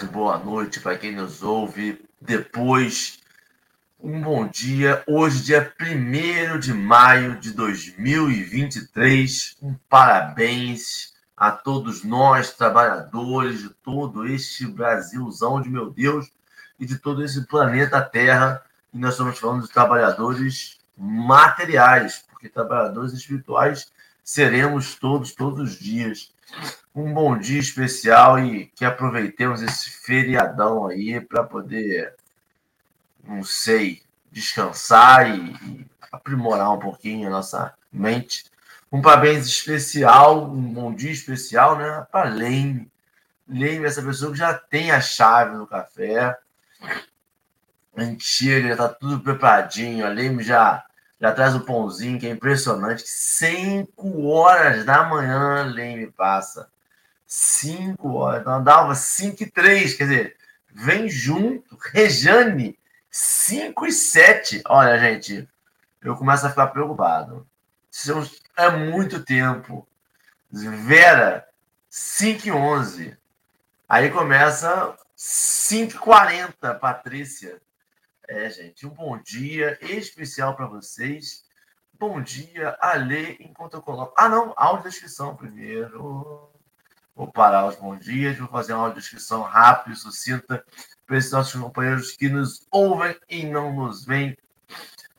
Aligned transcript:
tarde, 0.00 0.06
boa 0.06 0.38
noite 0.38 0.80
para 0.80 0.96
quem 0.96 1.14
nos 1.14 1.42
ouve 1.42 2.02
depois. 2.20 3.18
Um 4.02 4.22
bom 4.22 4.48
dia. 4.48 5.02
Hoje, 5.06 5.42
dia 5.42 5.74
1 5.78 6.58
de 6.58 6.72
maio 6.72 7.38
de 7.38 7.52
2023. 7.52 9.58
Um 9.60 9.74
parabéns 9.88 11.12
a 11.36 11.50
todos 11.50 12.02
nós, 12.02 12.54
trabalhadores 12.54 13.60
de 13.60 13.68
todo 13.68 14.26
este 14.26 14.66
Brasilzão 14.66 15.60
de 15.60 15.68
meu 15.68 15.90
Deus 15.90 16.30
e 16.78 16.86
de 16.86 16.98
todo 16.98 17.22
esse 17.22 17.46
planeta 17.46 18.00
Terra. 18.00 18.62
E 18.94 18.98
nós 18.98 19.12
estamos 19.12 19.38
falando 19.38 19.66
de 19.66 19.72
trabalhadores 19.72 20.78
materiais, 20.96 22.24
porque 22.30 22.48
trabalhadores 22.48 23.12
espirituais 23.12 23.92
seremos 24.24 24.94
todos, 24.94 25.34
todos 25.34 25.72
os 25.72 25.78
dias. 25.78 26.32
Um 26.94 27.14
bom 27.14 27.38
dia 27.38 27.60
especial 27.60 28.38
e 28.40 28.66
que 28.66 28.84
aproveitemos 28.84 29.62
esse 29.62 29.90
feriadão 29.90 30.88
aí 30.88 31.20
para 31.20 31.44
poder, 31.44 32.14
não 33.22 33.44
sei, 33.44 34.02
descansar 34.30 35.30
e, 35.30 35.52
e, 35.52 35.86
aprimorar 36.10 36.72
um 36.72 36.80
pouquinho 36.80 37.28
a 37.28 37.30
nossa 37.30 37.72
mente. 37.92 38.44
Um 38.90 39.00
parabéns 39.00 39.46
especial, 39.46 40.50
um 40.50 40.72
bom 40.72 40.92
dia 40.92 41.12
especial, 41.12 41.78
né, 41.78 42.04
para 42.10 42.28
Leme. 42.28 42.90
Leme, 43.48 43.86
essa 43.86 44.02
pessoa 44.02 44.32
que 44.32 44.38
já 44.38 44.52
tem 44.54 44.90
a 44.90 45.00
chave 45.00 45.56
do 45.56 45.66
café. 45.68 46.36
A 47.96 48.02
gente 48.02 48.24
chega, 48.24 48.68
já 48.68 48.72
está 48.72 48.88
tudo 48.88 49.20
preparadinho. 49.20 50.04
A 50.04 50.08
Leme 50.08 50.42
já 50.42 50.84
já 51.20 51.32
traz 51.32 51.54
o 51.54 51.60
pãozinho, 51.60 52.18
que 52.18 52.26
é 52.26 52.30
impressionante. 52.30 53.02
5 53.06 54.26
horas 54.26 54.84
da 54.84 55.04
manhã, 55.04 55.64
Leme 55.64 56.10
passa. 56.10 56.68
5 57.30 58.12
horas. 58.14 58.40
Então, 58.40 58.62
dava 58.62 58.92
5 58.92 59.44
e 59.44 59.46
3, 59.46 59.94
quer 59.94 60.02
dizer, 60.02 60.36
vem 60.68 61.08
junto. 61.08 61.78
Rejane, 61.92 62.76
5 63.08 63.86
e 63.86 63.92
7. 63.92 64.62
Olha, 64.66 64.98
gente, 64.98 65.48
eu 66.02 66.16
começo 66.16 66.44
a 66.44 66.50
ficar 66.50 66.66
preocupado. 66.66 67.46
É 68.56 68.68
muito 68.70 69.24
tempo. 69.24 69.86
Vera, 70.50 71.46
5 71.88 72.48
e 72.48 72.50
11. 72.50 73.16
Aí 73.88 74.10
começa 74.10 74.96
5 75.14 75.94
e 75.94 75.98
40, 75.98 76.74
Patrícia. 76.74 77.62
É, 78.26 78.50
gente, 78.50 78.84
um 78.86 78.90
bom 78.90 79.16
dia 79.18 79.78
especial 79.82 80.56
para 80.56 80.66
vocês. 80.66 81.44
Bom 81.94 82.20
dia, 82.20 82.76
Ale, 82.80 83.36
enquanto 83.38 83.74
eu 83.74 83.82
coloco. 83.82 84.14
Ah, 84.16 84.28
não, 84.28 84.52
audiodescrição 84.56 85.36
primeiro. 85.36 86.49
Vou 87.20 87.30
parar 87.30 87.66
os 87.66 87.76
bons 87.76 88.02
dias, 88.02 88.38
vou 88.38 88.48
fazer 88.48 88.72
uma 88.72 88.84
audiodescrição 88.84 89.42
rápida 89.42 89.94
e 89.94 89.98
sucinta 89.98 90.64
para 91.06 91.18
esses 91.18 91.30
nossos 91.30 91.60
companheiros 91.60 92.12
que 92.12 92.30
nos 92.30 92.66
ouvem 92.70 93.14
e 93.28 93.44
não 93.44 93.74
nos 93.74 94.06
veem 94.06 94.34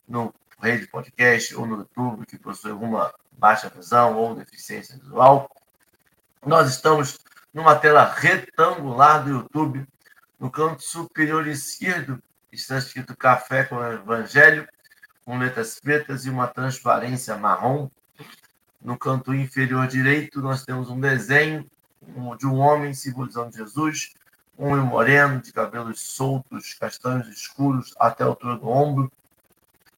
no 0.08 0.34
rede 0.60 0.88
podcast 0.88 1.56
ou 1.56 1.68
no 1.68 1.78
YouTube, 1.78 2.26
que 2.26 2.40
possui 2.40 2.72
alguma 2.72 3.14
baixa 3.34 3.70
visão 3.70 4.18
ou 4.18 4.34
deficiência 4.34 4.98
visual. 4.98 5.48
Nós 6.44 6.72
estamos 6.72 7.20
numa 7.54 7.76
tela 7.76 8.12
retangular 8.12 9.24
do 9.24 9.30
YouTube. 9.30 9.88
No 10.40 10.50
canto 10.50 10.82
superior 10.82 11.46
esquerdo 11.46 12.20
está 12.52 12.80
escrito 12.80 13.16
café 13.16 13.64
com 13.64 13.80
evangelho, 13.80 14.68
com 15.24 15.38
letras 15.38 15.80
pretas 15.80 16.26
e 16.26 16.32
uma 16.32 16.48
transparência 16.48 17.38
marrom. 17.38 17.92
No 18.82 18.98
canto 18.98 19.36
inferior 19.36 19.86
direito, 19.86 20.42
nós 20.42 20.66
temos 20.66 20.90
um 20.90 21.00
desenho 21.00 21.70
de 22.38 22.48
um 22.48 22.58
homem 22.60 22.94
simbolizando 22.94 23.56
Jesus, 23.56 24.14
um 24.58 24.68
homem 24.68 24.86
moreno, 24.86 25.42
de 25.42 25.52
cabelos 25.52 26.00
soltos, 26.00 26.74
castanhos 26.74 27.28
escuros 27.28 27.94
até 28.00 28.24
a 28.24 28.28
altura 28.28 28.58
do 28.58 28.68
ombro, 28.68 29.12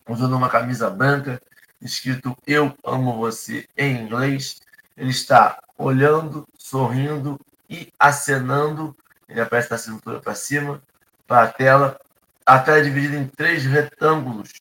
usando 0.08 0.36
uma 0.36 0.50
camisa 0.50 0.90
branca, 0.90 1.42
escrito 1.82 2.38
Eu 2.46 2.76
amo 2.86 3.18
você 3.18 3.68
em 3.78 4.04
inglês. 4.04 4.62
Ele 4.96 5.10
está 5.10 5.60
olhando, 5.78 6.48
sorrindo 6.58 7.40
e 7.70 7.92
acenando. 8.00 8.96
Ele 9.28 9.42
aparece 9.42 9.70
da 9.70 9.78
cintura 9.78 10.20
para 10.20 10.36
cima, 10.36 10.82
para 11.26 11.44
a 11.44 11.48
tela, 11.48 12.00
a 12.46 12.60
tela 12.60 12.80
é 12.80 12.82
dividida 12.82 13.16
em 13.16 13.28
três 13.28 13.64
retângulos. 13.64 14.52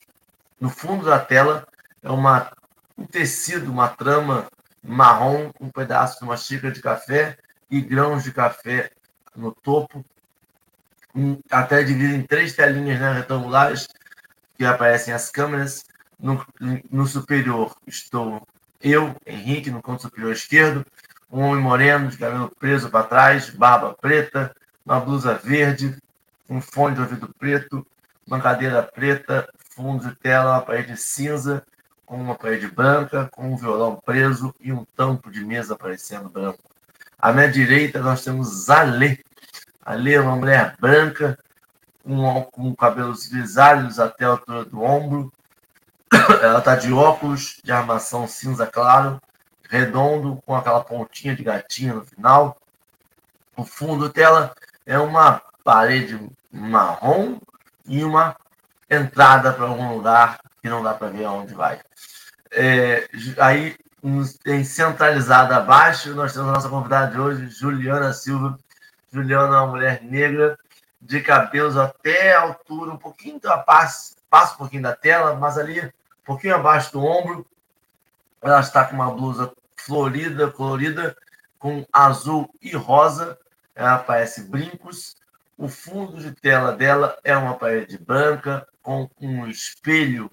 No 0.59 0.69
fundo 0.69 1.05
da 1.05 1.19
tela 1.19 1.67
é 2.01 2.09
uma, 2.09 2.51
um 2.97 3.05
tecido, 3.05 3.69
uma 3.69 3.89
trama 3.89 4.47
marrom, 4.83 5.51
um 5.59 5.69
pedaço 5.69 6.19
de 6.19 6.25
uma 6.25 6.37
xícara 6.37 6.73
de 6.73 6.81
café 6.81 7.37
e 7.69 7.81
grãos 7.81 8.23
de 8.23 8.31
café 8.31 8.91
no 9.35 9.51
topo. 9.51 10.03
A 11.49 11.63
tela 11.63 11.81
é 11.81 11.85
dividida 11.85 12.15
em 12.15 12.23
três 12.23 12.53
telinhas 12.53 12.99
né, 12.99 13.13
retangulares 13.13 13.87
que 14.57 14.65
aparecem 14.65 15.13
as 15.13 15.29
câmeras. 15.29 15.85
No, 16.19 16.45
no 16.91 17.05
superior 17.05 17.75
estou 17.87 18.45
eu, 18.81 19.15
Henrique, 19.25 19.71
no 19.71 19.81
canto 19.81 20.03
superior 20.03 20.33
esquerdo, 20.33 20.85
um 21.31 21.41
homem 21.41 21.63
moreno 21.63 22.09
de 22.09 22.17
cabelo 22.17 22.51
preso 22.59 22.89
para 22.89 23.07
trás, 23.07 23.49
barba 23.49 23.93
preta, 23.93 24.53
uma 24.85 24.99
blusa 24.99 25.35
verde, 25.35 25.97
um 26.49 26.59
fone 26.59 26.95
de 26.95 27.01
ouvido 27.01 27.33
preto, 27.39 27.85
uma 28.27 28.41
cadeira 28.41 28.83
preta, 28.83 29.47
fundo 29.75 30.07
de 30.07 30.15
tela, 30.15 30.51
uma 30.51 30.61
parede 30.61 30.97
cinza, 30.97 31.65
com 32.05 32.17
uma 32.17 32.35
parede 32.35 32.67
branca, 32.67 33.29
com 33.31 33.53
um 33.53 33.57
violão 33.57 33.95
preso 33.95 34.53
e 34.59 34.71
um 34.71 34.85
tampo 34.95 35.31
de 35.31 35.43
mesa 35.43 35.75
parecendo 35.75 36.29
branco. 36.29 36.59
À 37.17 37.31
minha 37.31 37.49
direita 37.49 38.01
nós 38.01 38.23
temos 38.23 38.69
Alê. 38.69 39.23
Alê 39.85 40.15
é 40.15 40.21
uma 40.21 40.35
mulher 40.35 40.75
branca, 40.79 41.37
com, 42.03 42.43
com 42.51 42.75
cabelos 42.75 43.27
grisalhos 43.27 43.99
até 43.99 44.25
a 44.25 44.29
altura 44.29 44.65
do 44.65 44.81
ombro. 44.81 45.31
Ela 46.41 46.59
está 46.59 46.75
de 46.75 46.91
óculos 46.91 47.59
de 47.63 47.71
armação 47.71 48.27
cinza 48.27 48.67
claro, 48.67 49.21
redondo, 49.69 50.41
com 50.45 50.55
aquela 50.55 50.83
pontinha 50.83 51.35
de 51.35 51.43
gatinha 51.43 51.93
no 51.93 52.05
final. 52.05 52.57
O 53.55 53.63
fundo 53.63 54.09
dela 54.09 54.53
é 54.85 54.99
uma 54.99 55.41
parede 55.63 56.19
marrom 56.51 57.39
e 57.85 58.03
uma 58.03 58.35
entrada 58.89 59.53
para 59.53 59.65
algum 59.65 59.95
lugar 59.95 60.39
que 60.63 60.69
não 60.69 60.81
dá 60.81 60.93
para 60.93 61.09
ver 61.09 61.25
aonde 61.25 61.53
vai. 61.53 61.81
É, 62.49 63.05
aí, 63.37 63.75
em 64.45 64.63
centralizada 64.63 65.57
abaixo, 65.57 66.15
nós 66.15 66.31
temos 66.31 66.47
a 66.47 66.53
nossa 66.53 66.69
convidada 66.69 67.11
de 67.11 67.19
hoje, 67.19 67.49
Juliana 67.49 68.13
Silva. 68.13 68.57
Juliana 69.11 69.57
é 69.57 69.59
uma 69.59 69.67
mulher 69.67 70.01
negra, 70.01 70.57
de 71.01 71.19
cabelos 71.19 71.75
até 71.75 72.33
a 72.33 72.41
altura, 72.43 72.91
um 72.91 72.97
pouquinho, 72.97 73.37
passa, 73.65 74.15
passa 74.29 74.53
um 74.53 74.57
pouquinho 74.57 74.83
da 74.83 74.95
tela, 74.95 75.35
mas 75.35 75.57
ali, 75.57 75.81
um 75.81 75.91
pouquinho 76.25 76.55
abaixo 76.55 76.93
do 76.93 77.03
ombro, 77.03 77.45
ela 78.41 78.61
está 78.61 78.85
com 78.85 78.95
uma 78.95 79.11
blusa 79.11 79.51
florida, 79.75 80.49
colorida, 80.49 81.13
com 81.59 81.85
azul 81.91 82.49
e 82.61 82.73
rosa. 82.73 83.37
Ela 83.75 83.97
parece 83.97 84.43
brincos 84.43 85.17
o 85.57 85.67
fundo 85.67 86.19
de 86.19 86.31
tela 86.31 86.71
dela 86.71 87.17
é 87.23 87.35
uma 87.37 87.55
parede 87.55 87.97
branca 87.97 88.67
com 88.81 89.09
um 89.21 89.47
espelho 89.47 90.31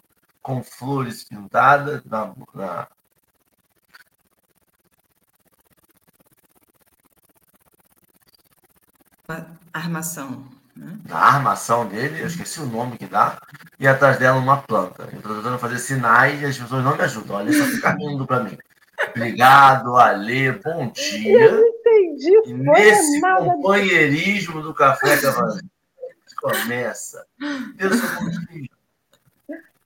com 0.50 0.64
flores 0.64 1.22
pintadas 1.22 2.04
na, 2.04 2.34
na 2.52 2.88
armação. 9.72 10.44
Né? 10.74 10.98
Na 11.06 11.18
armação 11.18 11.86
dele, 11.86 12.20
eu 12.20 12.26
esqueci 12.26 12.60
o 12.60 12.66
nome 12.66 12.98
que 12.98 13.06
dá, 13.06 13.40
e 13.78 13.86
atrás 13.86 14.18
dela 14.18 14.38
uma 14.38 14.60
planta. 14.60 15.08
Eu 15.12 15.18
estou 15.18 15.36
tentando 15.36 15.58
fazer 15.58 15.78
sinais 15.78 16.42
e 16.42 16.46
as 16.46 16.58
pessoas 16.58 16.82
não 16.82 16.96
me 16.96 17.02
ajudam. 17.02 17.36
Olha, 17.36 17.52
só 17.52 17.64
fica 17.66 17.90
rindo 17.92 18.26
para 18.26 18.42
mim. 18.42 18.58
Obrigado, 19.14 19.96
Ale, 19.96 20.52
bom 20.52 20.90
dia 20.90 21.70
entendi. 21.90 22.50
E 22.50 22.54
nesse 22.54 23.20
companheirismo 23.20 24.62
do 24.62 24.74
café 24.74 25.16
que 25.16 25.26
começa. 26.36 27.26
Deus 27.76 28.00
bom 28.00 28.28
dia. 28.28 28.79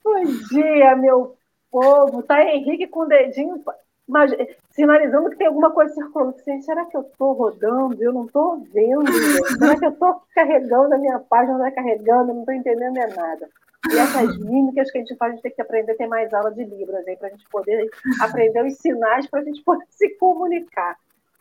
Bom 0.04 0.22
dia, 0.50 0.94
meu 0.96 1.34
povo. 1.70 2.22
Tá 2.22 2.44
Henrique 2.44 2.86
com 2.86 3.00
o 3.00 3.08
dedinho 3.08 3.64
mas, 4.06 4.32
sinalizando 4.70 5.30
que 5.30 5.36
tem 5.36 5.46
alguma 5.46 5.70
coisa 5.70 5.94
circulando. 5.94 6.36
Será 6.62 6.84
que 6.84 6.96
eu 6.96 7.00
estou 7.00 7.32
rodando? 7.32 8.02
Eu 8.02 8.12
não 8.12 8.26
estou 8.26 8.60
vendo. 8.72 9.10
Será 9.58 9.78
que 9.78 9.86
eu 9.86 9.90
estou 9.90 10.22
carregando 10.34 10.94
a 10.94 10.98
minha 10.98 11.18
página? 11.18 11.56
Não 11.56 11.66
está 11.66 11.82
carregando? 11.82 12.34
Não 12.34 12.40
estou 12.40 12.54
entendendo 12.54 12.98
é 12.98 13.06
nada. 13.06 13.48
E 13.90 13.98
essas 13.98 14.38
mímicas 14.38 14.90
que 14.90 14.98
a 14.98 15.00
gente 15.00 15.16
faz, 15.16 15.32
a 15.32 15.34
gente 15.34 15.42
tem 15.42 15.52
que 15.52 15.62
aprender, 15.62 15.94
ter 15.94 16.06
mais 16.06 16.32
aula 16.32 16.50
de 16.52 16.64
Libras 16.64 17.06
aí, 17.06 17.16
para 17.16 17.28
a 17.28 17.30
gente 17.30 17.48
poder 17.50 17.90
aprender 18.20 18.64
os 18.64 18.76
sinais, 18.78 19.26
para 19.26 19.40
a 19.40 19.44
gente 19.44 19.62
poder 19.62 19.84
se 19.90 20.10
comunicar. 20.16 20.96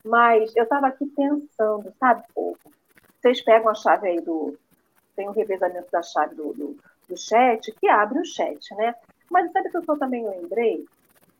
Mas 0.05 0.53
eu 0.55 0.63
estava 0.63 0.87
aqui 0.87 1.05
pensando, 1.05 1.93
sabe, 1.99 2.23
povo? 2.33 2.57
Vocês 3.21 3.41
pegam 3.41 3.69
a 3.69 3.75
chave 3.75 4.07
aí 4.07 4.21
do. 4.21 4.57
Tem 5.15 5.29
um 5.29 5.33
revezamento 5.33 5.87
da 5.91 6.01
chave 6.01 6.35
do, 6.35 6.53
do, 6.53 6.77
do 7.07 7.17
chat, 7.17 7.71
que 7.73 7.87
abre 7.87 8.19
o 8.19 8.25
chat, 8.25 8.73
né? 8.75 8.95
Mas 9.29 9.51
sabe 9.51 9.69
o 9.69 9.81
que 9.81 9.89
eu 9.89 9.97
também 9.97 10.27
lembrei? 10.27 10.85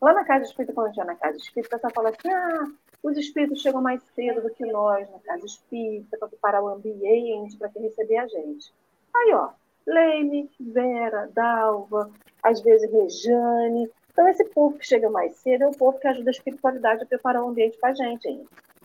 Lá 0.01 0.13
na 0.13 0.25
Casa 0.25 0.45
Espírita, 0.45 0.74
quando 0.74 0.88
eu 0.88 0.94
tinha 0.94 1.06
na 1.06 1.15
Casa 1.15 1.38
Espírita, 1.38 1.77
você 1.77 1.89
fala 1.94 2.10
assim: 2.10 2.30
ah, 2.30 2.68
Os 3.01 3.18
espíritos 3.18 3.62
chegam 3.62 3.81
mais 3.81 4.01
cedo 4.15 4.42
do 4.42 4.50
que 4.50 4.65
nós 4.65 5.10
na 5.10 5.19
casa 5.19 5.45
espírita, 5.45 6.18
para 6.18 6.27
preparar 6.27 6.63
o 6.63 6.68
ambiente, 6.68 7.57
para 7.57 7.69
receber 7.75 8.18
a 8.18 8.27
gente. 8.27 8.74
Aí, 9.15 9.33
ó, 9.33 9.50
Leime, 9.86 10.50
Vera, 10.60 11.30
Dalva, 11.33 12.09
às 12.42 12.62
vezes 12.62 12.92
Rejane. 12.92 13.89
Então, 14.12 14.27
esse 14.27 14.45
povo 14.45 14.77
que 14.77 14.86
chega 14.86 15.09
mais 15.09 15.36
cedo 15.38 15.63
é 15.63 15.68
o 15.68 15.71
povo 15.71 16.00
que 16.00 16.07
ajuda 16.07 16.30
a 16.30 16.31
espiritualidade 16.31 17.04
a 17.04 17.06
preparar 17.06 17.44
o 17.44 17.50
ambiente 17.50 17.77
para 17.77 17.89
a 17.89 17.94
gente. 17.94 18.27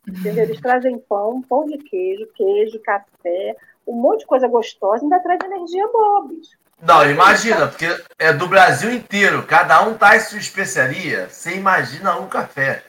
Entendeu? 0.09 0.45
Eles 0.45 0.61
trazem 0.61 0.99
pão, 0.99 1.43
pão 1.43 1.67
de 1.67 1.79
queijo, 1.79 2.27
queijo, 2.35 2.81
café, 2.81 3.57
um 3.87 3.95
monte 3.95 4.21
de 4.21 4.27
coisa 4.27 4.49
gostosa, 4.49 5.03
ainda 5.03 5.21
traz 5.21 5.39
energia 5.45 5.87
boa, 5.89 6.27
bicho. 6.27 6.59
Não, 6.81 7.11
imagina, 7.11 7.67
porque 7.67 7.87
é 8.19 8.33
do 8.33 8.47
Brasil 8.47 8.91
inteiro, 8.93 9.45
cada 9.47 9.83
um 9.83 9.99
traz 9.99 10.29
sua 10.29 10.39
especiaria, 10.39 11.29
você 11.29 11.57
imagina 11.57 12.19
um 12.19 12.29
café. 12.29 12.85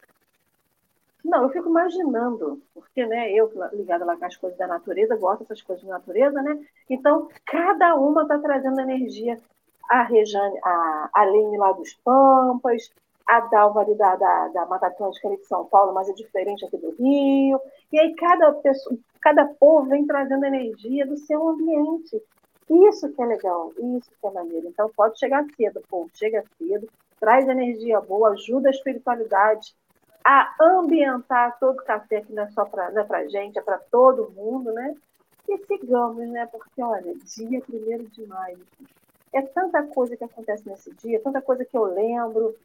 Não, 1.26 1.44
eu 1.44 1.50
fico 1.50 1.70
imaginando, 1.70 2.62
porque 2.74 3.06
né, 3.06 3.32
eu, 3.32 3.52
ligada 3.74 4.06
lá 4.06 4.16
com 4.16 4.26
as 4.26 4.36
coisas 4.36 4.58
da 4.58 4.68
natureza, 4.68 5.16
gosto 5.16 5.42
dessas 5.42 5.62
coisas 5.62 5.86
da 5.86 5.94
natureza, 5.94 6.42
né? 6.42 6.60
Então, 6.90 7.30
cada 7.46 7.96
uma 7.96 8.24
está 8.24 8.38
trazendo 8.40 8.80
energia. 8.80 9.40
A 9.90 10.04
Rejane, 10.04 10.60
a 10.64 11.10
Aline 11.16 11.58
lá 11.58 11.72
dos 11.72 11.96
Pampas, 12.04 12.92
a 13.26 13.42
Dalva 13.42 13.82
ali 13.82 13.96
da, 13.96 14.16
da, 14.16 14.48
da 14.50 14.66
Mata 14.66 14.88
Atlântica 14.88 15.28
ali 15.28 15.38
de 15.38 15.46
São 15.46 15.66
Paulo, 15.66 15.94
mas 15.94 16.08
é 16.10 16.14
diferente 16.14 16.66
aqui 16.66 16.78
do 16.78 16.92
Rio. 16.92 17.60
E 17.92 18.00
aí 18.00 18.16
cada, 18.16 18.52
pessoa, 18.54 18.96
cada 19.20 19.46
povo 19.46 19.90
vem 19.90 20.06
trazendo 20.06 20.46
energia 20.46 21.06
do 21.06 21.18
seu 21.18 21.48
ambiente. 21.48 22.22
Isso 22.70 23.10
que 23.10 23.22
é 23.22 23.26
legal, 23.26 23.74
isso 23.78 24.12
que 24.20 24.28
é 24.28 24.32
maneiro. 24.32 24.68
Então 24.68 24.92
pode 24.96 25.18
chegar 25.18 25.44
cedo, 25.56 25.82
povo, 25.90 26.10
chega 26.14 26.44
cedo, 26.58 26.88
traz 27.20 27.48
energia 27.48 28.00
boa, 28.00 28.32
ajuda 28.32 28.70
a 28.70 28.72
espiritualidade 28.72 29.76
a 30.24 30.56
ambientar 30.62 31.58
todo 31.60 31.80
o 31.80 31.84
café 31.84 32.22
que 32.22 32.34
não 32.34 32.44
é 32.44 32.52
só 32.52 32.66
para 32.66 32.92
é 32.92 33.16
a 33.16 33.28
gente, 33.28 33.58
é 33.58 33.62
para 33.62 33.80
todo 33.80 34.32
mundo, 34.32 34.72
né? 34.72 34.96
E 35.48 35.58
sigamos, 35.66 36.28
né? 36.30 36.46
Porque, 36.46 36.84
olha, 36.84 37.16
dia 37.16 37.64
1 37.68 38.04
de 38.06 38.28
maio. 38.28 38.60
É 39.34 39.42
tanta 39.42 39.82
coisa 39.84 40.16
que 40.16 40.24
acontece 40.24 40.68
nesse 40.68 40.94
dia, 40.96 41.22
tanta 41.22 41.42
coisa 41.42 41.66
que 41.66 41.76
eu 41.76 41.86
lembro. 41.86 42.56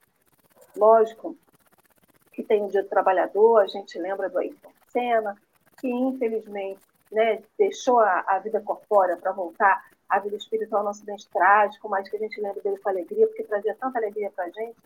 Lógico 0.77 1.37
que 2.33 2.43
tem 2.43 2.65
o 2.65 2.69
Dia 2.69 2.83
do 2.83 2.89
Trabalhador, 2.89 3.59
a 3.59 3.67
gente 3.67 3.99
lembra 3.99 4.29
do 4.29 4.39
Ayrton 4.39 4.73
Senna, 4.89 5.37
que 5.79 5.89
infelizmente 5.89 6.81
né, 7.13 7.43
deixou 7.57 8.01
a, 8.01 8.25
a 8.27 8.39
vida 8.41 8.61
corpórea 8.61 9.17
para 9.17 9.31
voltar 9.33 9.85
à 10.09 10.19
vida 10.19 10.37
espiritual 10.37 10.83
no 10.83 10.91
acidente 10.91 11.29
trágico, 11.29 11.89
mas 11.89 12.09
que 12.09 12.17
a 12.17 12.19
gente 12.21 12.41
lembra 12.41 12.61
dele 12.63 12.79
com 12.79 12.89
alegria, 12.89 13.27
porque 13.27 13.45
trazia 13.45 13.77
tanta 13.81 13.99
alegria 13.99 14.31
para 14.31 14.45
a 14.45 14.51
gente. 14.51 14.77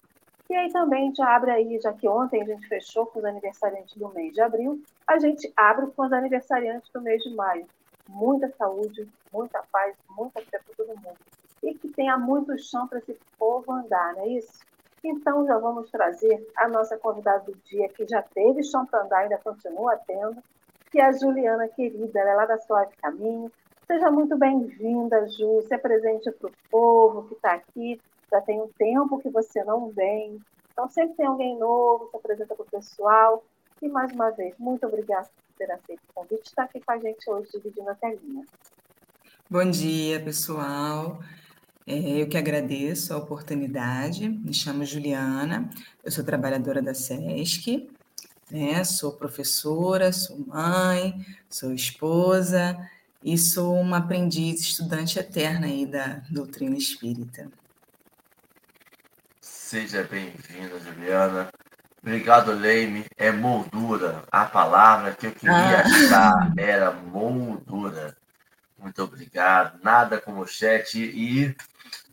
E 0.50 0.56
aí 0.56 0.72
também 0.72 1.14
já 1.14 1.36
abre 1.36 1.50
aí, 1.50 1.78
já 1.80 1.92
que 1.92 2.08
ontem 2.08 2.42
a 2.42 2.44
gente 2.46 2.66
fechou 2.68 3.06
com 3.06 3.18
os 3.18 3.24
aniversariantes 3.24 3.94
do 3.96 4.08
mês 4.08 4.32
de 4.32 4.40
abril, 4.40 4.82
a 5.06 5.18
gente 5.18 5.52
abre 5.54 5.88
com 5.88 6.06
os 6.06 6.12
aniversariantes 6.12 6.90
do 6.90 7.02
mês 7.02 7.22
de 7.22 7.34
maio. 7.34 7.66
Muita 8.08 8.48
saúde, 8.56 9.06
muita 9.30 9.62
paz, 9.70 9.94
muita 10.08 10.40
fé 10.40 10.58
para 10.58 10.74
todo 10.74 10.96
mundo. 10.96 11.18
E 11.62 11.74
que 11.74 11.88
tenha 11.88 12.16
muito 12.16 12.58
chão 12.58 12.88
para 12.88 12.98
esse 12.98 13.18
povo 13.38 13.70
andar, 13.72 14.14
não 14.14 14.22
é 14.22 14.28
isso? 14.28 14.66
Então 15.04 15.46
já 15.46 15.58
vamos 15.58 15.90
trazer 15.90 16.46
a 16.56 16.66
nossa 16.66 16.96
convidada 16.96 17.44
do 17.44 17.54
dia, 17.64 17.88
que 17.90 18.06
já 18.06 18.22
teve 18.22 18.62
chão 18.62 18.86
para 18.86 19.02
andar, 19.02 19.18
ainda 19.18 19.38
continua 19.38 19.96
tendo, 20.06 20.42
que 20.90 20.98
é 20.98 21.04
a 21.04 21.12
Juliana 21.12 21.68
querida, 21.68 22.18
ela 22.18 22.30
é 22.30 22.34
lá 22.34 22.46
da 22.46 22.58
Suave 22.58 22.96
Caminho. 22.96 23.52
Seja 23.90 24.10
muito 24.10 24.36
bem-vinda, 24.36 25.26
Ju, 25.30 25.62
se 25.66 25.72
apresente 25.72 26.30
para 26.32 26.50
o 26.50 26.52
povo 26.70 27.26
que 27.26 27.34
está 27.34 27.54
aqui 27.54 27.98
já 28.30 28.38
tem 28.42 28.60
um 28.60 28.68
tempo 28.78 29.18
que 29.18 29.30
você 29.30 29.64
não 29.64 29.88
vem. 29.88 30.38
Então, 30.70 30.86
sempre 30.90 31.16
tem 31.16 31.24
alguém 31.24 31.58
novo, 31.58 32.06
se 32.10 32.16
apresenta 32.18 32.54
para 32.54 32.62
o 32.62 32.70
pessoal. 32.70 33.42
E, 33.80 33.88
mais 33.88 34.12
uma 34.12 34.28
vez, 34.30 34.54
muito 34.58 34.86
obrigada 34.86 35.24
por 35.24 35.56
ter 35.56 35.72
aceito 35.72 36.02
o 36.10 36.12
convite 36.12 36.48
estar 36.48 36.64
aqui 36.64 36.80
com 36.80 36.92
a 36.92 36.98
gente 36.98 37.30
hoje, 37.30 37.48
dividindo 37.50 37.88
a 37.88 37.94
telinha. 37.94 38.44
Bom 39.48 39.64
dia, 39.70 40.22
pessoal. 40.22 41.20
É, 41.86 42.20
eu 42.20 42.28
que 42.28 42.36
agradeço 42.36 43.14
a 43.14 43.16
oportunidade. 43.16 44.28
Me 44.28 44.52
chamo 44.52 44.84
Juliana, 44.84 45.70
eu 46.04 46.10
sou 46.10 46.22
trabalhadora 46.22 46.82
da 46.82 46.92
SESC, 46.92 47.88
né? 48.50 48.84
sou 48.84 49.16
professora, 49.16 50.12
sou 50.12 50.38
mãe, 50.46 51.14
sou 51.48 51.72
esposa 51.72 52.76
e 53.22 53.36
sou 53.36 53.78
uma 53.80 53.98
aprendiz, 53.98 54.60
estudante 54.60 55.18
eterna 55.18 55.66
aí 55.66 55.86
da 55.86 56.22
doutrina 56.30 56.76
espírita. 56.76 57.50
Seja 59.40 60.02
bem-vinda, 60.04 60.78
Juliana. 60.80 61.50
Obrigado, 62.00 62.52
Leime. 62.52 63.04
É 63.16 63.30
moldura. 63.30 64.24
A 64.30 64.44
palavra 64.44 65.14
que 65.14 65.26
eu 65.26 65.32
queria 65.32 65.52
ah. 65.52 65.80
achar 65.80 66.52
era 66.56 66.92
moldura. 66.92 68.16
Muito 68.78 69.02
obrigado. 69.02 69.82
Nada 69.82 70.20
como 70.20 70.40
o 70.42 70.46
chat. 70.46 70.98
E 70.98 71.54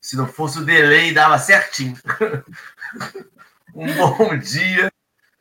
se 0.02 0.18
não 0.18 0.28
fosse 0.28 0.60
o 0.60 0.66
delay, 0.66 1.14
dava 1.14 1.38
certinho. 1.38 1.98
um 3.74 3.94
bom 3.94 4.38
dia. 4.38 4.92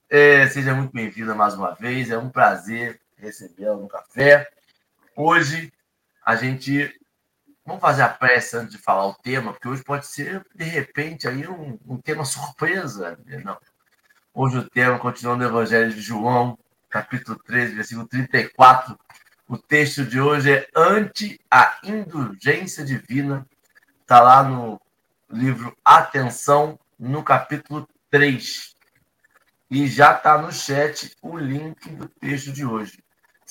É, 0.08 0.46
seja 0.48 0.74
muito 0.74 0.92
bem-vinda 0.92 1.34
mais 1.34 1.54
uma 1.54 1.74
vez. 1.74 2.10
É 2.10 2.18
um 2.18 2.28
prazer 2.28 3.00
recebê-la 3.16 3.76
no 3.76 3.88
café. 3.88 4.48
Hoje 5.16 5.72
a 6.24 6.36
gente 6.36 6.92
Vamos 7.66 7.80
fazer 7.80 8.02
a 8.02 8.08
pressa 8.10 8.58
antes 8.58 8.72
de 8.72 8.78
falar 8.78 9.06
o 9.06 9.14
tema, 9.14 9.52
porque 9.52 9.68
hoje 9.68 9.82
pode 9.82 10.06
ser, 10.06 10.44
de 10.54 10.64
repente, 10.64 11.26
aí 11.26 11.48
um, 11.48 11.78
um 11.86 11.96
tema 11.96 12.22
surpresa. 12.22 13.18
Né? 13.24 13.38
Não. 13.42 13.56
Hoje 14.34 14.58
o 14.58 14.68
tema, 14.68 14.98
continuando 14.98 15.44
no 15.44 15.50
Evangelho 15.50 15.90
de 15.90 16.00
João, 16.00 16.58
capítulo 16.90 17.38
13, 17.38 17.74
versículo 17.74 18.06
34. 18.06 18.98
O 19.48 19.56
texto 19.56 20.04
de 20.04 20.20
hoje 20.20 20.52
é 20.52 20.68
Ante 20.76 21.40
a 21.50 21.78
Indulgência 21.82 22.84
Divina. 22.84 23.46
Está 24.02 24.20
lá 24.20 24.42
no 24.42 24.78
livro 25.30 25.74
Atenção, 25.82 26.78
no 26.98 27.22
capítulo 27.22 27.88
3. 28.10 28.74
E 29.70 29.86
já 29.86 30.14
está 30.14 30.36
no 30.36 30.52
chat 30.52 31.16
o 31.22 31.38
link 31.38 31.88
do 31.92 32.08
texto 32.08 32.52
de 32.52 32.66
hoje. 32.66 33.02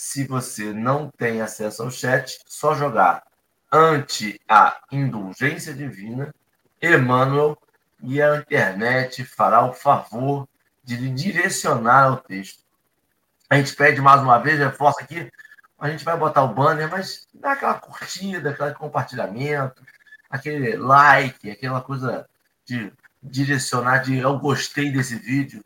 Se 0.06 0.28
você 0.28 0.74
não 0.74 1.10
tem 1.10 1.40
acesso 1.40 1.82
ao 1.82 1.90
chat, 1.90 2.38
só 2.46 2.76
jogar 2.76 3.24
ante 3.72 4.38
a 4.50 4.78
indulgência 4.92 5.74
divina, 5.74 6.36
Emmanuel 6.82 7.58
e 8.02 8.22
a 8.22 8.36
internet 8.36 9.24
fará 9.24 9.66
o 9.66 9.72
favor 9.72 10.46
de 10.84 10.98
lhe 10.98 11.10
direcionar 11.10 12.04
ao 12.04 12.18
texto. 12.18 12.62
A 13.50 13.56
gente 13.56 13.74
pede 13.78 14.02
mais 14.02 14.22
uma 14.22 14.38
vez, 14.40 14.60
reforça 14.60 15.02
aqui, 15.02 15.32
a 15.80 15.90
gente 15.90 16.04
vai 16.04 16.18
botar 16.18 16.44
o 16.44 16.54
banner, 16.54 16.92
mas 16.92 17.26
dá 17.34 17.54
aquela 17.54 17.76
curtida, 17.76 18.50
aquele 18.50 18.74
compartilhamento, 18.74 19.82
aquele 20.30 20.76
like, 20.76 21.50
aquela 21.50 21.80
coisa 21.80 22.28
de 22.66 22.92
direcionar, 23.24 24.00
de 24.00 24.18
eu 24.18 24.38
gostei 24.38 24.92
desse 24.92 25.16
vídeo, 25.16 25.64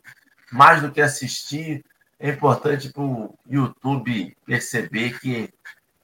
mais 0.52 0.80
do 0.80 0.92
que 0.92 1.02
assistir, 1.02 1.84
é 2.20 2.30
importante 2.30 2.92
para 2.92 3.04
o 3.04 3.34
YouTube 3.46 4.36
perceber 4.46 5.20
que, 5.20 5.48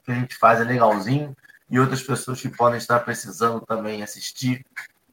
que 0.04 0.10
a 0.10 0.14
gente 0.14 0.36
faz 0.36 0.60
é 0.60 0.64
legalzinho 0.64 1.36
e 1.68 1.78
outras 1.78 2.02
pessoas 2.02 2.40
que 2.40 2.48
podem 2.48 2.78
estar 2.78 3.00
precisando 3.00 3.60
também 3.60 4.02
assistir 4.02 4.64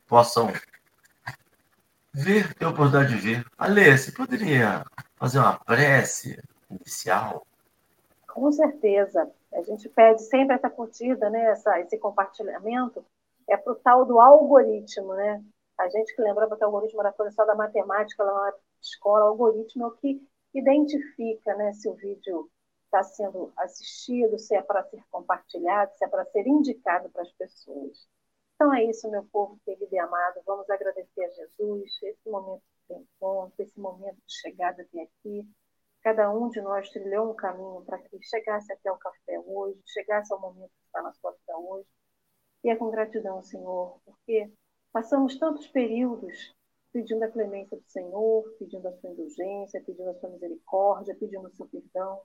possam 0.07 0.51
ver, 2.13 2.53
ter 2.53 2.65
a 2.65 2.69
oportunidade 2.69 3.15
de 3.15 3.19
ver. 3.19 3.45
Alê, 3.57 3.97
você 3.97 4.11
poderia 4.11 4.85
fazer 5.15 5.39
uma 5.39 5.57
prece 5.59 6.37
inicial? 6.69 7.45
Com 8.27 8.51
certeza. 8.51 9.29
A 9.53 9.61
gente 9.63 9.89
pede 9.89 10.21
sempre 10.23 10.55
essa 10.55 10.69
curtida, 10.69 11.29
né? 11.29 11.51
essa, 11.51 11.79
esse 11.79 11.97
compartilhamento, 11.97 13.03
é 13.49 13.57
para 13.57 13.73
o 13.73 13.75
tal 13.75 14.05
do 14.05 14.19
algoritmo. 14.19 15.13
Né? 15.13 15.43
A 15.77 15.89
gente 15.89 16.15
que 16.15 16.21
lembrava 16.21 16.55
que 16.55 16.63
o 16.63 16.67
algoritmo 16.67 17.01
era 17.01 17.13
só 17.31 17.45
da 17.45 17.55
matemática 17.55 18.23
lá 18.23 18.33
na 18.33 18.53
escola, 18.81 19.25
o 19.25 19.29
algoritmo 19.29 19.85
é 19.85 19.87
o 19.87 19.91
que 19.91 20.21
identifica 20.53 21.55
né, 21.55 21.73
se 21.73 21.87
o 21.87 21.93
vídeo 21.93 22.49
está 22.85 23.03
sendo 23.03 23.51
assistido, 23.57 24.37
se 24.37 24.55
é 24.55 24.61
para 24.61 24.83
ser 24.83 25.01
compartilhado, 25.09 25.93
se 25.95 26.03
é 26.03 26.07
para 26.07 26.25
ser 26.25 26.45
indicado 26.45 27.09
para 27.09 27.21
as 27.21 27.31
pessoas. 27.31 28.07
Então 28.55 28.73
é 28.73 28.83
isso, 28.83 29.09
meu 29.09 29.23
povo 29.31 29.59
querido 29.65 29.87
e 29.91 29.97
amado. 29.97 30.41
Vamos 30.45 30.69
agradecer 30.69 31.23
a 31.23 31.29
Jesus 31.29 32.03
esse 32.03 32.29
momento 32.29 32.63
de 32.89 32.95
encontro, 32.95 33.53
esse 33.59 33.79
momento 33.79 34.17
de 34.27 34.39
chegada 34.39 34.81
até 34.83 35.01
aqui. 35.01 35.47
Cada 36.03 36.31
um 36.31 36.49
de 36.49 36.61
nós 36.61 36.89
trilhou 36.89 37.31
um 37.31 37.35
caminho 37.35 37.83
para 37.85 37.99
que 37.99 38.21
chegasse 38.21 38.71
até 38.73 38.91
o 38.91 38.97
café 38.97 39.39
hoje, 39.39 39.81
chegasse 39.85 40.33
ao 40.33 40.39
momento 40.39 40.69
que 40.69 40.85
está 40.85 41.01
na 41.01 41.13
sua 41.13 41.31
vida 41.31 41.57
hoje. 41.57 41.87
E 42.63 42.69
é 42.69 42.75
com 42.75 42.91
gratidão, 42.91 43.41
Senhor, 43.41 43.99
porque 44.05 44.51
passamos 44.91 45.37
tantos 45.39 45.67
períodos 45.67 46.55
pedindo 46.93 47.23
a 47.23 47.31
clemência 47.31 47.77
do 47.77 47.83
Senhor, 47.87 48.43
pedindo 48.59 48.87
a 48.87 48.93
sua 48.97 49.09
indulgência, 49.09 49.83
pedindo 49.85 50.09
a 50.09 50.15
sua 50.15 50.29
misericórdia, 50.29 51.15
pedindo 51.15 51.47
o 51.47 51.55
seu 51.55 51.67
perdão 51.67 52.21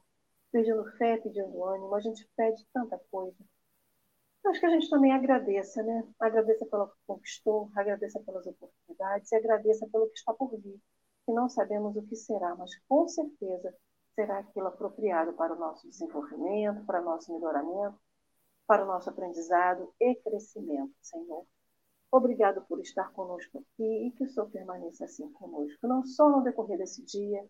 pedindo 0.56 0.84
fé, 0.96 1.18
pedindo 1.18 1.64
ânimo, 1.64 1.94
a 1.94 2.00
gente 2.00 2.26
pede 2.36 2.66
tanta 2.72 2.98
coisa. 3.10 3.36
Acho 4.46 4.60
que 4.60 4.66
a 4.66 4.70
gente 4.70 4.88
também 4.88 5.12
agradeça, 5.12 5.82
né? 5.82 6.08
Agradeça 6.20 6.64
pelo 6.66 6.88
que 6.88 6.96
conquistou, 7.06 7.70
agradeça 7.74 8.20
pelas 8.20 8.46
oportunidades 8.46 9.30
e 9.32 9.36
agradeça 9.36 9.86
pelo 9.88 10.08
que 10.08 10.18
está 10.18 10.32
por 10.32 10.50
vir. 10.58 10.80
que 11.26 11.32
não 11.32 11.48
sabemos 11.48 11.96
o 11.96 12.02
que 12.02 12.14
será, 12.16 12.54
mas 12.54 12.70
com 12.88 13.08
certeza 13.08 13.74
será 14.14 14.38
aquilo 14.38 14.68
apropriado 14.68 15.32
para 15.34 15.52
o 15.54 15.58
nosso 15.58 15.88
desenvolvimento, 15.88 16.86
para 16.86 17.02
o 17.02 17.04
nosso 17.04 17.34
melhoramento, 17.34 17.98
para 18.66 18.84
o 18.84 18.86
nosso 18.86 19.10
aprendizado 19.10 19.92
e 20.00 20.14
crescimento, 20.16 20.94
Senhor. 21.02 21.44
Obrigado 22.16 22.62
por 22.62 22.80
estar 22.80 23.12
conosco 23.12 23.58
aqui 23.58 24.06
e 24.06 24.10
que 24.12 24.24
o 24.24 24.28
Senhor 24.28 24.48
permaneça 24.48 25.04
assim 25.04 25.30
conosco, 25.32 25.86
não 25.86 26.02
só 26.02 26.30
no 26.30 26.42
decorrer 26.42 26.78
desse 26.78 27.04
dia, 27.04 27.44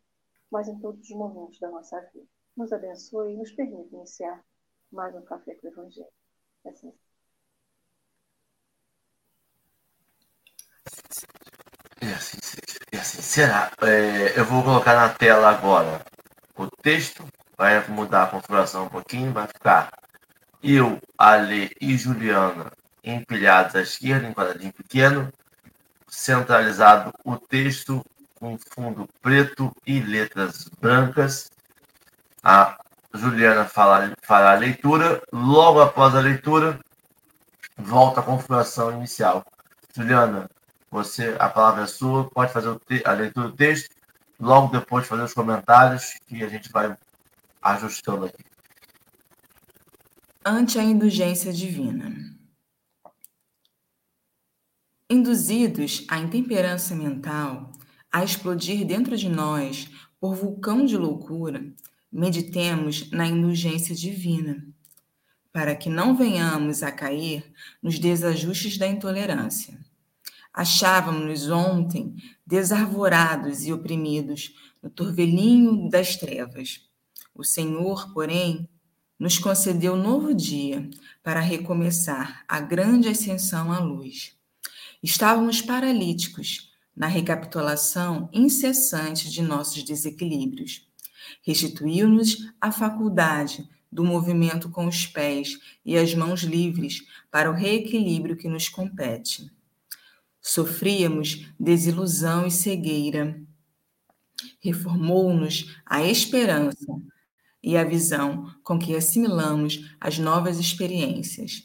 mas 0.51 0.67
em 0.67 0.77
todos 0.81 1.09
os 1.09 1.17
momentos 1.17 1.61
da 1.61 1.71
nossa 1.71 2.01
vida. 2.13 2.27
Nos 2.57 2.73
abençoe 2.73 3.33
e 3.33 3.37
nos 3.37 3.53
permita 3.53 3.95
iniciar 3.95 4.45
mais 4.91 5.15
um 5.15 5.23
Café 5.23 5.55
com 5.55 5.69
o 5.69 5.71
Evangelho. 5.71 6.09
Assim. 6.67 6.93
E 12.03 12.07
assim. 12.07 12.39
E 12.93 12.97
assim 12.97 13.23
será. 13.23 13.71
É, 13.83 14.37
eu 14.37 14.45
vou 14.47 14.65
colocar 14.65 14.97
na 14.97 15.15
tela 15.15 15.49
agora 15.51 16.05
o 16.59 16.67
texto, 16.83 17.25
vai 17.57 17.87
mudar 17.87 18.25
a 18.25 18.31
configuração 18.31 18.87
um 18.87 18.89
pouquinho, 18.89 19.33
vai 19.33 19.47
ficar 19.47 19.93
eu, 20.61 20.99
Ale 21.17 21.71
e 21.81 21.97
Juliana 21.97 22.73
empilhados 23.07 23.77
à 23.77 23.83
esquerda, 23.83 24.27
em 24.27 24.35
quadradinho 24.35 24.73
pequeno, 24.73 25.33
centralizado 26.09 27.13
o 27.25 27.37
texto 27.37 28.05
com 28.35 28.59
fundo 28.59 29.09
preto 29.23 29.75
e 29.87 30.01
letras 30.01 30.69
brancas. 30.81 31.51
A 32.43 32.79
Juliana 33.15 33.65
fala, 33.65 34.13
fará 34.23 34.53
a 34.53 34.59
leitura. 34.59 35.23
Logo 35.33 35.81
após 35.81 36.15
a 36.15 36.21
leitura, 36.21 36.79
volta 37.79 38.21
à 38.21 38.23
configuração 38.23 38.93
inicial. 38.93 39.45
Juliana, 39.95 40.51
você, 40.91 41.37
a 41.39 41.49
palavra 41.49 41.85
é 41.85 41.87
sua, 41.87 42.29
pode 42.29 42.53
fazer 42.53 42.79
a 43.05 43.13
leitura 43.13 43.49
do 43.49 43.57
texto, 43.57 43.89
logo 44.39 44.77
depois 44.77 45.07
fazer 45.07 45.23
os 45.23 45.33
comentários 45.33 46.19
que 46.27 46.43
a 46.43 46.49
gente 46.49 46.71
vai 46.71 46.97
ajustando 47.63 48.27
aqui. 48.27 48.45
Ante 50.45 50.79
a 50.79 50.83
indulgência 50.83 51.53
divina. 51.53 52.36
Induzidos 55.09 56.05
à 56.09 56.19
intemperança 56.19 56.93
mental, 56.93 57.71
a 58.11 58.25
explodir 58.25 58.85
dentro 58.85 59.17
de 59.17 59.29
nós 59.29 59.89
por 60.19 60.35
vulcão 60.35 60.85
de 60.85 60.97
loucura, 60.97 61.65
meditemos 62.11 63.09
na 63.13 63.25
indulgência 63.25 63.95
divina, 63.95 64.67
para 65.53 65.77
que 65.77 65.89
não 65.89 66.17
venhamos 66.17 66.83
a 66.83 66.91
cair 66.91 67.45
nos 67.81 68.01
desajustes 68.01 68.79
da 68.79 68.89
intolerância. 68.89 69.79
Achávamos-nos 70.53 71.49
ontem 71.51 72.17
desarvorados 72.45 73.65
e 73.65 73.73
oprimidos 73.73 74.57
no 74.83 74.91
torvelinho 74.91 75.89
das 75.89 76.17
trevas. 76.17 76.81
O 77.33 77.45
Senhor, 77.45 78.13
porém, 78.13 78.69
nos 79.17 79.39
concedeu 79.39 79.95
novo 79.95 80.35
dia 80.35 80.91
para 81.23 81.39
recomeçar 81.39 82.45
a 82.49 82.59
grande 82.59 83.09
ascensão 83.09 83.71
à 83.71 83.79
luz. 83.79 84.36
Estávamos 85.07 85.63
paralíticos 85.63 86.73
na 86.97 87.07
recapitulação 87.07 88.29
incessante 88.33 89.31
de 89.31 89.41
nossos 89.41 89.85
desequilíbrios. 89.85 90.85
Restituiu-nos 91.43 92.51
a 92.61 92.73
faculdade 92.73 93.71
do 93.91 94.03
movimento 94.03 94.69
com 94.69 94.89
os 94.89 95.07
pés 95.07 95.61
e 95.85 95.97
as 95.97 96.13
mãos 96.13 96.41
livres 96.41 97.05
para 97.31 97.49
o 97.49 97.55
reequilíbrio 97.55 98.37
que 98.37 98.49
nos 98.49 98.69
compete. 98.69 99.49
Sofríamos 100.43 101.47
desilusão 101.59 102.45
e 102.45 102.51
cegueira. 102.51 103.41
Reformou-nos 104.59 105.73
a 105.87 106.03
esperança 106.03 107.01
e 107.63 107.77
a 107.77 107.85
visão 107.85 108.53
com 108.65 108.77
que 108.77 108.97
assimilamos 108.97 109.89
as 110.01 110.19
novas 110.19 110.59
experiências. 110.59 111.63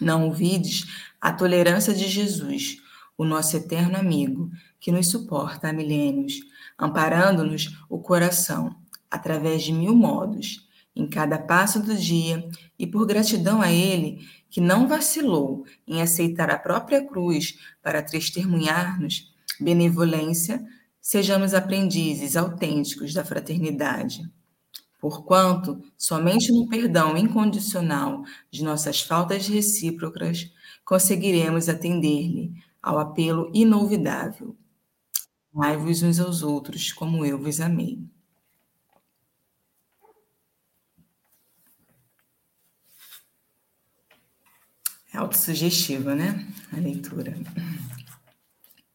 Não 0.00 0.26
ouvides 0.26 0.88
a 1.20 1.32
tolerância 1.32 1.94
de 1.94 2.08
Jesus, 2.08 2.78
o 3.16 3.24
nosso 3.24 3.56
eterno 3.56 3.96
amigo, 3.96 4.50
que 4.80 4.90
nos 4.90 5.06
suporta 5.06 5.68
há 5.68 5.72
milênios, 5.72 6.40
amparando-nos 6.76 7.78
o 7.88 8.00
coração, 8.00 8.81
através 9.12 9.62
de 9.62 9.74
mil 9.74 9.94
modos, 9.94 10.66
em 10.96 11.06
cada 11.06 11.38
passo 11.38 11.82
do 11.82 11.94
dia, 11.94 12.48
e 12.78 12.86
por 12.86 13.06
gratidão 13.06 13.60
a 13.60 13.70
Ele, 13.70 14.26
que 14.48 14.60
não 14.60 14.88
vacilou 14.88 15.66
em 15.86 16.00
aceitar 16.00 16.50
a 16.50 16.58
própria 16.58 17.06
cruz 17.06 17.58
para 17.82 18.02
testemunhar-nos 18.02 19.30
benevolência, 19.60 20.64
sejamos 20.98 21.52
aprendizes 21.52 22.36
autênticos 22.36 23.12
da 23.12 23.22
fraternidade. 23.22 24.22
Porquanto, 24.98 25.82
somente 25.98 26.50
no 26.52 26.68
perdão 26.68 27.16
incondicional 27.16 28.22
de 28.50 28.64
nossas 28.64 29.02
faltas 29.02 29.46
recíprocas 29.46 30.50
conseguiremos 30.84 31.68
atender-lhe 31.68 32.52
ao 32.80 32.98
apelo 32.98 33.50
inolvidável. 33.52 34.56
Amai-vos 35.54 36.02
uns 36.02 36.18
aos 36.18 36.42
outros 36.42 36.92
como 36.92 37.26
eu 37.26 37.38
vos 37.38 37.60
amei. 37.60 38.00
É 45.12 45.18
autossugestiva, 45.18 46.14
né? 46.14 46.46
A 46.72 46.76
leitura. 46.76 47.36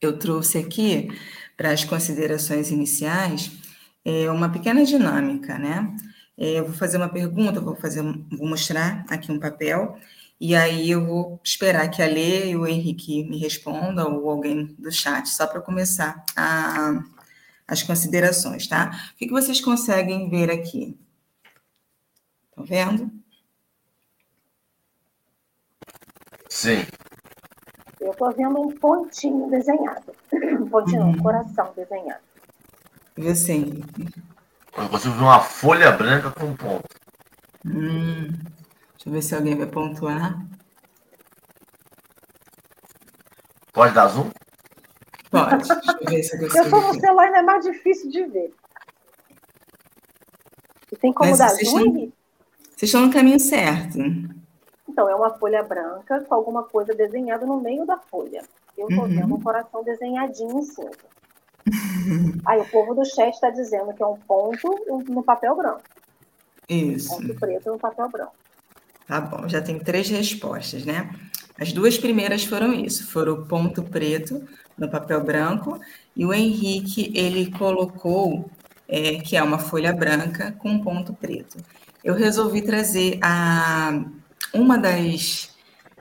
Eu 0.01 0.17
trouxe 0.17 0.57
aqui, 0.57 1.09
para 1.55 1.71
as 1.71 1.83
considerações 1.83 2.71
iniciais, 2.71 3.51
é 4.03 4.29
uma 4.31 4.49
pequena 4.49 4.83
dinâmica, 4.83 5.57
né? 5.57 5.95
É, 6.37 6.59
eu 6.59 6.65
vou 6.65 6.73
fazer 6.73 6.97
uma 6.97 7.09
pergunta, 7.09 7.59
vou 7.59 7.75
fazer, 7.75 8.01
vou 8.01 8.47
mostrar 8.47 9.05
aqui 9.09 9.31
um 9.31 9.39
papel, 9.39 9.97
e 10.39 10.55
aí 10.55 10.89
eu 10.89 11.05
vou 11.05 11.39
esperar 11.43 11.89
que 11.89 12.01
a 12.01 12.05
Lê 12.05 12.51
e 12.51 12.55
o 12.55 12.67
Henrique 12.67 13.23
me 13.23 13.37
respondam, 13.37 14.15
ou 14.17 14.29
alguém 14.29 14.65
do 14.77 14.91
chat, 14.91 15.27
só 15.29 15.47
para 15.47 15.61
começar 15.61 16.23
a, 16.35 17.03
as 17.67 17.83
considerações, 17.83 18.67
tá? 18.67 19.11
O 19.13 19.17
que, 19.17 19.25
que 19.25 19.31
vocês 19.31 19.59
conseguem 19.59 20.29
ver 20.29 20.51
aqui? 20.51 20.95
Estão 22.49 22.65
vendo? 22.65 23.16
Sim. 26.57 26.87
Eu 28.01 28.13
estou 28.13 28.31
vendo 28.31 28.59
um 28.59 28.75
pontinho 28.79 29.47
desenhado. 29.47 30.11
Um 30.59 30.67
pontinho, 30.67 31.03
uhum. 31.03 31.09
um 31.09 31.17
coração 31.19 31.71
desenhado. 31.75 32.23
E 33.15 33.21
você, 33.21 33.53
Henrique? 33.53 34.09
Eu 34.75 34.89
consigo 34.89 35.13
ver 35.13 35.21
uma 35.21 35.39
folha 35.39 35.91
branca 35.91 36.31
com 36.31 36.47
um 36.47 36.55
ponto. 36.55 36.89
Hum, 37.63 38.29
deixa 38.93 39.05
eu 39.05 39.11
ver 39.11 39.21
se 39.21 39.35
alguém 39.35 39.55
vai 39.55 39.67
pontuar. 39.67 40.43
Pode 43.71 43.93
dar 43.93 44.07
zoom? 44.07 44.31
Pode. 45.29 45.57
Deixa 45.57 45.73
eu 45.75 46.09
ver 46.09 46.23
se 46.23 46.35
eu 46.35 46.39
consigo. 46.39 46.57
Eu 46.57 46.63
estou 46.63 46.81
no 46.81 46.99
celular 46.99 47.25
ainda 47.25 47.37
é 47.37 47.43
mais 47.43 47.63
difícil 47.65 48.09
de 48.09 48.25
ver. 48.25 48.53
E 50.91 50.95
tem 50.97 51.13
como 51.13 51.29
Mas 51.29 51.37
dar 51.37 51.49
zoom? 51.49 51.61
Estão, 51.61 51.93
vocês 51.93 52.81
estão 52.81 53.01
no 53.05 53.13
caminho 53.13 53.39
certo. 53.39 53.99
Então, 54.97 55.07
é 55.07 55.13
uma 55.13 55.29
folha 55.29 55.61
branca 55.61 56.21
com 56.21 56.33
alguma 56.33 56.63
coisa 56.63 56.91
desenhada 56.91 57.45
no 57.45 57.61
meio 57.61 57.85
da 57.85 57.99
folha. 57.99 58.41
Eu 58.75 58.89
estou 58.89 59.03
uhum. 59.03 59.15
vendo 59.15 59.35
um 59.35 59.39
coração 59.39 59.83
desenhadinho 59.83 60.57
em 60.57 60.63
cima. 60.63 60.89
Aí 62.43 62.59
o 62.59 62.65
povo 62.65 62.95
do 62.95 63.05
chat 63.05 63.31
está 63.31 63.51
dizendo 63.51 63.93
que 63.93 64.01
é 64.01 64.07
um 64.07 64.17
ponto 64.17 64.67
no 65.07 65.21
papel 65.21 65.55
branco. 65.55 65.83
Isso. 66.67 67.09
Ponto 67.09 67.35
preto 67.35 67.71
no 67.73 67.77
papel 67.77 68.09
branco. 68.09 68.33
Tá 69.07 69.21
bom, 69.21 69.47
já 69.47 69.61
tem 69.61 69.77
três 69.77 70.09
respostas, 70.09 70.83
né? 70.83 71.11
As 71.61 71.71
duas 71.71 71.99
primeiras 71.99 72.43
foram 72.43 72.73
isso, 72.73 73.05
foram 73.07 73.33
o 73.33 73.45
ponto 73.45 73.83
preto 73.83 74.47
no 74.75 74.89
papel 74.89 75.23
branco 75.23 75.79
e 76.15 76.25
o 76.25 76.33
Henrique 76.33 77.11
ele 77.15 77.51
colocou 77.51 78.49
é, 78.87 79.19
que 79.19 79.37
é 79.37 79.43
uma 79.43 79.59
folha 79.59 79.93
branca 79.93 80.53
com 80.53 80.69
um 80.69 80.81
ponto 80.81 81.13
preto. 81.13 81.63
Eu 82.03 82.15
resolvi 82.15 82.63
trazer 82.63 83.19
a 83.21 84.03
uma 84.53 84.77
das 84.77 85.49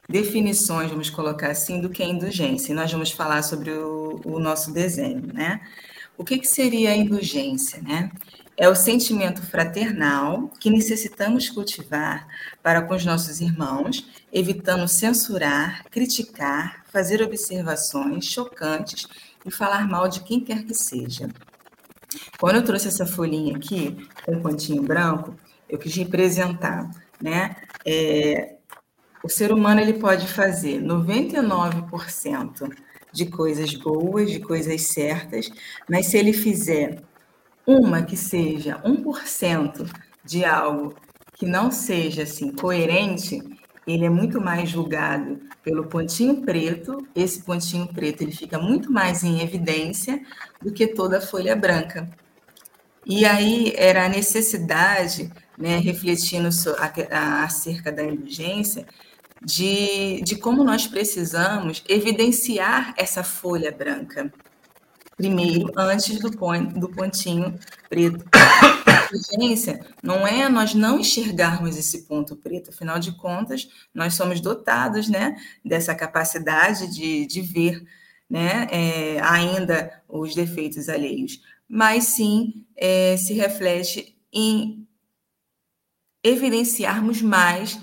definições, 0.09 0.91
vamos 0.91 1.11
colocar 1.11 1.51
assim, 1.51 1.81
do 1.81 1.91
que 1.91 2.03
é 2.03 2.07
indulgência. 2.07 2.73
E 2.73 2.75
nós 2.75 2.91
vamos 2.91 3.11
falar 3.11 3.43
sobre 3.43 3.71
o, 3.71 4.21
o 4.25 4.39
nosso 4.39 4.73
desenho, 4.73 5.33
né? 5.33 5.61
O 6.17 6.25
que, 6.25 6.39
que 6.39 6.47
seria 6.47 6.91
a 6.91 6.97
indulgência, 6.97 7.83
né? 7.83 8.11
É 8.57 8.69
o 8.69 8.75
sentimento 8.75 9.43
fraternal 9.43 10.49
que 10.59 10.71
necessitamos 10.71 11.51
cultivar 11.51 12.27
para 12.63 12.81
com 12.81 12.95
os 12.95 13.05
nossos 13.05 13.41
irmãos, 13.41 14.09
evitando 14.33 14.89
censurar, 14.89 15.85
criticar, 15.91 16.85
fazer 16.91 17.21
observações 17.21 18.25
chocantes 18.25 19.07
e 19.45 19.51
falar 19.51 19.87
mal 19.87 20.09
de 20.09 20.21
quem 20.21 20.41
quer 20.41 20.65
que 20.65 20.75
seja. 20.75 21.29
Quando 22.39 22.57
eu 22.57 22.65
trouxe 22.65 22.89
essa 22.89 23.05
folhinha 23.05 23.57
aqui, 23.57 24.09
com 24.25 24.37
um 24.37 24.41
pontinho 24.41 24.83
branco, 24.83 25.37
eu 25.69 25.79
quis 25.79 25.95
representar, 25.95 26.91
né? 27.21 27.57
É, 27.87 28.57
o 29.23 29.29
ser 29.29 29.53
humano 29.53 29.81
ele 29.81 29.95
pode 29.95 30.27
fazer 30.29 30.81
99% 30.83 32.73
de 33.13 33.27
coisas 33.27 33.73
boas, 33.75 34.31
de 34.31 34.41
coisas 34.41 34.83
certas, 34.83 35.49
mas 35.89 36.07
se 36.07 36.19
ele 36.19 36.33
fizer 36.33 37.03
uma 37.67 38.03
que 38.03 38.17
seja 38.17 38.81
1% 38.85 39.91
de 40.25 40.45
algo 40.45 40.95
que 41.35 41.47
não 41.47 41.71
seja 41.71 42.23
assim 42.23 42.53
coerente, 42.53 43.43
ele 43.87 44.05
é 44.05 44.11
muito 44.11 44.41
mais 44.41 44.69
julgado 44.69 45.41
pelo 45.63 45.87
pontinho 45.87 46.43
preto. 46.43 47.07
Esse 47.15 47.43
pontinho 47.43 47.87
preto 47.87 48.23
ele 48.23 48.33
fica 48.33 48.59
muito 48.59 48.91
mais 48.91 49.23
em 49.23 49.41
evidência 49.41 50.21
do 50.61 50.73
que 50.73 50.87
toda 50.87 51.19
a 51.19 51.21
folha 51.21 51.55
branca. 51.55 52.09
E 53.05 53.25
aí 53.25 53.73
era 53.77 54.07
a 54.07 54.09
necessidade, 54.09 55.31
né, 55.59 55.79
refletindo 55.79 56.49
acerca 57.43 57.91
da 57.91 58.05
indulgência, 58.05 58.87
de, 59.45 60.21
de 60.23 60.37
como 60.37 60.65
nós 60.65 60.87
precisamos 60.87 61.85
evidenciar 61.89 62.95
essa 62.97 63.23
folha 63.23 63.71
branca. 63.71 64.33
Primeiro, 65.17 65.73
antes 65.77 66.19
do, 66.21 66.31
point, 66.31 66.79
do 66.79 66.91
pontinho 66.91 67.59
preto. 67.89 68.25
A 68.33 69.07
inteligência 69.07 69.81
não 70.03 70.27
é 70.27 70.49
nós 70.49 70.75
não 70.75 70.99
enxergarmos 70.99 71.77
esse 71.77 72.03
ponto 72.03 72.37
preto, 72.37 72.71
afinal 72.71 72.99
de 72.99 73.13
contas, 73.13 73.69
nós 73.95 74.15
somos 74.15 74.41
dotados 74.41 75.09
né, 75.09 75.37
dessa 75.65 75.95
capacidade 75.95 76.93
de, 76.93 77.25
de 77.27 77.41
ver 77.41 77.83
né, 78.29 78.67
é, 78.71 79.21
ainda 79.21 80.03
os 80.09 80.35
defeitos 80.35 80.89
alheios, 80.89 81.41
mas 81.69 82.05
sim 82.05 82.67
é, 82.77 83.17
se 83.17 83.33
reflete 83.33 84.19
em 84.33 84.87
evidenciarmos 86.27 87.23
mais 87.23 87.79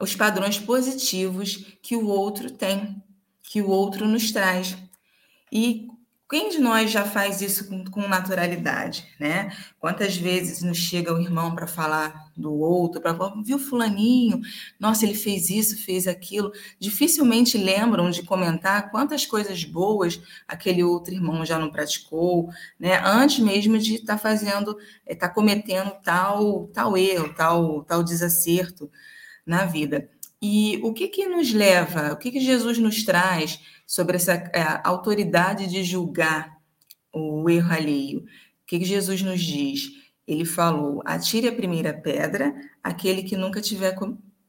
os 0.00 0.14
padrões 0.14 0.58
positivos 0.58 1.78
que 1.82 1.96
o 1.96 2.06
outro 2.06 2.50
tem, 2.50 3.02
que 3.42 3.62
o 3.62 3.68
outro 3.68 4.06
nos 4.06 4.30
traz. 4.30 4.76
E 5.50 5.88
quem 6.28 6.50
de 6.50 6.58
nós 6.58 6.90
já 6.90 7.04
faz 7.04 7.40
isso 7.40 7.68
com, 7.68 7.84
com 7.84 8.08
naturalidade, 8.08 9.06
né? 9.18 9.56
Quantas 9.78 10.16
vezes 10.16 10.62
nos 10.62 10.76
chega 10.76 11.14
o 11.14 11.20
irmão 11.20 11.54
para 11.54 11.66
falar 11.66 12.25
do 12.36 12.52
outro, 12.52 13.00
para 13.00 13.16
viu 13.42 13.58
fulaninho? 13.58 14.40
Nossa, 14.78 15.04
ele 15.04 15.14
fez 15.14 15.48
isso, 15.48 15.82
fez 15.82 16.06
aquilo. 16.06 16.52
Dificilmente 16.78 17.56
lembram 17.56 18.10
de 18.10 18.22
comentar 18.22 18.90
quantas 18.90 19.24
coisas 19.24 19.64
boas 19.64 20.20
aquele 20.46 20.84
outro 20.84 21.14
irmão 21.14 21.44
já 21.44 21.58
não 21.58 21.70
praticou, 21.70 22.50
né? 22.78 23.00
Antes 23.04 23.38
mesmo 23.38 23.78
de 23.78 23.94
estar 23.94 24.14
tá 24.14 24.18
fazendo, 24.18 24.76
estar 25.06 25.28
tá 25.28 25.34
cometendo 25.34 25.92
tal 26.02 26.68
tal 26.68 26.96
erro, 26.96 27.32
tal 27.34 27.82
tal 27.84 28.02
desacerto 28.02 28.90
na 29.46 29.64
vida. 29.64 30.08
E 30.40 30.78
o 30.82 30.92
que 30.92 31.08
que 31.08 31.26
nos 31.26 31.52
leva, 31.52 32.12
o 32.12 32.16
que 32.16 32.30
que 32.30 32.40
Jesus 32.40 32.78
nos 32.78 33.04
traz 33.04 33.58
sobre 33.86 34.16
essa 34.16 34.34
é, 34.34 34.80
autoridade 34.84 35.66
de 35.66 35.82
julgar 35.82 36.56
o 37.12 37.48
erro 37.48 37.72
alheio? 37.72 38.20
O 38.20 38.66
que 38.66 38.78
que 38.78 38.84
Jesus 38.84 39.22
nos 39.22 39.40
diz? 39.40 40.05
Ele 40.26 40.44
falou: 40.44 41.02
atire 41.04 41.48
a 41.48 41.54
primeira 41.54 41.92
pedra 41.92 42.54
aquele 42.82 43.22
que 43.22 43.36
nunca 43.36 43.60
tiver 43.60 43.94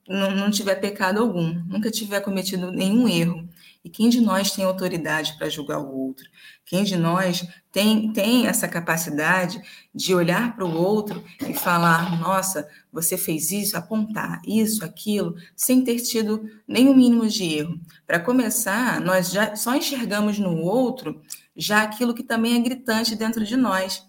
não, 0.08 0.50
tiver 0.50 0.76
pecado 0.76 1.20
algum, 1.20 1.54
nunca 1.66 1.92
tiver 1.92 2.22
cometido 2.22 2.72
nenhum 2.72 3.10
erro. 3.10 3.48
E 3.84 3.90
quem 3.90 4.10
de 4.10 4.22
nós 4.22 4.52
tem 4.52 4.64
autoridade 4.64 5.38
para 5.38 5.50
julgar 5.50 5.80
o 5.80 5.90
outro? 5.90 6.26
Quem 6.66 6.84
de 6.84 6.96
nós 6.96 7.46
tem, 7.72 8.12
tem 8.12 8.48
essa 8.48 8.68
capacidade 8.68 9.62
de 9.94 10.16
olhar 10.16 10.56
para 10.56 10.66
o 10.66 10.76
outro 10.78 11.24
e 11.48 11.54
falar: 11.54 12.20
nossa, 12.20 12.68
você 12.92 13.18
fez 13.18 13.52
isso, 13.52 13.78
apontar 13.78 14.42
isso, 14.46 14.84
aquilo, 14.84 15.36
sem 15.56 15.84
ter 15.84 16.00
tido 16.00 16.50
nenhum 16.68 16.96
mínimo 16.96 17.28
de 17.28 17.44
erro? 17.44 17.80
Para 18.06 18.20
começar, 18.20 19.02
nós 19.02 19.32
já 19.32 19.56
só 19.56 19.76
enxergamos 19.76 20.40
no 20.40 20.58
outro 20.58 21.22
já 21.56 21.82
aquilo 21.82 22.14
que 22.14 22.24
também 22.24 22.56
é 22.56 22.60
gritante 22.60 23.16
dentro 23.16 23.44
de 23.44 23.58
nós. 23.58 24.07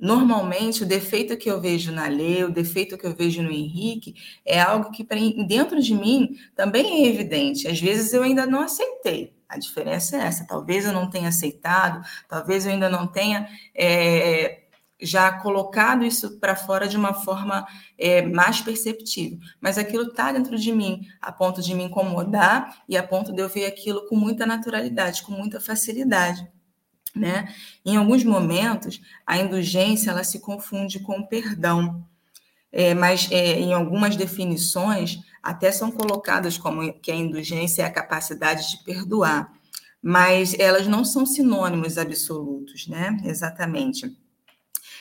Normalmente, 0.00 0.82
o 0.82 0.86
defeito 0.86 1.36
que 1.36 1.50
eu 1.50 1.60
vejo 1.60 1.92
na 1.92 2.08
Lê, 2.08 2.42
o 2.42 2.50
defeito 2.50 2.96
que 2.96 3.06
eu 3.06 3.14
vejo 3.14 3.42
no 3.42 3.52
Henrique, 3.52 4.14
é 4.46 4.58
algo 4.58 4.90
que 4.90 5.06
dentro 5.46 5.80
de 5.80 5.94
mim 5.94 6.36
também 6.56 7.04
é 7.04 7.08
evidente. 7.08 7.68
Às 7.68 7.78
vezes 7.78 8.12
eu 8.14 8.22
ainda 8.22 8.46
não 8.46 8.62
aceitei. 8.62 9.34
A 9.48 9.58
diferença 9.58 10.16
é 10.16 10.20
essa. 10.20 10.46
Talvez 10.46 10.86
eu 10.86 10.92
não 10.92 11.10
tenha 11.10 11.28
aceitado, 11.28 12.02
talvez 12.28 12.64
eu 12.64 12.72
ainda 12.72 12.88
não 12.88 13.06
tenha 13.06 13.48
é, 13.74 14.60
já 15.02 15.32
colocado 15.32 16.04
isso 16.04 16.38
para 16.38 16.54
fora 16.54 16.86
de 16.86 16.96
uma 16.96 17.14
forma 17.14 17.66
é, 17.98 18.22
mais 18.22 18.60
perceptível. 18.60 19.38
Mas 19.60 19.76
aquilo 19.76 20.04
está 20.04 20.32
dentro 20.32 20.58
de 20.58 20.72
mim, 20.72 21.06
a 21.20 21.32
ponto 21.32 21.60
de 21.60 21.74
me 21.74 21.84
incomodar 21.84 22.82
e 22.88 22.96
a 22.96 23.02
ponto 23.02 23.32
de 23.32 23.42
eu 23.42 23.48
ver 23.48 23.66
aquilo 23.66 24.06
com 24.06 24.16
muita 24.16 24.46
naturalidade, 24.46 25.22
com 25.22 25.32
muita 25.32 25.60
facilidade. 25.60 26.48
Né? 27.14 27.52
Em 27.84 27.96
alguns 27.96 28.22
momentos, 28.22 29.00
a 29.26 29.36
indulgência 29.38 30.10
ela 30.10 30.22
se 30.22 30.38
confunde 30.38 31.00
com 31.00 31.18
o 31.18 31.26
perdão, 31.26 32.06
é, 32.72 32.94
mas 32.94 33.28
é, 33.32 33.58
em 33.58 33.72
algumas 33.72 34.14
definições 34.14 35.18
até 35.42 35.72
são 35.72 35.90
colocadas 35.90 36.56
como 36.56 36.92
que 37.00 37.10
a 37.10 37.14
indulgência 37.14 37.82
é 37.82 37.86
a 37.86 37.92
capacidade 37.92 38.70
de 38.70 38.84
perdoar, 38.84 39.52
mas 40.02 40.54
elas 40.58 40.86
não 40.86 41.04
são 41.04 41.26
sinônimos 41.26 41.98
absolutos, 41.98 42.86
né? 42.86 43.18
Exatamente. 43.24 44.16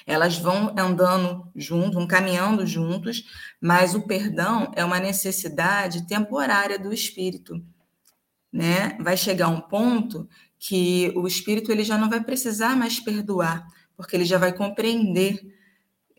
Elas 0.05 0.37
vão 0.37 0.73
andando 0.77 1.47
juntos, 1.55 1.93
vão 1.93 2.07
caminhando 2.07 2.65
juntos, 2.65 3.23
mas 3.61 3.93
o 3.93 4.01
perdão 4.01 4.71
é 4.75 4.83
uma 4.83 4.99
necessidade 4.99 6.07
temporária 6.07 6.79
do 6.79 6.91
espírito, 6.91 7.63
né? 8.51 8.97
Vai 8.99 9.15
chegar 9.15 9.49
um 9.49 9.61
ponto 9.61 10.27
que 10.59 11.11
o 11.15 11.25
espírito 11.25 11.71
ele 11.71 11.83
já 11.83 11.97
não 11.97 12.09
vai 12.09 12.21
precisar 12.21 12.75
mais 12.75 12.99
perdoar, 12.99 13.65
porque 13.95 14.15
ele 14.15 14.25
já 14.25 14.37
vai 14.37 14.51
compreender 14.51 15.39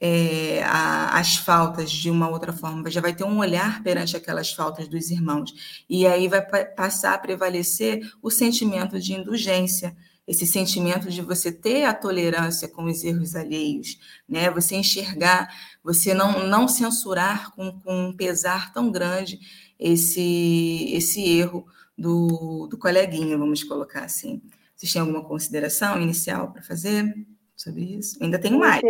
é, 0.00 0.62
a, 0.64 1.18
as 1.18 1.37
faltas 1.37 1.90
de 1.90 2.11
uma 2.11 2.29
outra 2.29 2.53
forma, 2.53 2.90
já 2.90 3.03
vai 3.03 3.14
ter 3.14 3.24
um 3.24 3.38
olhar 3.38 3.83
perante 3.83 4.16
aquelas 4.16 4.50
faltas 4.50 4.88
dos 4.88 5.11
irmãos. 5.11 5.85
E 5.88 6.07
aí 6.07 6.26
vai 6.26 6.40
passar 6.40 7.12
a 7.14 7.18
prevalecer 7.18 8.11
o 8.22 8.31
sentimento 8.31 8.98
de 8.98 9.12
indulgência, 9.12 9.94
esse 10.26 10.46
sentimento 10.46 11.11
de 11.11 11.20
você 11.20 11.53
ter 11.53 11.85
a 11.85 11.92
tolerância 11.92 12.68
com 12.68 12.85
os 12.85 13.05
erros 13.05 13.35
alheios, 13.35 13.98
né? 14.29 14.48
Você 14.50 14.76
enxergar, 14.76 15.53
você 15.83 16.14
não, 16.14 16.46
não 16.46 16.68
censurar 16.68 17.50
com, 17.50 17.72
com 17.81 18.09
um 18.09 18.16
pesar 18.16 18.72
tão 18.72 18.90
grande 18.90 19.40
esse, 19.79 20.92
esse 20.92 21.20
erro 21.29 21.66
do, 22.00 22.66
do 22.66 22.78
coleguinha, 22.78 23.36
vamos 23.36 23.62
colocar 23.62 24.04
assim. 24.04 24.42
Vocês 24.74 24.92
têm 24.92 25.02
alguma 25.02 25.22
consideração 25.22 26.00
inicial 26.00 26.50
para 26.50 26.62
fazer 26.62 27.14
sobre 27.54 27.82
isso? 27.98 28.22
Ainda 28.22 28.38
tenho 28.38 28.58
mais. 28.58 28.80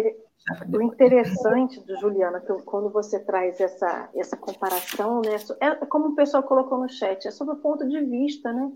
O 0.72 0.80
interessante 0.80 1.80
do 1.80 1.98
Juliana, 1.98 2.40
que 2.40 2.52
quando 2.62 2.88
você 2.88 3.18
traz 3.18 3.60
essa, 3.60 4.08
essa 4.14 4.36
comparação, 4.36 5.20
né, 5.20 5.36
é, 5.60 5.66
é 5.66 5.86
como 5.86 6.08
o 6.08 6.14
pessoal 6.14 6.42
colocou 6.42 6.78
no 6.78 6.88
chat, 6.88 7.26
é 7.26 7.30
sobre 7.30 7.54
o 7.54 7.58
ponto 7.58 7.86
de 7.86 8.00
vista, 8.00 8.52
né? 8.52 8.70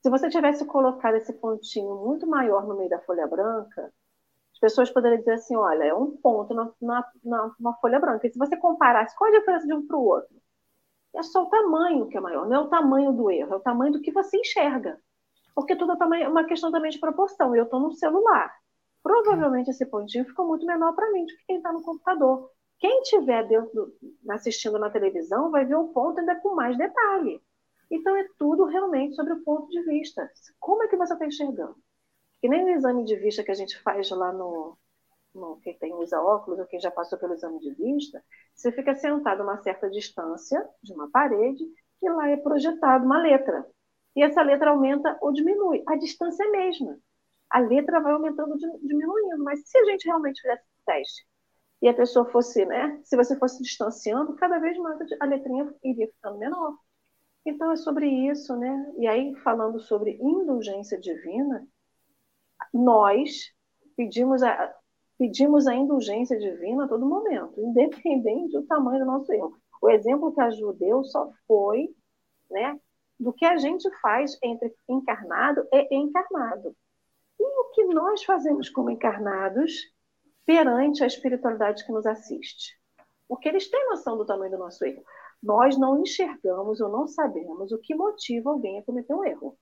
Se 0.00 0.08
você 0.08 0.28
tivesse 0.30 0.64
colocado 0.64 1.16
esse 1.16 1.32
pontinho 1.32 1.96
muito 1.96 2.26
maior 2.26 2.66
no 2.66 2.76
meio 2.76 2.88
da 2.88 3.00
folha 3.00 3.26
branca, 3.26 3.92
as 4.54 4.60
pessoas 4.60 4.90
poderiam 4.90 5.18
dizer 5.18 5.34
assim: 5.34 5.56
olha, 5.56 5.84
é 5.84 5.94
um 5.94 6.16
ponto 6.16 6.54
na, 6.54 6.70
na, 6.80 7.04
na, 7.24 7.54
na 7.58 7.74
folha 7.74 8.00
branca. 8.00 8.26
E 8.26 8.32
se 8.32 8.38
você 8.38 8.56
comparasse, 8.56 9.16
qual 9.16 9.32
a 9.32 9.38
diferença 9.38 9.66
de 9.66 9.74
um 9.74 9.86
para 9.86 9.96
o 9.96 10.04
outro? 10.04 10.41
É 11.14 11.22
só 11.22 11.42
o 11.42 11.50
tamanho 11.50 12.08
que 12.08 12.16
é 12.16 12.20
maior, 12.20 12.48
não 12.48 12.56
é 12.56 12.60
o 12.60 12.68
tamanho 12.68 13.12
do 13.12 13.30
erro, 13.30 13.54
é 13.54 13.56
o 13.56 13.60
tamanho 13.60 13.92
do 13.92 14.00
que 14.00 14.10
você 14.10 14.38
enxerga. 14.38 14.98
Porque 15.54 15.76
tudo 15.76 15.92
é 16.14 16.28
uma 16.28 16.44
questão 16.44 16.70
também 16.70 16.90
de 16.90 16.98
proporção. 16.98 17.54
Eu 17.54 17.64
estou 17.64 17.78
no 17.78 17.92
celular. 17.92 18.52
Provavelmente 19.02 19.70
esse 19.70 19.84
pontinho 19.84 20.24
ficou 20.24 20.46
muito 20.46 20.64
menor 20.64 20.94
para 20.94 21.10
mim 21.10 21.26
do 21.26 21.34
que 21.34 21.46
quem 21.46 21.56
está 21.56 21.72
no 21.72 21.82
computador. 21.82 22.50
Quem 22.78 23.02
estiver 23.02 23.46
assistindo 24.30 24.78
na 24.78 24.90
televisão 24.90 25.50
vai 25.50 25.64
ver 25.64 25.74
o 25.74 25.88
ponto 25.88 26.18
ainda 26.18 26.36
com 26.36 26.54
mais 26.54 26.76
detalhe. 26.76 27.40
Então 27.90 28.16
é 28.16 28.26
tudo 28.38 28.64
realmente 28.64 29.14
sobre 29.14 29.34
o 29.34 29.42
ponto 29.44 29.68
de 29.68 29.82
vista. 29.82 30.28
Como 30.58 30.82
é 30.82 30.88
que 30.88 30.96
você 30.96 31.12
está 31.12 31.26
enxergando? 31.26 31.76
Que 32.40 32.48
nem 32.48 32.64
o 32.64 32.68
exame 32.70 33.04
de 33.04 33.16
vista 33.16 33.44
que 33.44 33.50
a 33.50 33.54
gente 33.54 33.80
faz 33.82 34.10
lá 34.10 34.32
no, 34.32 34.38
no 34.38 34.78
quem 35.62 35.76
tem 35.78 35.94
usa 35.94 36.20
óculos 36.20 36.58
ou 36.58 36.66
quem 36.66 36.80
já 36.80 36.90
passou 36.90 37.18
pelo 37.18 37.34
exame 37.34 37.58
de 37.60 37.72
vista, 37.74 38.22
você 38.54 38.70
fica 38.70 38.94
sentado 38.94 39.40
a 39.40 39.44
uma 39.44 39.62
certa 39.62 39.88
distância 39.90 40.66
de 40.82 40.92
uma 40.92 41.10
parede 41.10 41.64
e 42.02 42.10
lá 42.10 42.28
é 42.28 42.36
projetado 42.36 43.04
uma 43.04 43.20
letra. 43.20 43.66
E 44.14 44.22
essa 44.22 44.42
letra 44.42 44.70
aumenta 44.70 45.16
ou 45.20 45.32
diminui. 45.32 45.82
A 45.88 45.96
distância 45.96 46.44
é 46.44 46.46
a 46.46 46.50
mesma. 46.50 46.98
A 47.50 47.58
letra 47.60 48.00
vai 48.00 48.12
aumentando, 48.12 48.56
diminuindo. 48.58 49.42
Mas 49.42 49.62
se 49.64 49.78
a 49.78 49.84
gente 49.84 50.04
realmente 50.06 50.40
fizesse 50.40 50.62
esse 50.62 50.84
teste 50.84 51.26
e 51.80 51.88
a 51.88 51.94
pessoa 51.94 52.30
fosse, 52.30 52.64
né? 52.66 53.00
Se 53.04 53.16
você 53.16 53.36
fosse 53.38 53.62
distanciando, 53.62 54.34
cada 54.36 54.58
vez 54.58 54.76
mais 54.78 54.98
a 55.20 55.24
letrinha 55.24 55.74
iria 55.82 56.08
ficando 56.08 56.38
menor. 56.38 56.76
Então 57.44 57.72
é 57.72 57.76
sobre 57.76 58.06
isso, 58.06 58.56
né? 58.56 58.92
E 58.98 59.06
aí, 59.06 59.34
falando 59.42 59.80
sobre 59.80 60.16
indulgência 60.20 60.98
divina, 61.00 61.66
nós 62.72 63.52
pedimos 63.96 64.42
a, 64.42 64.74
pedimos 65.22 65.68
a 65.68 65.74
indulgência 65.74 66.36
divina 66.36 66.84
a 66.84 66.88
todo 66.88 67.06
momento, 67.06 67.60
independente 67.60 68.54
do 68.54 68.66
tamanho 68.66 68.98
do 68.98 69.06
nosso 69.06 69.32
erro. 69.32 69.56
O 69.80 69.88
exemplo 69.88 70.34
que 70.34 70.40
a 70.40 70.50
Ju 70.50 70.72
deu 70.72 71.04
só 71.04 71.30
foi 71.46 71.94
né, 72.50 72.76
do 73.20 73.32
que 73.32 73.44
a 73.44 73.56
gente 73.56 73.88
faz 74.00 74.36
entre 74.42 74.74
encarnado 74.88 75.64
e 75.72 75.94
encarnado. 75.94 76.74
E 77.38 77.44
o 77.44 77.70
que 77.70 77.84
nós 77.84 78.24
fazemos 78.24 78.68
como 78.68 78.90
encarnados 78.90 79.72
perante 80.44 81.04
a 81.04 81.06
espiritualidade 81.06 81.86
que 81.86 81.92
nos 81.92 82.04
assiste? 82.04 82.76
Porque 83.28 83.48
eles 83.48 83.70
têm 83.70 83.90
noção 83.90 84.18
do 84.18 84.26
tamanho 84.26 84.50
do 84.50 84.58
nosso 84.58 84.84
erro. 84.84 85.04
Nós 85.40 85.78
não 85.78 86.02
enxergamos 86.02 86.80
ou 86.80 86.88
não 86.88 87.06
sabemos 87.06 87.70
o 87.70 87.78
que 87.78 87.94
motiva 87.94 88.50
alguém 88.50 88.80
a 88.80 88.82
cometer 88.82 89.14
um 89.14 89.24
erro. 89.24 89.56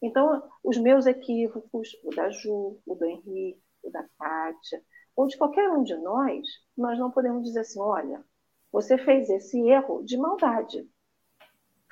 Então, 0.00 0.40
os 0.62 0.78
meus 0.78 1.04
equívocos, 1.04 1.96
o 2.04 2.10
da 2.10 2.30
Ju, 2.30 2.78
o 2.86 2.94
do 2.94 3.04
Henrique, 3.04 3.67
da 3.90 4.04
Kátia, 4.18 4.82
ou 5.16 5.26
de 5.26 5.36
qualquer 5.36 5.68
um 5.70 5.82
de 5.82 5.96
nós, 5.96 6.46
nós 6.76 6.98
não 6.98 7.10
podemos 7.10 7.42
dizer 7.44 7.60
assim: 7.60 7.80
olha, 7.80 8.24
você 8.70 8.96
fez 8.98 9.28
esse 9.30 9.60
erro 9.68 10.02
de 10.04 10.16
maldade 10.16 10.88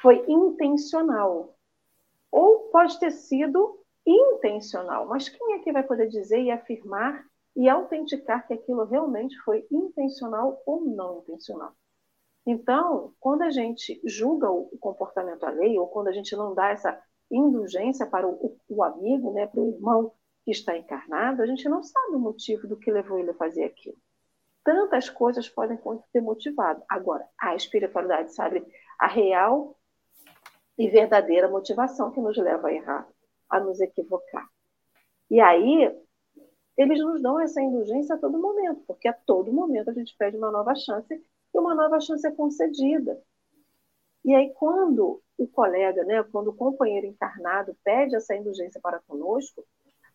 foi 0.00 0.24
intencional. 0.28 1.56
Ou 2.30 2.68
pode 2.70 2.98
ter 3.00 3.10
sido 3.10 3.80
intencional, 4.06 5.06
mas 5.06 5.28
quem 5.28 5.54
é 5.54 5.58
que 5.58 5.72
vai 5.72 5.82
poder 5.82 6.08
dizer 6.08 6.40
e 6.40 6.50
afirmar 6.50 7.24
e 7.56 7.68
autenticar 7.68 8.46
que 8.46 8.54
aquilo 8.54 8.84
realmente 8.84 9.36
foi 9.40 9.66
intencional 9.70 10.62
ou 10.66 10.82
não 10.82 11.18
intencional? 11.18 11.72
Então, 12.46 13.12
quando 13.18 13.42
a 13.42 13.50
gente 13.50 14.00
julga 14.04 14.50
o 14.50 14.78
comportamento 14.78 15.44
alheio, 15.44 15.80
ou 15.80 15.88
quando 15.88 16.08
a 16.08 16.12
gente 16.12 16.36
não 16.36 16.54
dá 16.54 16.68
essa 16.68 17.02
indulgência 17.28 18.06
para 18.06 18.28
o, 18.28 18.56
o 18.68 18.84
amigo, 18.84 19.32
né, 19.32 19.48
para 19.48 19.60
o 19.60 19.70
irmão 19.70 20.12
que 20.46 20.52
está 20.52 20.78
encarnado, 20.78 21.42
a 21.42 21.46
gente 21.46 21.68
não 21.68 21.82
sabe 21.82 22.14
o 22.14 22.20
motivo 22.20 22.68
do 22.68 22.76
que 22.76 22.88
levou 22.88 23.18
ele 23.18 23.30
a 23.30 23.34
fazer 23.34 23.64
aquilo. 23.64 23.96
Tantas 24.62 25.10
coisas 25.10 25.48
podem 25.48 25.76
ter 26.12 26.20
motivado. 26.20 26.84
Agora, 26.88 27.28
a 27.36 27.56
espiritualidade 27.56 28.32
sabe 28.32 28.64
a 28.96 29.08
real 29.08 29.76
e 30.78 30.88
verdadeira 30.88 31.48
motivação 31.48 32.12
que 32.12 32.20
nos 32.20 32.36
leva 32.36 32.68
a 32.68 32.72
errar, 32.72 33.08
a 33.50 33.58
nos 33.58 33.80
equivocar. 33.80 34.48
E 35.28 35.40
aí, 35.40 35.92
eles 36.76 37.00
nos 37.00 37.20
dão 37.20 37.40
essa 37.40 37.60
indulgência 37.60 38.14
a 38.14 38.18
todo 38.18 38.38
momento, 38.38 38.84
porque 38.86 39.08
a 39.08 39.12
todo 39.12 39.52
momento 39.52 39.90
a 39.90 39.94
gente 39.94 40.16
pede 40.16 40.36
uma 40.36 40.52
nova 40.52 40.76
chance 40.76 41.12
e 41.12 41.58
uma 41.58 41.74
nova 41.74 41.98
chance 41.98 42.24
é 42.24 42.30
concedida. 42.30 43.20
E 44.24 44.32
aí, 44.32 44.54
quando 44.54 45.20
o 45.36 45.48
colega, 45.48 46.04
né, 46.04 46.22
quando 46.22 46.48
o 46.50 46.56
companheiro 46.56 47.08
encarnado 47.08 47.76
pede 47.82 48.14
essa 48.14 48.36
indulgência 48.36 48.80
para 48.80 49.00
conosco, 49.08 49.64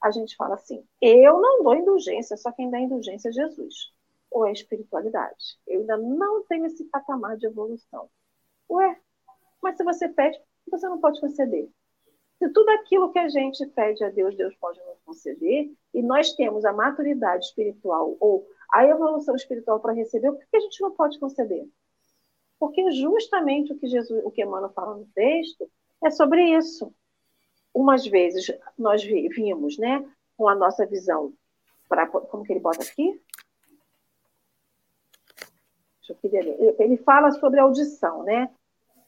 a 0.01 0.11
gente 0.11 0.35
fala 0.35 0.55
assim: 0.55 0.83
eu 1.01 1.39
não 1.39 1.63
dou 1.63 1.75
indulgência, 1.75 2.35
só 2.37 2.51
quem 2.51 2.69
dá 2.69 2.79
indulgência 2.79 3.29
é 3.29 3.31
Jesus, 3.31 3.93
ou 4.29 4.45
é 4.45 4.49
a 4.49 4.53
espiritualidade. 4.53 5.59
Eu 5.67 5.81
ainda 5.81 5.97
não 5.97 6.43
tenho 6.43 6.65
esse 6.65 6.83
patamar 6.85 7.37
de 7.37 7.45
evolução. 7.45 8.09
Ué, 8.69 8.99
mas 9.61 9.77
se 9.77 9.83
você 9.83 10.09
pede, 10.09 10.39
você 10.69 10.87
não 10.87 10.99
pode 10.99 11.19
conceder. 11.19 11.69
Se 12.39 12.49
tudo 12.49 12.69
aquilo 12.69 13.11
que 13.11 13.19
a 13.19 13.29
gente 13.29 13.63
pede 13.67 14.03
a 14.03 14.09
Deus, 14.09 14.35
Deus 14.35 14.55
pode 14.55 14.79
nos 14.79 14.99
conceder, 15.05 15.71
e 15.93 16.01
nós 16.01 16.33
temos 16.33 16.65
a 16.65 16.73
maturidade 16.73 17.45
espiritual 17.45 18.17
ou 18.19 18.47
a 18.73 18.85
evolução 18.85 19.35
espiritual 19.35 19.79
para 19.79 19.93
receber, 19.93 20.29
o 20.29 20.37
que 20.37 20.57
a 20.57 20.59
gente 20.59 20.81
não 20.81 20.91
pode 20.91 21.19
conceder? 21.19 21.67
Porque 22.57 22.91
justamente 22.91 23.73
o 23.73 23.77
que 23.77 23.87
Jesus, 23.87 24.23
o 24.23 24.31
que 24.31 24.41
Emmanuel 24.41 24.71
fala 24.73 24.95
no 24.95 25.05
texto, 25.13 25.69
é 26.03 26.09
sobre 26.09 26.43
isso. 26.57 26.91
Umas 27.73 28.05
vezes 28.05 28.51
nós 28.77 29.03
vimos, 29.03 29.77
né, 29.77 30.05
com 30.37 30.47
a 30.47 30.55
nossa 30.55 30.85
visão, 30.85 31.33
para 31.87 32.07
como 32.07 32.43
que 32.43 32.53
ele 32.53 32.59
bota 32.59 32.83
aqui? 32.83 33.21
Ele 36.79 36.97
fala 36.97 37.31
sobre 37.31 37.59
audição, 37.59 38.23
né? 38.23 38.49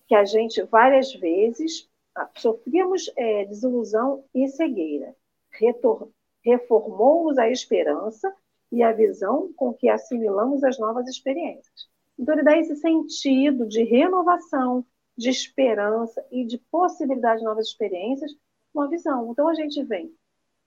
que 0.08 0.16
a 0.16 0.26
gente 0.26 0.62
várias 0.64 1.14
vezes 1.14 1.90
ah, 2.16 2.30
sofríamos 2.36 3.12
é, 3.16 3.46
desilusão 3.46 4.24
e 4.34 4.48
cegueira. 4.48 5.16
Reformou-nos 6.44 7.38
a 7.38 7.50
esperança 7.50 8.34
e 8.72 8.84
a 8.84 8.92
visão 8.92 9.52
com 9.56 9.74
que 9.74 9.90
assimilamos 9.90 10.64
as 10.64 10.78
novas 10.78 11.08
experiências. 11.08 11.88
Então, 12.18 12.36
ele 12.36 12.44
dá 12.44 12.58
esse 12.58 12.76
sentido 12.76 13.66
de 13.66 13.84
renovação, 13.84 14.86
de 15.18 15.30
esperança 15.30 16.24
e 16.32 16.46
de 16.46 16.58
possibilidade 16.58 17.40
de 17.40 17.46
novas 17.46 17.68
experiências, 17.68 18.32
uma 18.74 18.90
visão. 18.90 19.32
Então, 19.32 19.48
a 19.48 19.54
gente 19.54 19.84
vem 19.84 20.16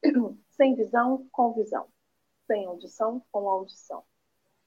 sem 0.51 0.75
visão, 0.75 1.27
com 1.33 1.53
visão, 1.53 1.87
sem 2.47 2.66
audição, 2.66 3.23
com 3.33 3.49
audição, 3.49 4.03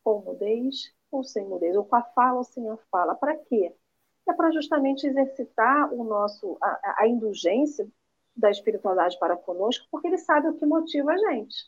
com 0.04 0.22
mudez 0.22 0.94
ou 1.12 1.24
sem 1.24 1.46
mudez, 1.46 1.76
ou 1.76 1.86
com 1.86 1.96
a 1.96 2.04
fala 2.04 2.38
ou 2.38 2.44
sem 2.44 2.70
a 2.70 2.78
fala. 2.92 3.16
Para 3.16 3.36
quê? 3.36 3.76
é 4.30 4.34
para 4.34 4.52
justamente 4.52 5.08
exercitar 5.08 5.94
o 5.94 6.04
nosso 6.04 6.58
a, 6.62 7.04
a, 7.04 7.08
indulgência 7.08 7.88
da 8.36 8.50
espiritualidade 8.50 9.18
para 9.20 9.36
conosco, 9.36 9.88
porque 9.92 10.08
ele 10.08 10.18
sabe 10.18 10.48
o 10.48 10.54
que 10.54 10.66
motiva 10.66 11.12
a 11.12 11.18
gente. 11.18 11.66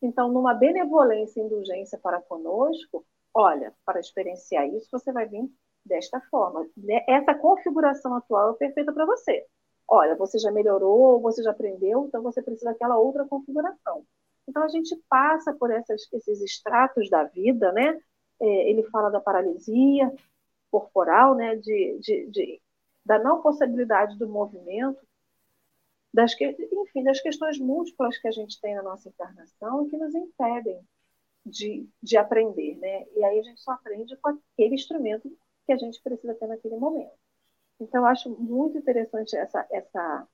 Então, 0.00 0.30
numa 0.30 0.54
benevolência 0.54 1.40
e 1.40 1.44
indulgência 1.44 1.98
para 1.98 2.20
conosco, 2.20 3.04
olha, 3.34 3.72
para 3.84 4.00
experienciar 4.00 4.66
isso, 4.68 4.88
você 4.90 5.12
vai 5.12 5.26
vir 5.26 5.50
desta 5.84 6.20
forma. 6.22 6.66
Essa 7.08 7.34
configuração 7.34 8.14
atual 8.14 8.50
é 8.50 8.54
perfeita 8.54 8.92
para 8.92 9.06
você. 9.06 9.46
Olha, 9.88 10.16
você 10.16 10.38
já 10.38 10.50
melhorou, 10.50 11.20
você 11.20 11.42
já 11.42 11.50
aprendeu, 11.50 12.06
então 12.06 12.22
você 12.22 12.42
precisa 12.42 12.70
daquela 12.70 12.98
outra 12.98 13.26
configuração. 13.26 14.04
Então, 14.48 14.62
a 14.62 14.68
gente 14.68 14.96
passa 15.08 15.52
por 15.54 15.70
essas, 15.70 16.08
esses 16.12 16.40
estratos 16.40 17.08
da 17.10 17.24
vida, 17.24 17.70
né? 17.72 18.00
É, 18.40 18.70
ele 18.70 18.82
fala 18.84 19.10
da 19.10 19.20
paralisia, 19.20 20.12
corporal, 20.70 21.34
né, 21.34 21.54
de, 21.56 21.98
de, 22.00 22.26
de, 22.30 22.60
da 23.04 23.18
não 23.18 23.42
possibilidade 23.42 24.18
do 24.18 24.26
movimento, 24.26 24.98
das 26.12 26.34
que, 26.34 26.44
enfim, 26.72 27.04
das 27.04 27.20
questões 27.20 27.58
múltiplas 27.58 28.18
que 28.18 28.26
a 28.26 28.32
gente 28.32 28.60
tem 28.60 28.74
na 28.74 28.82
nossa 28.82 29.08
encarnação 29.08 29.86
e 29.86 29.90
que 29.90 29.96
nos 29.96 30.14
impedem 30.14 30.80
de, 31.44 31.88
de 32.02 32.16
aprender, 32.16 32.76
né? 32.78 33.06
E 33.14 33.24
aí 33.24 33.38
a 33.38 33.42
gente 33.42 33.60
só 33.60 33.72
aprende 33.72 34.16
com 34.16 34.30
aquele 34.30 34.74
instrumento 34.74 35.30
que 35.66 35.72
a 35.72 35.76
gente 35.76 36.00
precisa 36.02 36.34
ter 36.34 36.46
naquele 36.46 36.76
momento. 36.76 37.12
Então, 37.82 38.06
acho 38.06 38.30
muito 38.30 38.78
interessante 38.78 39.36
essa, 39.36 39.66
essa, 39.70 40.28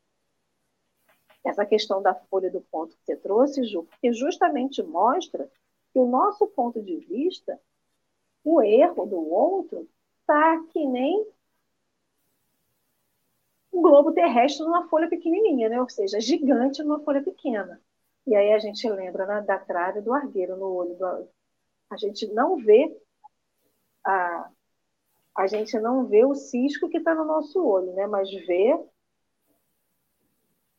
essa 1.44 1.66
questão 1.66 2.02
da 2.02 2.14
folha 2.14 2.50
do 2.50 2.61
ponto 2.61 2.94
que 2.94 3.04
você 3.04 3.16
trouxe, 3.16 3.64
Ju, 3.64 3.84
porque 3.84 4.12
justamente 4.12 4.82
mostra 4.82 5.50
que 5.92 5.98
o 5.98 6.06
nosso 6.06 6.46
ponto 6.48 6.82
de 6.82 6.96
vista, 6.96 7.58
o 8.44 8.61
erro 8.61 9.06
do 9.06 9.18
outro, 9.18 9.88
está 10.20 10.62
que 10.70 10.87
nem 10.87 11.26
um 13.72 13.80
globo 13.80 14.12
terrestre 14.12 14.64
numa 14.64 14.88
folha 14.88 15.08
pequenininha, 15.08 15.68
né? 15.68 15.80
ou 15.80 15.88
seja, 15.88 16.20
gigante 16.20 16.82
numa 16.82 17.00
folha 17.00 17.22
pequena. 17.22 17.80
E 18.26 18.34
aí 18.37 18.52
a 18.52 18.58
gente 18.58 18.87
lembra 18.90 19.26
né, 19.26 19.40
da 19.40 19.58
trave 19.58 20.02
do 20.02 20.12
argueiro 20.12 20.56
no 20.56 20.66
olho 20.66 20.94
do 20.96 21.28
a 21.90 21.96
gente 21.96 22.26
não 22.34 22.56
vê 22.56 22.94
a 24.04 24.50
a 25.38 25.46
gente 25.46 25.79
não 25.79 26.05
vê 26.05 26.24
o 26.24 26.35
cisco 26.35 26.88
que 26.88 26.98
está 26.98 27.14
no 27.14 27.24
nosso 27.24 27.64
olho, 27.64 27.92
né? 27.94 28.09
Mas 28.09 28.29
vê 28.44 28.77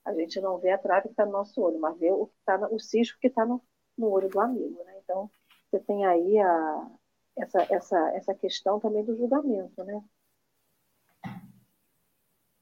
A 0.04 0.14
gente 0.14 0.42
não 0.42 0.58
vê 0.58 0.72
a 0.72 0.78
trave 0.78 1.04
que 1.04 1.14
está 1.14 1.26
no 1.26 1.32
nosso 1.32 1.62
olho, 1.62 1.80
mas 1.80 1.98
vê 1.98 2.12
o, 2.12 2.28
que 2.28 2.34
tá 2.46 2.58
no, 2.58 2.76
o 2.76 2.80
cisco 2.80 3.18
que 3.22 3.28
está 3.28 3.46
no, 3.46 3.64
no 3.98 4.10
olho 4.10 4.28
do 4.28 4.40
amigo. 4.40 4.84
Né? 4.84 5.00
Então, 5.02 5.32
você 5.72 5.80
tem 5.80 6.06
aí 6.06 6.38
a, 6.40 6.92
essa, 7.38 7.62
essa, 7.74 8.10
essa 8.16 8.36
questão 8.36 8.82
também 8.82 9.06
do 9.06 9.16
julgamento. 9.16 9.82
Né? 9.86 10.04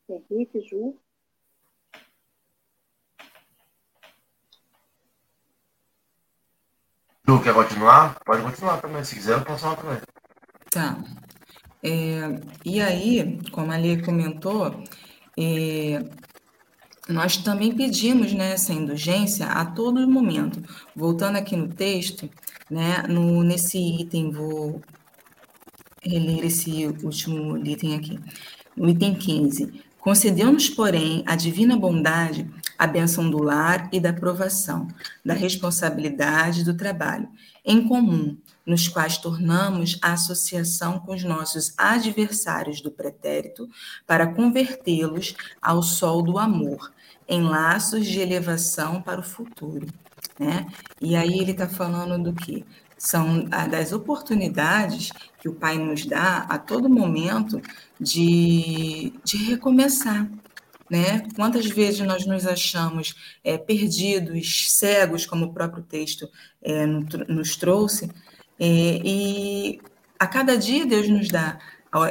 Henrique, 0.07 0.61
Ju. 0.61 0.95
Ju, 7.27 7.43
quer 7.43 7.53
continuar? 7.55 8.19
Pode 8.23 8.43
continuar 8.43 8.81
também. 8.81 9.03
Se 9.03 9.15
quiser, 9.15 9.33
eu 9.39 9.43
posso 9.43 9.63
falar 9.63 9.77
também. 9.77 10.01
Tá. 10.69 11.26
É, 11.83 12.39
e 12.65 12.81
aí, 12.81 13.39
como 13.51 13.71
a 13.71 13.77
Lê 13.77 14.01
comentou, 14.01 14.83
é, 15.37 16.03
nós 17.07 17.37
também 17.37 17.73
pedimos 17.73 18.33
né, 18.33 18.53
essa 18.53 18.73
indulgência 18.73 19.45
a 19.45 19.65
todo 19.65 20.07
momento. 20.09 20.61
Voltando 20.95 21.37
aqui 21.37 21.55
no 21.55 21.67
texto, 21.67 22.29
né, 22.69 23.03
no, 23.07 23.43
nesse 23.43 23.77
item, 23.77 24.31
vou 24.31 24.81
reler 26.01 26.45
esse 26.45 26.87
último 27.03 27.57
item 27.65 27.95
aqui. 27.95 28.19
No 28.75 28.89
item 28.89 29.15
15. 29.15 29.81
Concedeu-nos, 29.99 30.69
porém, 30.69 31.23
a 31.25 31.35
divina 31.35 31.77
bondade, 31.77 32.49
a 32.77 32.87
bênção 32.87 33.29
do 33.29 33.41
lar 33.41 33.89
e 33.91 33.99
da 33.99 34.13
provação, 34.13 34.87
da 35.25 35.33
responsabilidade 35.33 36.63
do 36.63 36.77
trabalho, 36.77 37.27
em 37.65 37.87
comum, 37.87 38.37
nos 38.67 38.89
quais 38.89 39.17
tornamos 39.17 39.97
a 40.01 40.11
associação 40.11 40.99
com 40.99 41.15
os 41.15 41.23
nossos 41.23 41.73
adversários 41.77 42.81
do 42.81 42.91
pretérito 42.91 43.69
para 44.05 44.27
convertê-los 44.27 45.33
ao 45.61 45.81
sol 45.81 46.21
do 46.21 46.37
amor, 46.37 46.91
em 47.29 47.41
laços 47.43 48.05
de 48.05 48.19
elevação 48.19 49.01
para 49.01 49.21
o 49.21 49.23
futuro. 49.23 49.87
Né? 50.37 50.67
E 51.01 51.15
aí 51.15 51.39
ele 51.39 51.51
está 51.51 51.69
falando 51.69 52.21
do 52.21 52.33
que? 52.33 52.65
São 52.97 53.45
das 53.45 53.93
oportunidades 53.93 55.11
que 55.39 55.47
o 55.47 55.53
Pai 55.53 55.77
nos 55.77 56.05
dá 56.05 56.39
a 56.49 56.57
todo 56.57 56.89
momento 56.89 57.61
de, 57.99 59.13
de 59.23 59.37
recomeçar. 59.45 60.27
Né? 60.89 61.21
Quantas 61.35 61.67
vezes 61.67 61.99
nós 62.01 62.25
nos 62.25 62.45
achamos 62.45 63.15
é, 63.43 63.57
perdidos, 63.57 64.77
cegos, 64.77 65.25
como 65.25 65.45
o 65.45 65.53
próprio 65.53 65.83
texto 65.83 66.27
é, 66.61 66.85
nos 66.85 67.55
trouxe, 67.55 68.09
é, 68.59 69.01
e 69.03 69.81
a 70.19 70.27
cada 70.27 70.57
dia 70.57 70.85
Deus 70.85 71.07
nos 71.09 71.27
dá 71.29 71.59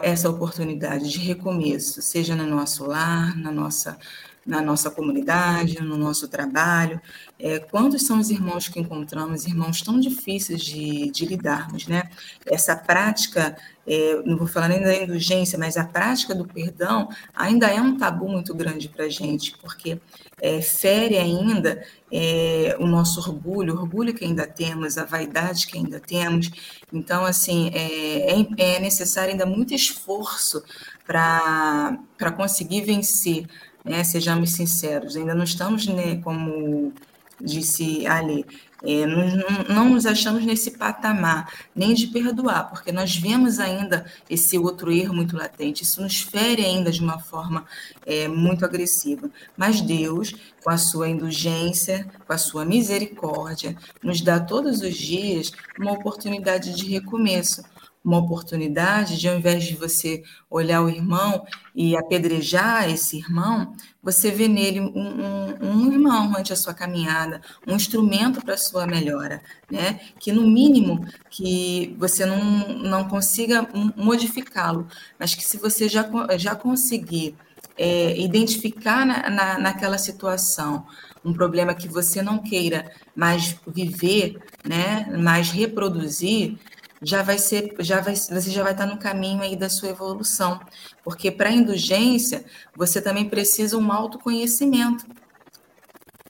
essa 0.02 0.28
oportunidade 0.28 1.10
de 1.10 1.18
recomeço, 1.18 2.00
seja 2.02 2.34
no 2.34 2.46
nosso 2.46 2.86
lar, 2.86 3.36
na 3.36 3.52
nossa 3.52 3.98
na 4.46 4.62
nossa 4.62 4.90
comunidade, 4.90 5.82
no 5.82 5.96
nosso 5.96 6.28
trabalho. 6.28 7.00
É, 7.38 7.58
quantos 7.58 8.02
são 8.06 8.20
os 8.20 8.30
irmãos 8.30 8.68
que 8.68 8.78
encontramos, 8.78 9.46
irmãos 9.46 9.82
tão 9.82 9.98
difíceis 9.98 10.62
de, 10.62 11.10
de 11.10 11.26
lidarmos, 11.26 11.86
né? 11.86 12.04
Essa 12.46 12.76
prática, 12.76 13.56
é, 13.86 14.22
não 14.24 14.36
vou 14.36 14.46
falar 14.46 14.68
nem 14.68 14.80
da 14.80 14.94
indulgência, 14.94 15.58
mas 15.58 15.76
a 15.76 15.84
prática 15.84 16.34
do 16.34 16.46
perdão 16.46 17.08
ainda 17.34 17.66
é 17.66 17.80
um 17.80 17.98
tabu 17.98 18.28
muito 18.28 18.54
grande 18.54 18.88
para 18.88 19.04
a 19.06 19.08
gente, 19.08 19.56
porque 19.58 20.00
é, 20.40 20.62
fere 20.62 21.18
ainda 21.18 21.84
é, 22.12 22.76
o 22.78 22.86
nosso 22.86 23.20
orgulho, 23.20 23.74
o 23.74 23.80
orgulho 23.80 24.14
que 24.14 24.24
ainda 24.24 24.46
temos, 24.46 24.96
a 24.96 25.04
vaidade 25.04 25.66
que 25.66 25.76
ainda 25.76 25.98
temos. 25.98 26.50
Então, 26.92 27.24
assim, 27.24 27.70
é, 27.74 28.40
é, 28.40 28.76
é 28.76 28.80
necessário 28.80 29.32
ainda 29.32 29.44
muito 29.44 29.74
esforço 29.74 30.62
para 31.06 32.32
conseguir 32.36 32.82
vencer 32.82 33.46
né? 33.86 34.02
Sejamos 34.04 34.52
sinceros, 34.52 35.16
ainda 35.16 35.34
não 35.34 35.44
estamos, 35.44 35.86
né, 35.86 36.16
como 36.16 36.92
disse 37.40 38.06
ali, 38.06 38.44
é, 38.82 39.06
não, 39.06 39.74
não, 39.74 39.88
nos 39.90 40.06
achamos 40.06 40.44
nesse 40.44 40.72
patamar 40.72 41.50
nem 41.74 41.94
de 41.94 42.06
perdoar, 42.06 42.70
porque 42.70 42.92
nós 42.92 43.16
vemos 43.16 43.58
ainda 43.58 44.06
esse 44.28 44.58
outro 44.58 44.92
erro 44.92 45.14
muito 45.14 45.36
latente, 45.36 45.82
isso 45.82 46.00
nos 46.02 46.20
fere 46.20 46.64
ainda 46.64 46.90
de 46.90 47.00
uma 47.00 47.18
forma 47.18 47.64
é, 48.06 48.28
muito 48.28 48.64
agressiva. 48.64 49.30
Mas 49.56 49.80
Deus, 49.80 50.34
com 50.62 50.70
a 50.70 50.78
sua 50.78 51.08
indulgência, 51.08 52.06
com 52.26 52.32
a 52.32 52.38
sua 52.38 52.64
misericórdia, 52.64 53.76
nos 54.02 54.20
dá 54.20 54.40
todos 54.40 54.80
os 54.80 54.96
dias 54.96 55.52
uma 55.78 55.92
oportunidade 55.92 56.74
de 56.74 56.86
recomeço 56.86 57.62
uma 58.06 58.18
oportunidade 58.18 59.18
de, 59.18 59.28
ao 59.28 59.36
invés 59.36 59.64
de 59.64 59.74
você 59.74 60.22
olhar 60.48 60.80
o 60.80 60.88
irmão 60.88 61.44
e 61.74 61.96
apedrejar 61.96 62.88
esse 62.88 63.18
irmão, 63.18 63.74
você 64.00 64.30
vê 64.30 64.46
nele 64.46 64.80
um, 64.80 64.92
um, 64.94 65.56
um 65.60 65.92
irmão 65.92 66.32
ante 66.38 66.52
a 66.52 66.56
sua 66.56 66.72
caminhada, 66.72 67.40
um 67.66 67.74
instrumento 67.74 68.40
para 68.40 68.54
a 68.54 68.58
sua 68.58 68.86
melhora, 68.86 69.42
né? 69.68 69.98
Que 70.20 70.30
no 70.30 70.46
mínimo 70.46 71.04
que 71.28 71.96
você 71.98 72.24
não, 72.24 72.68
não 72.78 73.08
consiga 73.08 73.68
modificá-lo, 73.96 74.86
mas 75.18 75.34
que 75.34 75.42
se 75.42 75.56
você 75.56 75.88
já, 75.88 76.08
já 76.38 76.54
conseguir 76.54 77.34
é, 77.76 78.16
identificar 78.18 79.04
na, 79.04 79.28
na, 79.28 79.58
naquela 79.58 79.98
situação 79.98 80.86
um 81.24 81.32
problema 81.32 81.74
que 81.74 81.88
você 81.88 82.22
não 82.22 82.38
queira 82.38 82.88
mais 83.14 83.56
viver, 83.66 84.38
né, 84.64 85.06
mais 85.18 85.50
reproduzir, 85.50 86.56
já 87.02 87.22
vai 87.22 87.38
ser, 87.38 87.74
já 87.80 88.00
vai, 88.00 88.16
você 88.16 88.50
já 88.50 88.62
vai 88.62 88.72
estar 88.72 88.86
no 88.86 88.98
caminho 88.98 89.42
aí 89.42 89.56
da 89.56 89.68
sua 89.68 89.90
evolução, 89.90 90.60
porque 91.04 91.30
para 91.30 91.48
a 91.48 91.52
indulgência 91.52 92.44
você 92.74 93.00
também 93.00 93.28
precisa 93.28 93.76
um 93.76 93.92
autoconhecimento, 93.92 95.06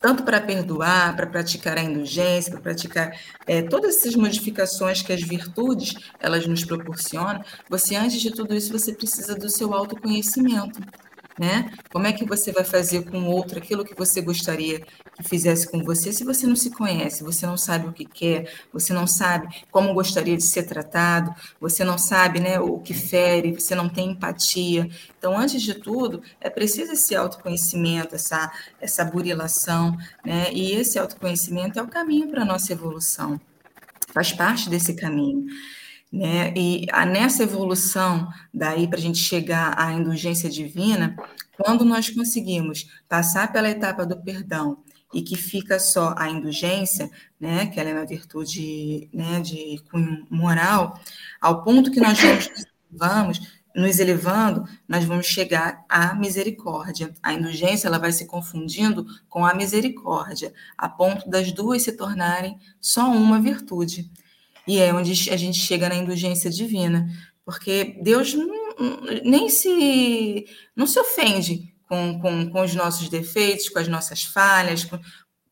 tanto 0.01 0.23
para 0.23 0.41
perdoar, 0.41 1.17
para 1.17 1.27
praticar 1.27 1.79
a 1.79 1.83
indulgência, 1.83 2.53
para 2.53 2.61
praticar 2.61 3.19
é, 3.47 3.63
todas 3.63 3.97
essas 3.97 4.15
modificações 4.15 5.03
que 5.03 5.13
as 5.13 5.23
virtudes 5.23 5.95
elas 6.21 6.47
nos 6.47 6.65
proporcionam. 6.65 7.43
Você 7.69 7.97
antes 7.97 8.21
de 8.21 8.31
tudo 8.31 8.55
isso 8.55 8.73
você 8.73 8.93
precisa 8.93 9.35
do 9.35 9.49
seu 9.49 9.73
autoconhecimento 9.73 10.81
né? 11.39 11.71
Como 11.93 12.07
é 12.07 12.13
que 12.13 12.25
você 12.25 12.53
vai 12.53 12.65
fazer 12.65 13.05
com 13.11 13.19
o 13.19 13.31
outro 13.31 13.59
aquilo 13.59 13.85
que 13.85 13.95
você 13.95 14.21
gostaria 14.21 14.81
que 14.81 15.23
fizesse 15.29 15.71
com 15.71 15.83
você 15.83 16.13
se 16.13 16.25
você 16.25 16.47
não 16.47 16.57
se 16.57 16.71
conhece, 16.71 17.23
você 17.23 17.47
não 17.47 17.57
sabe 17.57 17.89
o 17.89 17.93
que 17.93 18.05
quer, 18.05 18.51
você 18.73 18.93
não 18.93 19.07
sabe 19.07 19.49
como 19.71 19.95
gostaria 19.95 20.37
de 20.37 20.45
ser 20.45 20.65
tratado, 20.65 21.35
você 21.61 21.85
não 21.85 21.99
sabe, 21.99 22.41
né, 22.41 22.59
o 22.61 22.79
que 22.79 22.95
fere, 22.95 23.53
você 23.53 23.75
não 23.75 23.89
tem 23.89 24.11
empatia. 24.11 24.89
Então, 25.19 25.37
antes 25.37 25.63
de 25.63 25.75
tudo, 25.75 26.23
é 26.41 26.49
preciso 26.49 26.93
esse 26.93 27.15
autoconhecimento, 27.15 28.15
essa 28.15 28.51
essa 28.81 29.05
burilação, 29.05 29.97
né? 30.25 30.53
E 30.53 30.73
esse 30.73 30.99
autoconhecimento 30.99 31.79
é 31.79 31.83
o 31.83 31.89
caminho 31.89 32.29
para 32.29 32.43
a 32.43 32.45
nossa 32.45 32.73
evolução. 32.73 33.41
Faz 34.13 34.33
parte 34.33 34.71
desse 34.71 34.95
caminho. 34.95 35.47
Né? 36.13 36.53
E 36.57 36.87
a, 36.93 37.05
nessa 37.05 37.43
evolução, 37.43 38.29
daí 38.53 38.87
para 38.89 38.99
a 38.99 39.03
gente 39.03 39.19
chegar 39.19 39.79
à 39.79 39.93
indulgência 39.93 40.49
divina, 40.49 41.17
quando 41.59 41.85
nós 41.85 42.11
conseguimos 42.11 42.87
passar 43.09 43.53
pela 43.53 43.69
etapa 43.69 44.07
do 44.07 44.23
perdão 44.23 44.79
e 45.13 45.23
que 45.23 45.37
fica 45.37 45.79
só 45.79 46.15
a 46.17 46.29
indulgência, 46.29 47.11
né, 47.41 47.67
que 47.67 47.81
ela 47.81 47.91
é 47.91 47.95
uma 47.95 48.07
virtude 48.07 49.09
né, 49.13 49.41
de 49.41 49.81
cunho 49.91 50.27
moral, 50.31 50.99
ao 51.41 51.63
ponto 51.63 51.91
que 51.91 52.01
nós 52.01 52.19
vamos, 52.21 52.51
vamos 52.91 53.57
nos 53.75 53.99
elevando, 53.99 54.65
nós 54.89 55.05
vamos 55.05 55.27
chegar 55.27 55.85
à 55.89 56.15
misericórdia. 56.15 57.13
A 57.23 57.35
indulgência 57.35 57.87
ela 57.87 57.99
vai 57.99 58.11
se 58.11 58.27
confundindo 58.27 59.07
com 59.29 59.45
a 59.45 59.55
misericórdia, 59.55 60.53
a 60.79 60.89
ponto 60.89 61.29
das 61.29 61.53
duas 61.53 61.83
se 61.83 61.93
tornarem 61.93 62.59
só 62.81 63.11
uma 63.11 63.41
virtude. 63.41 64.11
E 64.67 64.79
é 64.79 64.93
onde 64.93 65.31
a 65.31 65.37
gente 65.37 65.59
chega 65.59 65.89
na 65.89 65.95
indulgência 65.95 66.51
divina, 66.51 67.09
porque 67.45 67.97
Deus 68.03 68.35
não, 68.35 69.01
nem 69.25 69.49
se 69.49 70.47
não 70.75 70.87
se 70.87 70.99
ofende 70.99 71.73
com, 71.89 72.21
com, 72.21 72.51
com 72.51 72.63
os 72.63 72.75
nossos 72.75 73.09
defeitos, 73.09 73.69
com 73.69 73.79
as 73.79 73.89
nossas 73.89 74.25
falhas. 74.25 74.85
Com... 74.85 74.99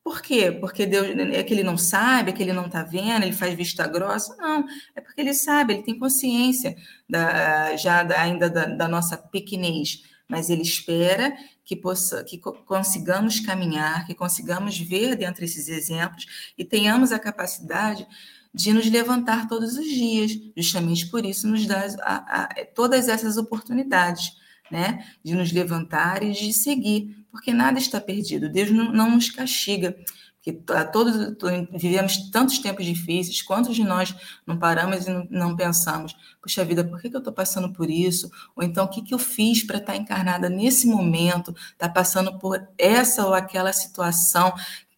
Por 0.02 0.20
quê? 0.20 0.52
Porque 0.52 0.84
Deus 0.84 1.06
é 1.32 1.42
que 1.42 1.54
ele 1.54 1.62
não 1.62 1.78
sabe, 1.78 2.30
é 2.30 2.32
que 2.32 2.42
ele 2.42 2.52
não 2.52 2.66
está 2.66 2.82
vendo, 2.82 3.22
ele 3.22 3.32
faz 3.32 3.54
vista 3.54 3.86
grossa? 3.86 4.36
Não, 4.36 4.64
é 4.94 5.00
porque 5.00 5.20
ele 5.20 5.32
sabe, 5.32 5.74
ele 5.74 5.82
tem 5.82 5.98
consciência 5.98 6.76
da, 7.08 7.76
já 7.76 8.02
da, 8.02 8.20
ainda 8.20 8.50
da, 8.50 8.66
da 8.66 8.88
nossa 8.88 9.16
pequenez, 9.16 10.02
mas 10.28 10.50
ele 10.50 10.62
espera 10.62 11.34
que, 11.64 11.74
possa, 11.74 12.22
que 12.22 12.38
consigamos 12.38 13.40
caminhar, 13.40 14.06
que 14.06 14.14
consigamos 14.14 14.78
ver 14.78 15.16
dentro 15.16 15.40
desses 15.40 15.68
exemplos 15.68 16.26
e 16.58 16.64
tenhamos 16.64 17.12
a 17.12 17.18
capacidade 17.18 18.06
de 18.54 18.72
nos 18.72 18.88
levantar 18.88 19.48
todos 19.48 19.76
os 19.76 19.86
dias. 19.86 20.30
Justamente 20.56 21.06
por 21.08 21.24
isso 21.26 21.48
nos 21.48 21.66
dá 21.66 21.84
a, 22.02 22.42
a, 22.42 22.66
todas 22.74 23.08
essas 23.08 23.36
oportunidades, 23.36 24.36
né? 24.70 25.04
De 25.24 25.34
nos 25.34 25.50
levantar 25.50 26.22
e 26.22 26.32
de 26.32 26.52
seguir, 26.52 27.26
porque 27.30 27.52
nada 27.52 27.78
está 27.78 28.00
perdido. 28.00 28.48
Deus 28.48 28.70
não, 28.70 28.92
não 28.92 29.10
nos 29.10 29.28
castiga. 29.28 29.96
que 30.40 30.52
todos 30.92 31.34
vivemos 31.72 32.30
tantos 32.30 32.58
tempos 32.58 32.84
difíceis, 32.84 33.42
quantos 33.42 33.74
de 33.74 33.82
nós 33.82 34.14
não 34.46 34.58
paramos 34.58 35.06
e 35.06 35.10
não, 35.10 35.26
não 35.30 35.56
pensamos, 35.56 36.14
puxa 36.40 36.64
vida, 36.64 36.84
por 36.84 37.00
que, 37.00 37.08
que 37.08 37.16
eu 37.16 37.20
estou 37.20 37.32
passando 37.32 37.72
por 37.72 37.90
isso? 37.90 38.30
Ou 38.54 38.62
então, 38.62 38.84
o 38.84 38.88
que, 38.88 39.00
que 39.00 39.14
eu 39.14 39.18
fiz 39.18 39.64
para 39.64 39.78
estar 39.78 39.94
tá 39.94 39.98
encarnada 39.98 40.50
nesse 40.50 40.86
momento, 40.86 41.50
estar 41.50 41.88
tá 41.88 41.88
passando 41.88 42.38
por 42.38 42.62
essa 42.76 43.26
ou 43.26 43.32
aquela 43.32 43.72
situação 43.72 44.52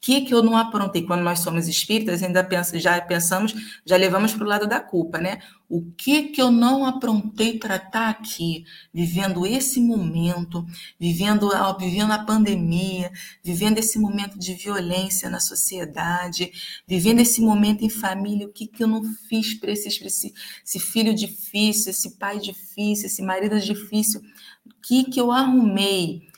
que, 0.07 0.21
que 0.21 0.33
eu 0.33 0.41
não 0.41 0.57
aprontei? 0.57 1.03
Quando 1.03 1.23
nós 1.23 1.41
somos 1.41 1.67
espíritas, 1.67 2.23
ainda 2.23 2.45
pensa, 2.45 2.79
já 2.79 3.01
pensamos, 3.01 3.53
já 3.85 3.97
levamos 3.97 4.33
para 4.33 4.45
o 4.45 4.47
lado 4.47 4.65
da 4.65 4.79
culpa, 4.79 5.19
né? 5.19 5.41
O 5.69 5.83
que, 5.83 6.29
que 6.29 6.41
eu 6.41 6.49
não 6.49 6.87
aprontei 6.87 7.59
para 7.59 7.75
estar 7.75 8.09
aqui, 8.09 8.65
vivendo 8.95 9.45
esse 9.45 9.81
momento, 9.81 10.65
vivendo, 10.97 11.51
vivendo 11.77 12.13
a 12.13 12.21
pandemia, 12.21 13.11
vivendo 13.43 13.79
esse 13.79 13.99
momento 13.99 14.39
de 14.39 14.55
violência 14.55 15.29
na 15.29 15.41
sociedade, 15.41 16.53
vivendo 16.87 17.19
esse 17.19 17.41
momento 17.41 17.85
em 17.85 17.91
família, 17.91 18.47
o 18.47 18.53
que, 18.53 18.69
que 18.69 18.85
eu 18.85 18.87
não 18.87 19.03
fiz 19.29 19.55
para 19.55 19.73
esse, 19.73 19.89
esse, 19.89 20.33
esse 20.65 20.79
filho 20.79 21.13
difícil, 21.13 21.91
esse 21.91 22.11
pai 22.13 22.39
difícil, 22.39 23.07
esse 23.07 23.23
marido 23.23 23.59
difícil, 23.59 24.21
o 24.21 24.71
que, 24.81 25.03
que 25.03 25.21
eu 25.21 25.33
arrumei? 25.33 26.29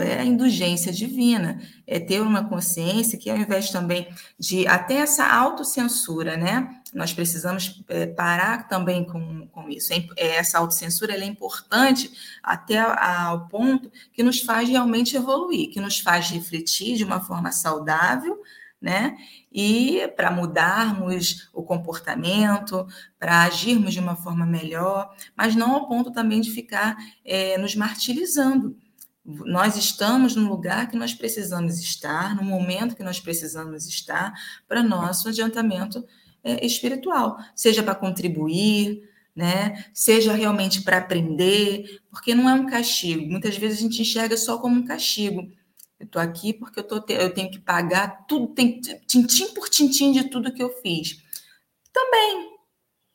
É 0.00 0.18
a 0.18 0.24
indulgência 0.24 0.92
divina, 0.92 1.60
é 1.86 2.00
ter 2.00 2.20
uma 2.20 2.48
consciência 2.48 3.16
que 3.16 3.30
ao 3.30 3.36
invés 3.36 3.70
também 3.70 4.08
de 4.38 4.66
até 4.66 4.96
essa 4.96 5.24
autocensura, 5.24 6.36
né? 6.36 6.80
Nós 6.92 7.12
precisamos 7.12 7.84
é, 7.88 8.06
parar 8.06 8.66
também 8.66 9.04
com, 9.04 9.46
com 9.46 9.68
isso. 9.68 9.92
É, 9.92 10.04
é 10.16 10.36
essa 10.36 10.58
autocensura 10.58 11.12
é 11.12 11.24
importante 11.24 12.10
até 12.42 12.78
ao 12.78 13.46
ponto 13.48 13.90
que 14.12 14.24
nos 14.24 14.40
faz 14.40 14.68
realmente 14.68 15.16
evoluir, 15.16 15.70
que 15.70 15.80
nos 15.80 16.00
faz 16.00 16.30
refletir 16.30 16.96
de 16.96 17.04
uma 17.04 17.20
forma 17.20 17.52
saudável, 17.52 18.42
né? 18.82 19.16
E 19.52 20.08
para 20.16 20.32
mudarmos 20.32 21.48
o 21.54 21.62
comportamento, 21.62 22.86
para 23.18 23.42
agirmos 23.44 23.94
de 23.94 24.00
uma 24.00 24.16
forma 24.16 24.44
melhor, 24.44 25.14
mas 25.36 25.54
não 25.54 25.76
ao 25.76 25.88
ponto 25.88 26.10
também 26.10 26.40
de 26.40 26.50
ficar 26.50 26.96
é, 27.24 27.56
nos 27.56 27.76
martirizando 27.76 28.76
nós 29.26 29.76
estamos 29.76 30.36
no 30.36 30.48
lugar 30.48 30.88
que 30.88 30.96
nós 30.96 31.12
precisamos 31.12 31.80
estar, 31.80 32.36
no 32.36 32.44
momento 32.44 32.94
que 32.94 33.02
nós 33.02 33.18
precisamos 33.18 33.86
estar 33.86 34.32
para 34.68 34.82
nosso 34.82 35.28
adiantamento 35.28 36.04
é, 36.44 36.64
espiritual, 36.64 37.36
seja 37.54 37.82
para 37.82 37.94
contribuir, 37.94 39.02
né? 39.34 39.84
Seja 39.92 40.32
realmente 40.32 40.82
para 40.82 40.98
aprender, 40.98 42.00
porque 42.08 42.34
não 42.34 42.48
é 42.48 42.54
um 42.54 42.66
castigo. 42.66 43.26
Muitas 43.26 43.56
vezes 43.58 43.78
a 43.78 43.82
gente 43.82 44.00
enxerga 44.00 44.36
só 44.36 44.58
como 44.58 44.76
um 44.76 44.84
castigo. 44.84 45.50
Eu 45.98 46.06
estou 46.06 46.22
aqui 46.22 46.52
porque 46.52 46.78
eu, 46.78 46.84
tô, 46.84 47.04
eu 47.08 47.34
tenho 47.34 47.50
que 47.50 47.58
pagar 47.58 48.26
tudo, 48.26 48.54
tem, 48.54 48.80
tintim 48.80 49.52
por 49.54 49.68
tintim 49.68 50.12
de 50.12 50.24
tudo 50.24 50.52
que 50.52 50.62
eu 50.62 50.70
fiz. 50.80 51.22
Também, 51.92 52.56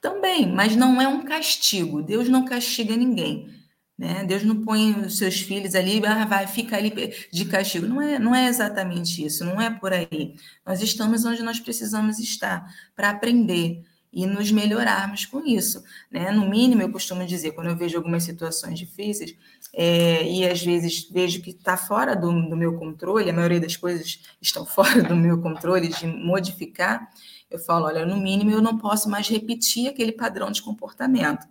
também, 0.02 0.52
mas 0.52 0.76
não 0.76 1.02
é 1.02 1.08
um 1.08 1.24
castigo. 1.24 2.02
Deus 2.02 2.28
não 2.28 2.44
castiga 2.44 2.98
ninguém. 2.98 3.61
Né? 4.02 4.24
Deus 4.24 4.42
não 4.42 4.64
põe 4.64 4.94
os 5.06 5.20
seus 5.20 5.42
filhos 5.42 5.76
ali, 5.76 6.04
ah, 6.04 6.26
vai, 6.26 6.48
fica 6.48 6.76
ali 6.76 7.14
de 7.32 7.46
castigo. 7.46 7.86
Não 7.86 8.02
é, 8.02 8.18
não 8.18 8.34
é 8.34 8.48
exatamente 8.48 9.24
isso, 9.24 9.46
não 9.46 9.62
é 9.62 9.70
por 9.70 9.94
aí. 9.94 10.34
Nós 10.66 10.82
estamos 10.82 11.24
onde 11.24 11.44
nós 11.44 11.60
precisamos 11.60 12.18
estar 12.18 12.66
para 12.96 13.12
aprender 13.12 13.84
e 14.12 14.26
nos 14.26 14.52
melhorarmos 14.52 15.28
com 15.28 15.46
isso. 15.46 15.84
Né? 16.10 16.32
No 16.32 16.50
mínimo, 16.50 16.82
eu 16.82 16.92
costumo 16.92 17.24
dizer, 17.28 17.52
quando 17.52 17.68
eu 17.68 17.76
vejo 17.76 17.96
algumas 17.96 18.24
situações 18.24 18.80
difíceis, 18.80 19.36
é, 19.72 20.28
e 20.28 20.50
às 20.50 20.64
vezes 20.64 21.08
vejo 21.08 21.40
que 21.44 21.52
está 21.52 21.78
fora 21.78 22.16
do, 22.16 22.32
do 22.50 22.58
meu 22.58 22.80
controle, 22.80 23.30
a 23.30 23.34
maioria 23.34 23.60
das 23.60 23.78
coisas 23.78 24.20
estão 24.42 24.66
fora 24.66 25.04
do 25.04 25.16
meu 25.16 25.40
controle, 25.40 25.90
de 25.90 26.08
modificar, 26.08 27.08
eu 27.52 27.60
falo, 27.60 27.86
olha, 27.86 28.04
no 28.04 28.18
mínimo 28.18 28.50
eu 28.50 28.64
não 28.64 28.80
posso 28.80 29.08
mais 29.08 29.28
repetir 29.28 29.90
aquele 29.90 30.12
padrão 30.12 30.50
de 30.50 30.64
comportamento 30.64 31.46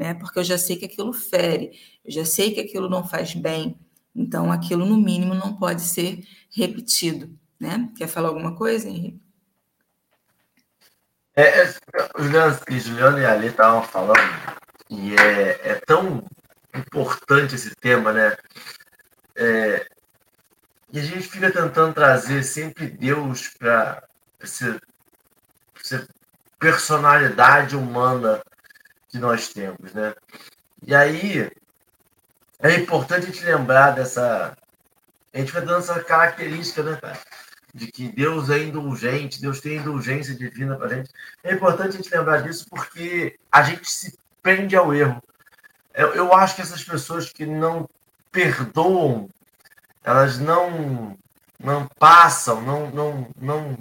né? 0.00 0.14
Porque 0.14 0.38
eu 0.38 0.44
já 0.44 0.56
sei 0.56 0.76
que 0.76 0.86
aquilo 0.86 1.12
fere, 1.12 1.78
eu 2.02 2.10
já 2.10 2.24
sei 2.24 2.54
que 2.54 2.60
aquilo 2.60 2.88
não 2.88 3.06
faz 3.06 3.34
bem, 3.34 3.78
então 4.16 4.50
aquilo 4.50 4.86
no 4.86 4.96
mínimo 4.96 5.34
não 5.34 5.54
pode 5.54 5.82
ser 5.82 6.26
repetido, 6.50 7.38
né? 7.60 7.86
Quer 7.98 8.06
falar 8.06 8.28
alguma 8.28 8.56
coisa, 8.56 8.88
Henrique? 8.88 9.20
É, 11.36 11.64
é, 11.64 11.74
Juliano 12.80 13.18
e 13.18 13.26
Ali 13.26 13.48
estavam 13.48 13.82
falando, 13.82 14.18
e 14.88 15.14
é, 15.16 15.72
é 15.72 15.74
tão 15.86 16.24
importante 16.74 17.54
esse 17.54 17.74
tema, 17.74 18.10
né? 18.10 18.34
É, 19.36 19.86
e 20.94 20.98
a 20.98 21.02
gente 21.02 21.28
fica 21.28 21.52
tentando 21.52 21.92
trazer 21.92 22.42
sempre 22.42 22.86
Deus 22.88 23.48
para 23.48 24.02
essa 24.40 24.80
personalidade 26.58 27.76
humana 27.76 28.40
que 29.10 29.18
nós 29.18 29.48
temos, 29.48 29.92
né? 29.92 30.14
E 30.86 30.94
aí 30.94 31.50
é 32.58 32.74
importante 32.74 33.26
a 33.26 33.30
gente 33.30 33.44
lembrar 33.44 33.92
dessa. 33.92 34.56
A 35.32 35.38
gente 35.38 35.52
vai 35.52 35.62
dando 35.62 35.78
essa 35.78 36.02
característica, 36.02 36.82
né, 36.82 36.96
cara? 37.00 37.18
De 37.72 37.86
que 37.86 38.08
Deus 38.08 38.50
é 38.50 38.62
indulgente, 38.62 39.40
Deus 39.40 39.60
tem 39.60 39.76
indulgência 39.76 40.34
divina 40.34 40.76
para 40.76 40.86
a 40.86 40.94
gente. 40.94 41.10
É 41.44 41.52
importante 41.52 41.90
a 41.90 42.02
gente 42.02 42.14
lembrar 42.14 42.42
disso 42.42 42.66
porque 42.68 43.38
a 43.50 43.62
gente 43.62 43.88
se 43.88 44.18
prende 44.42 44.76
ao 44.76 44.94
erro. 44.94 45.22
Eu, 45.94 46.14
eu 46.14 46.32
acho 46.34 46.56
que 46.56 46.62
essas 46.62 46.82
pessoas 46.82 47.30
que 47.30 47.46
não 47.46 47.88
perdoam, 48.32 49.28
elas 50.04 50.38
não 50.38 51.16
não 51.62 51.86
passam, 51.86 52.62
não, 52.62 52.90
não, 52.90 53.28
não, 53.38 53.78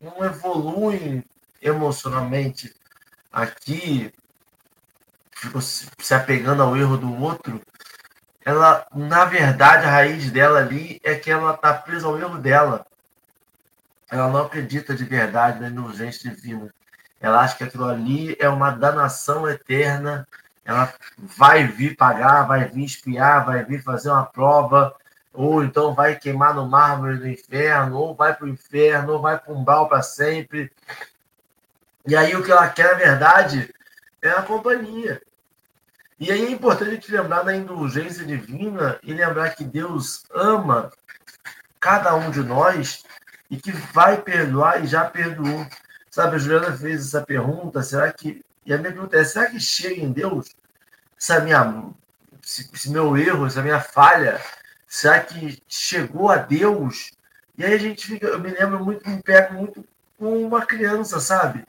não 0.00 0.24
evoluem 0.24 1.24
emocionalmente 1.62 2.74
aqui 3.32 4.12
se 5.60 6.14
apegando 6.14 6.62
ao 6.62 6.76
erro 6.76 6.96
do 6.96 7.14
outro, 7.20 7.60
ela, 8.44 8.86
na 8.94 9.24
verdade, 9.24 9.86
a 9.86 9.90
raiz 9.90 10.30
dela 10.30 10.58
ali 10.60 11.00
é 11.04 11.14
que 11.14 11.30
ela 11.30 11.54
está 11.54 11.74
presa 11.74 12.06
ao 12.06 12.18
erro 12.18 12.38
dela. 12.38 12.86
Ela 14.10 14.28
não 14.28 14.46
acredita 14.46 14.94
de 14.94 15.04
verdade 15.04 15.60
na 15.60 15.68
indulgência 15.68 16.30
divina. 16.30 16.72
Ela 17.20 17.40
acha 17.40 17.56
que 17.56 17.64
aquilo 17.64 17.84
ali 17.84 18.36
é 18.40 18.48
uma 18.48 18.70
danação 18.70 19.48
eterna. 19.48 20.26
Ela 20.64 20.92
vai 21.18 21.66
vir 21.66 21.96
pagar, 21.96 22.42
vai 22.42 22.64
vir 22.66 22.84
espiar, 22.84 23.44
vai 23.44 23.64
vir 23.64 23.82
fazer 23.82 24.10
uma 24.10 24.24
prova, 24.24 24.94
ou 25.32 25.62
então 25.62 25.94
vai 25.94 26.16
queimar 26.16 26.54
no 26.54 26.66
mármore 26.66 27.18
do 27.18 27.28
inferno, 27.28 27.96
ou 27.98 28.14
vai 28.14 28.34
para 28.34 28.46
o 28.46 28.48
inferno, 28.48 29.14
ou 29.14 29.22
vai 29.22 29.38
para 29.38 29.52
um 29.52 29.62
bal 29.62 29.88
para 29.88 30.02
sempre. 30.02 30.72
E 32.06 32.16
aí 32.16 32.34
o 32.34 32.42
que 32.42 32.50
ela 32.50 32.68
quer, 32.68 32.92
na 32.92 32.98
verdade, 32.98 33.72
é 34.22 34.30
a 34.30 34.42
companhia. 34.42 35.20
E 36.20 36.30
aí 36.30 36.44
é 36.44 36.50
importante 36.50 37.10
lembrar 37.10 37.42
da 37.44 37.56
indulgência 37.56 38.26
divina 38.26 39.00
e 39.02 39.14
lembrar 39.14 39.54
que 39.54 39.64
Deus 39.64 40.24
ama 40.34 40.92
cada 41.80 42.14
um 42.14 42.30
de 42.30 42.40
nós 42.40 43.02
e 43.50 43.56
que 43.56 43.72
vai 43.72 44.20
perdoar 44.20 44.84
e 44.84 44.86
já 44.86 45.02
perdoou. 45.06 45.66
Sabe, 46.10 46.36
a 46.36 46.38
Juliana 46.38 46.76
fez 46.76 47.06
essa 47.06 47.22
pergunta, 47.22 47.82
será 47.82 48.12
que. 48.12 48.44
E 48.66 48.74
a 48.74 48.76
minha 48.76 48.92
pergunta 48.92 49.16
é: 49.16 49.24
será 49.24 49.46
que 49.46 49.58
chega 49.58 49.98
em 49.98 50.12
Deus 50.12 50.54
essa 51.18 51.40
minha, 51.40 51.90
esse 52.44 52.90
meu 52.90 53.16
erro, 53.16 53.46
essa 53.46 53.62
minha 53.62 53.80
falha? 53.80 54.38
Será 54.86 55.20
que 55.20 55.62
chegou 55.66 56.30
a 56.30 56.36
Deus? 56.36 57.12
E 57.56 57.64
aí 57.64 57.72
a 57.72 57.78
gente 57.78 58.06
fica, 58.06 58.26
eu 58.26 58.40
me 58.40 58.50
lembro 58.50 58.84
muito, 58.84 59.08
me 59.08 59.22
pego 59.22 59.54
muito 59.54 59.84
com 60.18 60.44
uma 60.44 60.66
criança, 60.66 61.18
sabe? 61.18 61.64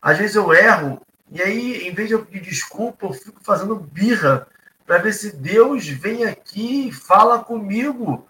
Às 0.00 0.18
vezes 0.18 0.34
eu 0.34 0.52
erro 0.52 1.00
e 1.32 1.40
aí, 1.40 1.88
em 1.88 1.94
vez 1.94 2.08
de 2.08 2.14
eu 2.14 2.26
pedir 2.26 2.42
desculpa, 2.42 3.06
eu 3.06 3.14
fico 3.14 3.42
fazendo 3.42 3.74
birra 3.74 4.46
para 4.84 4.98
ver 4.98 5.14
se 5.14 5.34
Deus 5.34 5.88
vem 5.88 6.24
aqui 6.24 6.88
e 6.88 6.92
fala 6.92 7.42
comigo. 7.42 8.28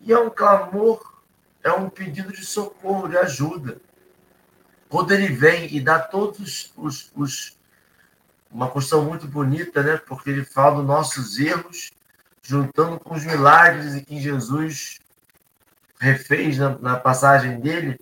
E 0.00 0.12
é 0.12 0.18
um 0.18 0.28
clamor, 0.28 1.22
é 1.62 1.70
um 1.70 1.88
pedido 1.88 2.32
de 2.32 2.44
socorro, 2.44 3.08
de 3.08 3.16
ajuda. 3.16 3.80
Quando 4.88 5.12
ele 5.12 5.28
vem 5.28 5.72
e 5.76 5.80
dá 5.80 6.00
todos 6.00 6.72
os, 6.76 7.12
os 7.14 7.56
uma 8.50 8.68
questão 8.68 9.04
muito 9.04 9.28
bonita, 9.28 9.82
né? 9.84 9.96
Porque 9.96 10.30
ele 10.30 10.44
fala 10.44 10.76
dos 10.76 10.86
nossos 10.86 11.38
erros, 11.38 11.92
juntando 12.42 12.98
com 12.98 13.14
os 13.14 13.24
milagres 13.24 14.04
que 14.04 14.20
Jesus 14.20 14.98
refez 16.00 16.58
na, 16.58 16.76
na 16.80 16.96
passagem 16.96 17.60
dele, 17.60 17.96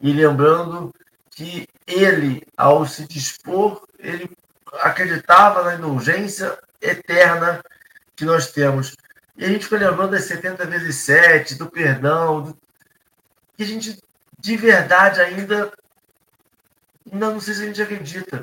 e 0.00 0.12
lembrando 0.12 0.92
que 1.36 1.68
ele, 1.86 2.42
ao 2.56 2.86
se 2.86 3.06
dispor, 3.06 3.86
ele 3.98 4.34
acreditava 4.80 5.62
na 5.62 5.74
indulgência 5.74 6.58
eterna 6.80 7.62
que 8.16 8.24
nós 8.24 8.50
temos. 8.50 8.96
E 9.36 9.44
a 9.44 9.48
gente 9.48 9.66
foi 9.66 9.78
lembrando 9.78 10.12
das 10.12 10.24
70 10.24 10.64
vezes 10.64 10.96
7, 10.96 11.56
do 11.56 11.70
perdão, 11.70 12.42
do... 12.42 12.58
que 13.54 13.62
a 13.62 13.66
gente 13.66 14.02
de 14.38 14.56
verdade 14.56 15.20
ainda 15.20 15.70
não, 17.12 17.34
não 17.34 17.40
sei 17.40 17.52
se 17.52 17.62
a 17.62 17.66
gente 17.66 17.82
acredita. 17.82 18.42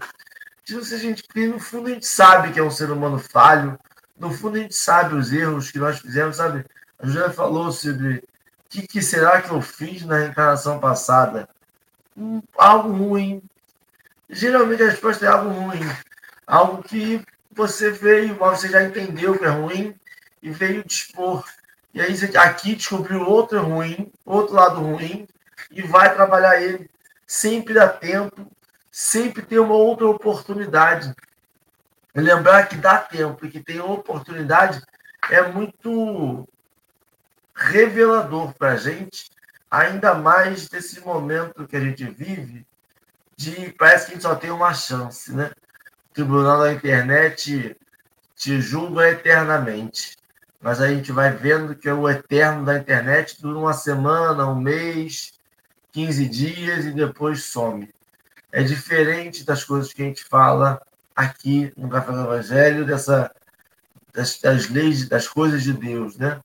Não 0.69 0.83
sei 0.83 0.83
se 0.83 0.95
a 0.95 0.97
gente, 0.97 1.23
no 1.47 1.59
fundo 1.59 1.87
a 1.87 1.93
gente 1.93 2.05
sabe 2.05 2.53
que 2.53 2.59
é 2.59 2.63
um 2.63 2.71
ser 2.71 2.91
humano 2.91 3.17
falho, 3.17 3.77
no 4.19 4.31
fundo 4.31 4.55
a 4.55 4.59
gente 4.59 4.75
sabe 4.75 5.15
os 5.15 5.33
erros 5.33 5.71
que 5.71 5.79
nós 5.79 5.99
fizemos, 5.99 6.37
sabe? 6.37 6.63
A 6.99 7.07
Juliana 7.07 7.33
falou 7.33 7.71
sobre 7.71 8.23
que, 8.69 8.87
que 8.87 9.01
será 9.01 9.41
que 9.41 9.49
eu 9.49 9.61
fiz 9.61 10.05
na 10.05 10.19
reencarnação 10.19 10.79
passada? 10.79 11.49
Algo 12.57 12.91
ruim. 12.91 13.41
Geralmente 14.29 14.83
a 14.83 14.89
resposta 14.89 15.25
é 15.25 15.29
algo 15.29 15.49
ruim. 15.49 15.81
Algo 16.45 16.83
que 16.83 17.23
você 17.51 17.91
veio, 17.91 18.35
você 18.35 18.69
já 18.69 18.83
entendeu 18.83 19.37
que 19.37 19.45
é 19.45 19.49
ruim 19.49 19.95
e 20.41 20.49
veio 20.49 20.83
dispor. 20.83 21.45
E 21.93 22.01
aí 22.01 22.15
você 22.15 22.35
aqui 22.37 22.75
descobriu 22.75 23.21
outro 23.21 23.61
ruim, 23.61 24.11
outro 24.25 24.55
lado 24.55 24.81
ruim, 24.81 25.27
e 25.71 25.81
vai 25.83 26.13
trabalhar 26.13 26.61
ele. 26.61 26.89
Sempre 27.25 27.73
dá 27.73 27.87
tempo, 27.87 28.51
sempre 28.91 29.41
tem 29.41 29.59
uma 29.59 29.75
outra 29.75 30.07
oportunidade. 30.07 31.13
Lembrar 32.15 32.67
que 32.67 32.75
dá 32.75 32.97
tempo 32.97 33.45
e 33.45 33.49
que 33.49 33.59
tem 33.59 33.79
oportunidade 33.79 34.81
é 35.29 35.41
muito 35.43 36.47
revelador 37.55 38.53
para 38.53 38.73
a 38.73 38.77
gente, 38.77 39.31
ainda 39.73 40.13
mais 40.13 40.69
nesse 40.69 40.99
momento 41.01 41.67
que 41.67 41.75
a 41.75 41.79
gente 41.79 42.05
vive, 42.05 42.63
de 43.35 43.73
parece 43.73 44.05
que 44.05 44.11
a 44.11 44.13
gente 44.13 44.21
só 44.21 44.35
tem 44.35 44.51
uma 44.51 44.71
chance, 44.71 45.33
né? 45.33 45.51
O 46.11 46.13
tribunal 46.13 46.59
da 46.59 46.71
internet 46.71 47.75
te 48.35 48.61
julga 48.61 49.09
eternamente. 49.09 50.15
Mas 50.61 50.79
a 50.79 50.87
gente 50.89 51.11
vai 51.11 51.31
vendo 51.31 51.75
que 51.75 51.89
o 51.89 52.07
eterno 52.07 52.63
da 52.63 52.77
internet 52.77 53.41
dura 53.41 53.57
uma 53.57 53.73
semana, 53.73 54.47
um 54.47 54.61
mês, 54.61 55.33
15 55.91 56.29
dias 56.29 56.85
e 56.85 56.91
depois 56.91 57.45
some. 57.45 57.89
É 58.51 58.61
diferente 58.61 59.43
das 59.43 59.63
coisas 59.63 59.91
que 59.91 60.03
a 60.03 60.05
gente 60.05 60.23
fala 60.23 60.79
aqui 61.15 61.73
no 61.75 61.89
Café 61.89 62.11
do 62.11 62.21
Evangelho, 62.21 62.85
dessa, 62.85 63.31
das, 64.13 64.39
das 64.39 64.69
leis, 64.69 65.09
das 65.09 65.27
coisas 65.27 65.63
de 65.63 65.73
Deus, 65.73 66.15
né? 66.15 66.39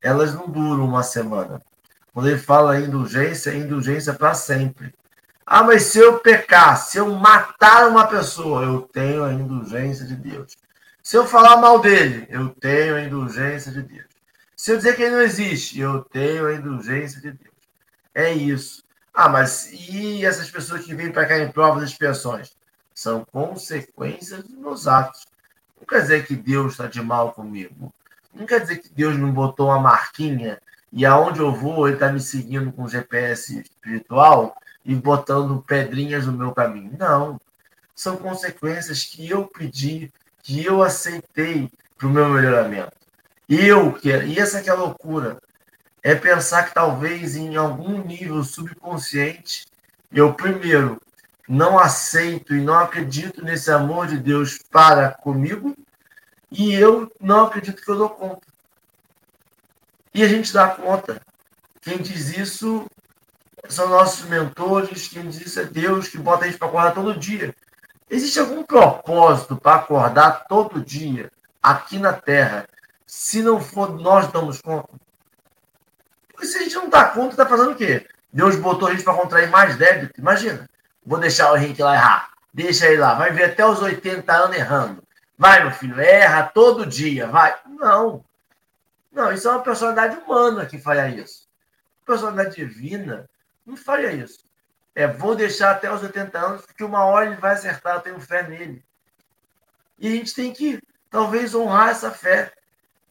Elas 0.00 0.32
não 0.32 0.48
duram 0.48 0.86
uma 0.86 1.02
semana. 1.02 1.60
Quando 2.16 2.30
ele 2.30 2.38
fala 2.38 2.80
indulgência, 2.80 3.50
é 3.50 3.56
indulgência 3.56 4.14
para 4.14 4.32
sempre. 4.32 4.94
Ah, 5.44 5.62
mas 5.62 5.82
se 5.82 5.98
eu 5.98 6.18
pecar, 6.18 6.74
se 6.78 6.96
eu 6.96 7.14
matar 7.14 7.90
uma 7.90 8.06
pessoa, 8.06 8.62
eu 8.62 8.80
tenho 8.80 9.22
a 9.22 9.34
indulgência 9.34 10.06
de 10.06 10.16
Deus. 10.16 10.56
Se 11.02 11.14
eu 11.14 11.26
falar 11.26 11.58
mal 11.58 11.78
dele, 11.78 12.26
eu 12.30 12.48
tenho 12.48 12.96
a 12.96 13.02
indulgência 13.02 13.70
de 13.70 13.82
Deus. 13.82 14.06
Se 14.56 14.72
eu 14.72 14.78
dizer 14.78 14.96
que 14.96 15.02
ele 15.02 15.14
não 15.14 15.20
existe, 15.20 15.78
eu 15.78 16.04
tenho 16.04 16.46
a 16.46 16.54
indulgência 16.54 17.20
de 17.20 17.32
Deus. 17.32 17.54
É 18.14 18.32
isso. 18.32 18.82
Ah, 19.12 19.28
mas 19.28 19.70
e 19.70 20.24
essas 20.24 20.50
pessoas 20.50 20.86
que 20.86 20.94
vêm 20.94 21.12
para 21.12 21.26
cá 21.26 21.38
em 21.38 21.52
provas 21.52 21.82
e 21.82 21.92
expiações? 21.92 22.56
São 22.94 23.26
consequências 23.26 24.42
dos 24.42 24.56
meus 24.56 24.86
atos. 24.86 25.26
Não 25.78 25.86
quer 25.86 26.00
dizer 26.00 26.24
que 26.24 26.34
Deus 26.34 26.72
está 26.72 26.86
de 26.86 27.02
mal 27.02 27.34
comigo. 27.34 27.92
Não 28.32 28.46
quer 28.46 28.60
dizer 28.60 28.78
que 28.78 28.88
Deus 28.88 29.18
não 29.18 29.30
botou 29.30 29.66
uma 29.66 29.78
marquinha 29.78 30.58
e 30.96 31.04
aonde 31.04 31.40
eu 31.40 31.52
vou, 31.52 31.86
ele 31.86 31.96
está 31.96 32.10
me 32.10 32.18
seguindo 32.18 32.72
com 32.72 32.88
GPS 32.88 33.60
espiritual 33.60 34.56
e 34.82 34.94
botando 34.94 35.62
pedrinhas 35.62 36.24
no 36.24 36.32
meu 36.32 36.52
caminho. 36.52 36.96
Não. 36.98 37.38
São 37.94 38.16
consequências 38.16 39.04
que 39.04 39.28
eu 39.28 39.46
pedi 39.46 40.10
que 40.42 40.64
eu 40.64 40.82
aceitei 40.82 41.70
para 41.98 42.06
o 42.06 42.10
meu 42.10 42.30
melhoramento. 42.30 42.96
Eu 43.46 43.92
quero, 43.92 44.26
e 44.26 44.38
essa 44.38 44.62
que 44.62 44.70
é 44.70 44.72
a 44.72 44.76
loucura, 44.76 45.36
é 46.02 46.14
pensar 46.14 46.62
que 46.62 46.72
talvez 46.72 47.36
em 47.36 47.56
algum 47.56 48.02
nível 48.02 48.42
subconsciente 48.42 49.66
eu 50.10 50.32
primeiro 50.32 50.98
não 51.46 51.78
aceito 51.78 52.54
e 52.54 52.60
não 52.62 52.78
acredito 52.78 53.44
nesse 53.44 53.70
amor 53.70 54.06
de 54.06 54.16
Deus 54.16 54.58
para 54.70 55.10
comigo 55.10 55.76
e 56.50 56.72
eu 56.72 57.12
não 57.20 57.44
acredito 57.44 57.82
que 57.82 57.90
eu 57.90 57.98
dou 57.98 58.08
conta. 58.08 58.55
E 60.16 60.22
a 60.22 60.28
gente 60.28 60.50
dá 60.50 60.66
conta. 60.68 61.20
Quem 61.82 61.98
diz 61.98 62.38
isso 62.38 62.86
são 63.68 63.90
nossos 63.90 64.26
mentores, 64.26 65.08
quem 65.08 65.28
diz 65.28 65.42
isso 65.42 65.60
é 65.60 65.64
Deus 65.64 66.08
que 66.08 66.16
bota 66.16 66.46
a 66.46 66.48
gente 66.48 66.56
para 66.56 66.68
acordar 66.68 66.94
todo 66.94 67.18
dia. 67.18 67.54
Existe 68.08 68.40
algum 68.40 68.62
propósito 68.62 69.58
para 69.58 69.74
acordar 69.74 70.46
todo 70.48 70.80
dia 70.80 71.30
aqui 71.62 71.98
na 71.98 72.14
Terra, 72.14 72.66
se 73.06 73.42
não 73.42 73.60
for 73.60 73.92
nós 74.00 74.32
damos 74.32 74.62
conta? 74.62 74.88
Porque 76.32 76.46
se 76.46 76.56
a 76.56 76.62
gente 76.62 76.76
não 76.76 76.88
dá 76.88 77.04
conta, 77.10 77.32
está 77.32 77.44
fazendo 77.44 77.72
o 77.72 77.76
quê? 77.76 78.06
Deus 78.32 78.56
botou 78.56 78.88
a 78.88 78.92
gente 78.92 79.04
para 79.04 79.12
contrair 79.12 79.50
mais 79.50 79.76
débito. 79.76 80.18
Imagina. 80.18 80.66
Vou 81.04 81.18
deixar 81.18 81.52
o 81.52 81.58
Henrique 81.58 81.82
lá 81.82 81.94
errar. 81.94 82.30
Deixa 82.54 82.86
ele 82.86 83.02
lá. 83.02 83.12
Vai 83.12 83.32
ver 83.32 83.44
até 83.44 83.66
os 83.66 83.82
80 83.82 84.32
anos 84.32 84.56
errando. 84.56 85.02
Vai, 85.36 85.62
meu 85.62 85.72
filho, 85.72 86.00
erra 86.00 86.44
todo 86.44 86.86
dia. 86.86 87.26
Vai. 87.26 87.54
Não. 87.68 88.24
Não, 89.16 89.32
isso 89.32 89.48
é 89.48 89.50
uma 89.50 89.62
personalidade 89.62 90.18
humana 90.18 90.66
que 90.66 90.76
faria 90.78 91.08
isso. 91.08 91.48
Personalidade 92.04 92.54
divina 92.54 93.26
não 93.64 93.74
faria 93.74 94.12
isso. 94.12 94.44
É, 94.94 95.06
vou 95.06 95.34
deixar 95.34 95.70
até 95.70 95.90
os 95.90 96.02
80 96.02 96.38
anos, 96.38 96.66
porque 96.66 96.84
uma 96.84 97.02
hora 97.02 97.24
ele 97.24 97.36
vai 97.36 97.54
acertar, 97.54 97.94
eu 97.94 98.02
tenho 98.02 98.20
fé 98.20 98.42
nele. 98.42 98.84
E 99.98 100.06
a 100.06 100.10
gente 100.10 100.34
tem 100.34 100.52
que, 100.52 100.82
talvez, 101.10 101.54
honrar 101.54 101.88
essa 101.88 102.10
fé. 102.10 102.52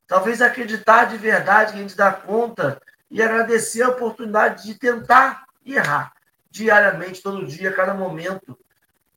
Talvez 0.05 0.43
acreditar 0.43 1.05
de 1.05 1.17
verdade 1.17 1.71
que 1.71 1.79
a 1.79 1.81
gente 1.81 1.97
dá 1.97 2.13
conta 2.13 2.79
e 3.09 3.23
agradecer 3.23 3.81
a 3.81 3.89
oportunidade 3.89 4.61
de 4.61 4.75
tentar 4.75 5.45
errar 5.65 6.13
diariamente, 6.51 7.23
todo 7.23 7.47
dia, 7.47 7.73
cada 7.73 7.95
momento. 7.95 8.55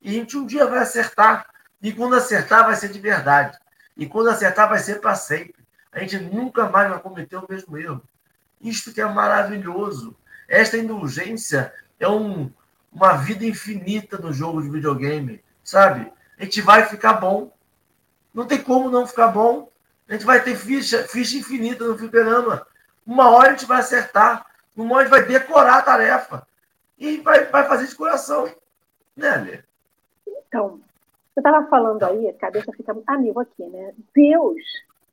E 0.00 0.08
a 0.08 0.12
gente 0.14 0.38
um 0.38 0.46
dia 0.46 0.64
vai 0.64 0.78
acertar. 0.78 1.50
E 1.82 1.92
quando 1.92 2.16
acertar, 2.16 2.64
vai 2.64 2.76
ser 2.76 2.88
de 2.88 2.98
verdade. 2.98 3.58
E 3.94 4.06
quando 4.06 4.30
acertar, 4.30 4.70
vai 4.70 4.78
ser 4.78 5.02
para 5.02 5.14
sempre. 5.14 5.67
A 5.98 6.02
gente 6.02 6.18
nunca 6.18 6.68
mais 6.68 6.88
vai 6.88 7.00
cometer 7.00 7.36
o 7.36 7.46
mesmo 7.48 7.76
erro. 7.76 8.02
Isto 8.60 8.92
que 8.92 9.00
é 9.00 9.06
maravilhoso. 9.06 10.16
Esta 10.48 10.78
indulgência 10.78 11.72
é 11.98 12.08
um, 12.08 12.50
uma 12.92 13.14
vida 13.16 13.44
infinita 13.44 14.16
no 14.16 14.32
jogo 14.32 14.62
de 14.62 14.70
videogame, 14.70 15.42
sabe? 15.62 16.10
A 16.38 16.44
gente 16.44 16.60
vai 16.60 16.86
ficar 16.86 17.14
bom. 17.14 17.52
Não 18.32 18.46
tem 18.46 18.62
como 18.62 18.90
não 18.90 19.06
ficar 19.06 19.28
bom. 19.28 19.68
A 20.08 20.12
gente 20.12 20.24
vai 20.24 20.42
ter 20.42 20.56
ficha, 20.56 21.02
ficha 21.08 21.36
infinita 21.36 21.84
no 21.84 21.98
fliperama. 21.98 22.64
Uma 23.04 23.30
hora 23.30 23.48
a 23.48 23.50
gente 23.52 23.66
vai 23.66 23.80
acertar. 23.80 24.46
Uma 24.76 24.94
hora 24.94 25.00
a 25.00 25.08
gente 25.08 25.18
vai 25.18 25.26
decorar 25.26 25.78
a 25.78 25.82
tarefa. 25.82 26.46
E 26.96 27.18
vai, 27.18 27.46
vai 27.46 27.66
fazer 27.66 27.88
de 27.88 27.94
coração. 27.96 28.48
Né, 29.16 29.36
Lê? 29.36 29.62
Então, 30.46 30.80
você 31.34 31.40
estava 31.40 31.66
falando 31.68 32.04
aí, 32.04 32.28
a 32.28 32.34
cabeça 32.34 32.70
fica 32.72 32.96
amigo 33.06 33.40
aqui, 33.40 33.64
né? 33.64 33.92
Deus 34.14 34.62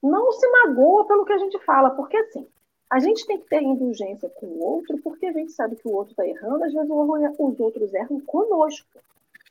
não 0.05 0.31
se 0.31 0.47
magoa 0.49 1.05
pelo 1.05 1.25
que 1.25 1.33
a 1.33 1.37
gente 1.37 1.59
fala, 1.65 1.89
porque 1.91 2.17
assim, 2.17 2.47
a 2.89 2.99
gente 2.99 3.25
tem 3.25 3.39
que 3.39 3.47
ter 3.47 3.61
indulgência 3.61 4.29
com 4.29 4.45
o 4.45 4.63
outro, 4.63 4.97
porque 4.99 5.25
a 5.25 5.33
gente 5.33 5.51
sabe 5.51 5.75
que 5.75 5.87
o 5.87 5.93
outro 5.93 6.11
está 6.11 6.25
errando, 6.25 6.63
às 6.63 6.73
vezes 6.73 6.89
os 6.89 7.59
outros 7.59 7.93
erram 7.93 8.21
conosco. 8.21 8.87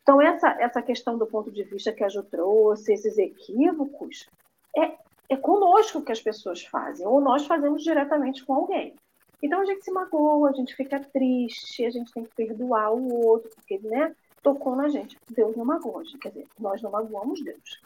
Então, 0.02 0.20
essa, 0.20 0.50
essa 0.60 0.82
questão 0.82 1.18
do 1.18 1.26
ponto 1.26 1.50
de 1.50 1.64
vista 1.64 1.92
que 1.92 2.04
a 2.04 2.08
Ju 2.08 2.22
trouxe, 2.22 2.92
esses 2.92 3.16
equívocos, 3.18 4.28
é, 4.76 4.92
é 5.30 5.36
conosco 5.36 6.02
que 6.02 6.12
as 6.12 6.20
pessoas 6.20 6.62
fazem, 6.64 7.06
ou 7.06 7.20
nós 7.20 7.46
fazemos 7.46 7.82
diretamente 7.82 8.44
com 8.44 8.54
alguém. 8.54 8.94
Então, 9.42 9.60
a 9.60 9.64
gente 9.64 9.82
se 9.82 9.90
magoa, 9.90 10.50
a 10.50 10.52
gente 10.52 10.74
fica 10.76 11.00
triste, 11.00 11.84
a 11.84 11.90
gente 11.90 12.12
tem 12.12 12.24
que 12.24 12.34
perdoar 12.34 12.92
o 12.92 13.26
outro, 13.26 13.50
porque 13.56 13.78
né, 13.82 14.14
tocou 14.42 14.76
na 14.76 14.88
gente. 14.88 15.16
Deus 15.30 15.56
não 15.56 15.64
magoa, 15.64 16.02
quer 16.20 16.28
dizer, 16.28 16.46
nós 16.60 16.80
não 16.82 16.90
magoamos 16.90 17.42
Deus. 17.42 17.80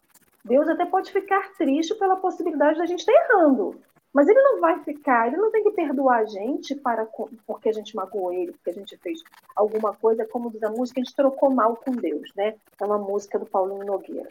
Deus 0.44 0.68
até 0.68 0.86
pode 0.86 1.10
ficar 1.10 1.52
triste 1.54 1.94
pela 1.94 2.16
possibilidade 2.16 2.78
da 2.78 2.86
gente 2.86 3.00
estar 3.00 3.12
errando, 3.12 3.80
mas 4.12 4.26
ele 4.28 4.40
não 4.40 4.60
vai 4.60 4.82
ficar, 4.82 5.26
ele 5.26 5.36
não 5.36 5.50
tem 5.50 5.62
que 5.62 5.70
perdoar 5.72 6.20
a 6.20 6.24
gente 6.24 6.74
para 6.74 7.06
porque 7.46 7.68
a 7.68 7.72
gente 7.72 7.94
magoou 7.94 8.32
ele, 8.32 8.52
porque 8.52 8.70
a 8.70 8.74
gente 8.74 8.96
fez 8.96 9.22
alguma 9.54 9.94
coisa, 9.94 10.26
como 10.26 10.50
diz 10.50 10.62
a 10.62 10.70
música, 10.70 11.00
a 11.00 11.04
gente 11.04 11.14
trocou 11.14 11.50
mal 11.50 11.76
com 11.76 11.92
Deus, 11.92 12.32
né? 12.34 12.54
É 12.80 12.84
uma 12.84 12.98
música 12.98 13.38
do 13.38 13.46
Paulinho 13.46 13.84
Nogueira. 13.84 14.28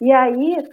E 0.00 0.10
aí, 0.10 0.68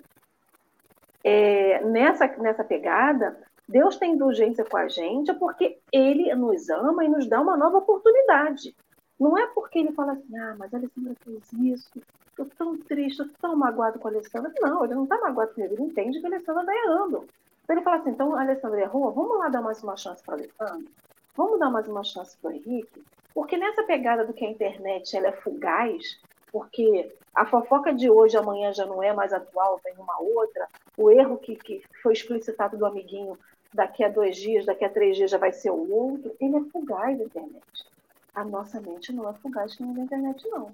é, 1.24 1.84
nessa, 1.86 2.28
nessa 2.38 2.64
pegada, 2.64 3.38
Deus 3.68 3.98
tem 3.98 4.14
indulgência 4.14 4.66
com 4.66 4.78
a 4.78 4.88
gente 4.88 5.32
porque 5.36 5.78
ele 5.92 6.34
nos 6.34 6.70
ama 6.70 7.06
e 7.06 7.08
nos 7.08 7.28
dá 7.28 7.40
uma 7.40 7.56
nova 7.56 7.78
oportunidade. 7.78 8.76
Não 9.20 9.38
é 9.38 9.48
porque 9.48 9.80
ele 9.80 9.92
fala 9.92 10.14
assim, 10.14 10.38
ah, 10.38 10.56
mas 10.58 10.74
a 10.74 10.78
Alessandra 10.78 11.14
fez 11.24 11.54
isso, 11.54 11.92
estou 12.30 12.46
tão 12.58 12.78
triste, 12.78 13.22
estou 13.22 13.36
tão 13.42 13.56
magoado 13.56 14.00
com 14.00 14.08
a 14.08 14.12
Alessandra. 14.12 14.52
Não, 14.62 14.86
ele 14.86 14.96
não 14.96 15.04
está 15.04 15.20
magoado 15.20 15.54
comigo, 15.54 15.74
ele 15.74 15.84
entende 15.84 16.20
que 16.20 16.26
a 16.26 16.30
Alessandra 16.30 16.62
está 16.62 16.76
errando. 16.76 17.28
Então 17.64 17.76
ele 17.76 17.84
fala 17.84 17.98
assim, 17.98 18.12
então 18.12 18.36
a 18.36 18.42
Alessandra 18.42 18.82
errou, 18.82 19.12
vamos 19.12 19.38
lá 19.38 19.50
dar 19.50 19.62
mais 19.62 19.84
uma 19.84 19.98
chance 19.98 20.24
para 20.24 20.36
a 20.36 20.38
Alessandra? 20.38 20.90
Vamos 21.36 21.60
dar 21.60 21.70
mais 21.70 21.88
uma 21.88 22.04
chance 22.04 22.38
para 22.38 22.52
o 22.52 22.54
Henrique? 22.54 23.04
Porque 23.34 23.58
nessa 23.58 23.84
pegada 23.84 24.26
do 24.26 24.34
que 24.34 24.46
a 24.46 24.50
internet 24.50 25.16
ela 25.16 25.28
é 25.28 25.32
fugaz, 25.34 26.20
porque 26.52 27.16
a 27.36 27.46
fofoca 27.46 27.94
de 27.94 28.10
hoje, 28.10 28.38
amanhã 28.38 28.74
já 28.74 28.86
não 28.86 29.04
é 29.04 29.14
mais 29.14 29.32
atual, 29.32 29.80
vem 29.84 29.94
uma 29.98 30.20
outra, 30.20 30.68
o 30.98 31.12
erro 31.12 31.38
que, 31.38 31.56
que 31.56 31.84
foi 32.02 32.14
explicitado 32.14 32.78
do 32.78 32.86
amiguinho 32.86 33.38
daqui 33.74 34.04
a 34.04 34.10
dois 34.10 34.36
dias, 34.36 34.66
daqui 34.66 34.84
a 34.84 34.90
três 34.90 35.16
dias 35.16 35.30
já 35.30 35.38
vai 35.38 35.52
ser 35.52 35.70
o 35.70 35.92
outro, 35.92 36.36
ele 36.40 36.58
é 36.58 36.64
fugaz 36.72 37.18
da 37.18 37.26
internet. 37.26 37.86
A 38.34 38.44
nossa 38.44 38.80
mente 38.80 39.12
não 39.12 39.30
é 39.30 39.34
fugaz 39.34 39.76
que 39.76 39.84
nem 39.84 39.94
da 39.94 40.02
internet, 40.02 40.48
não. 40.50 40.72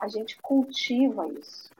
A 0.00 0.08
gente 0.08 0.40
cultiva 0.40 1.28
isso. 1.28 1.70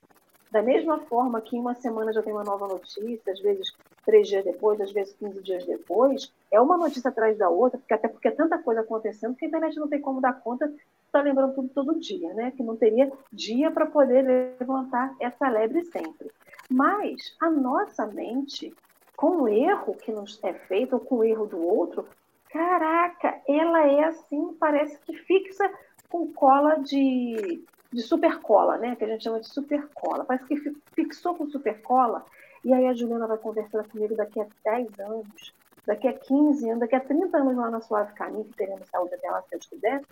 Da 0.50 0.62
mesma 0.62 0.98
forma 1.06 1.40
que 1.40 1.56
em 1.56 1.60
uma 1.60 1.74
semana 1.74 2.12
já 2.12 2.22
tem 2.22 2.32
uma 2.32 2.44
nova 2.44 2.68
notícia, 2.68 3.32
às 3.32 3.40
vezes 3.40 3.72
três 4.04 4.28
dias 4.28 4.44
depois, 4.44 4.80
às 4.80 4.92
vezes 4.92 5.14
15 5.14 5.42
dias 5.42 5.64
depois, 5.64 6.32
é 6.50 6.60
uma 6.60 6.76
notícia 6.76 7.08
atrás 7.08 7.38
da 7.38 7.48
outra, 7.48 7.78
porque 7.78 7.94
até 7.94 8.08
porque 8.08 8.28
é 8.28 8.32
tanta 8.32 8.58
coisa 8.58 8.80
acontecendo 8.80 9.34
que 9.34 9.44
a 9.44 9.48
internet 9.48 9.78
não 9.78 9.88
tem 9.88 10.00
como 10.00 10.20
dar 10.20 10.40
conta, 10.40 10.72
está 11.06 11.22
lembrando 11.22 11.54
tudo 11.54 11.68
todo 11.70 11.98
dia, 11.98 12.34
né? 12.34 12.50
Que 12.50 12.62
não 12.62 12.76
teria 12.76 13.10
dia 13.32 13.70
para 13.70 13.86
poder 13.86 14.56
levantar 14.60 15.14
essa 15.20 15.48
lebre 15.48 15.84
sempre. 15.84 16.30
Mas 16.68 17.34
a 17.40 17.50
nossa 17.50 18.06
mente, 18.06 18.74
com 19.16 19.42
o 19.42 19.48
erro 19.48 19.94
que 19.94 20.12
nos 20.12 20.38
é 20.42 20.52
feito, 20.52 20.94
ou 20.94 21.00
com 21.00 21.16
o 21.16 21.24
erro 21.24 21.46
do 21.46 21.58
outro, 21.58 22.06
caraca, 22.52 23.40
ela 23.48 23.86
é 23.86 24.04
assim, 24.04 24.54
parece 24.60 24.98
que 25.00 25.16
fixa 25.16 25.68
com 26.08 26.30
cola 26.32 26.76
de, 26.76 27.64
de 27.90 28.02
super 28.02 28.38
cola, 28.40 28.76
né? 28.76 28.94
Que 28.94 29.04
a 29.04 29.08
gente 29.08 29.24
chama 29.24 29.40
de 29.40 29.48
super 29.48 29.88
cola. 29.94 30.24
Parece 30.24 30.44
que 30.46 30.76
fixou 30.94 31.34
com 31.34 31.48
super 31.48 31.80
cola 31.80 32.24
e 32.64 32.72
aí 32.72 32.86
a 32.86 32.94
Juliana 32.94 33.26
vai 33.26 33.38
conversar 33.38 33.88
comigo 33.88 34.14
daqui 34.14 34.40
a 34.40 34.46
10 34.64 35.00
anos, 35.00 35.54
daqui 35.86 36.06
a 36.06 36.12
15 36.12 36.68
anos, 36.68 36.80
daqui 36.80 36.94
a 36.94 37.00
30 37.00 37.36
anos 37.36 37.56
lá 37.56 37.70
na 37.70 37.80
Suave 37.80 38.12
Caminho, 38.12 38.44
que 38.44 38.56
teremos 38.56 38.88
saúde 38.88 39.14
até 39.14 39.30
lá, 39.30 39.42
se 39.42 39.50
Deus 39.50 39.66
quiser. 39.66 40.02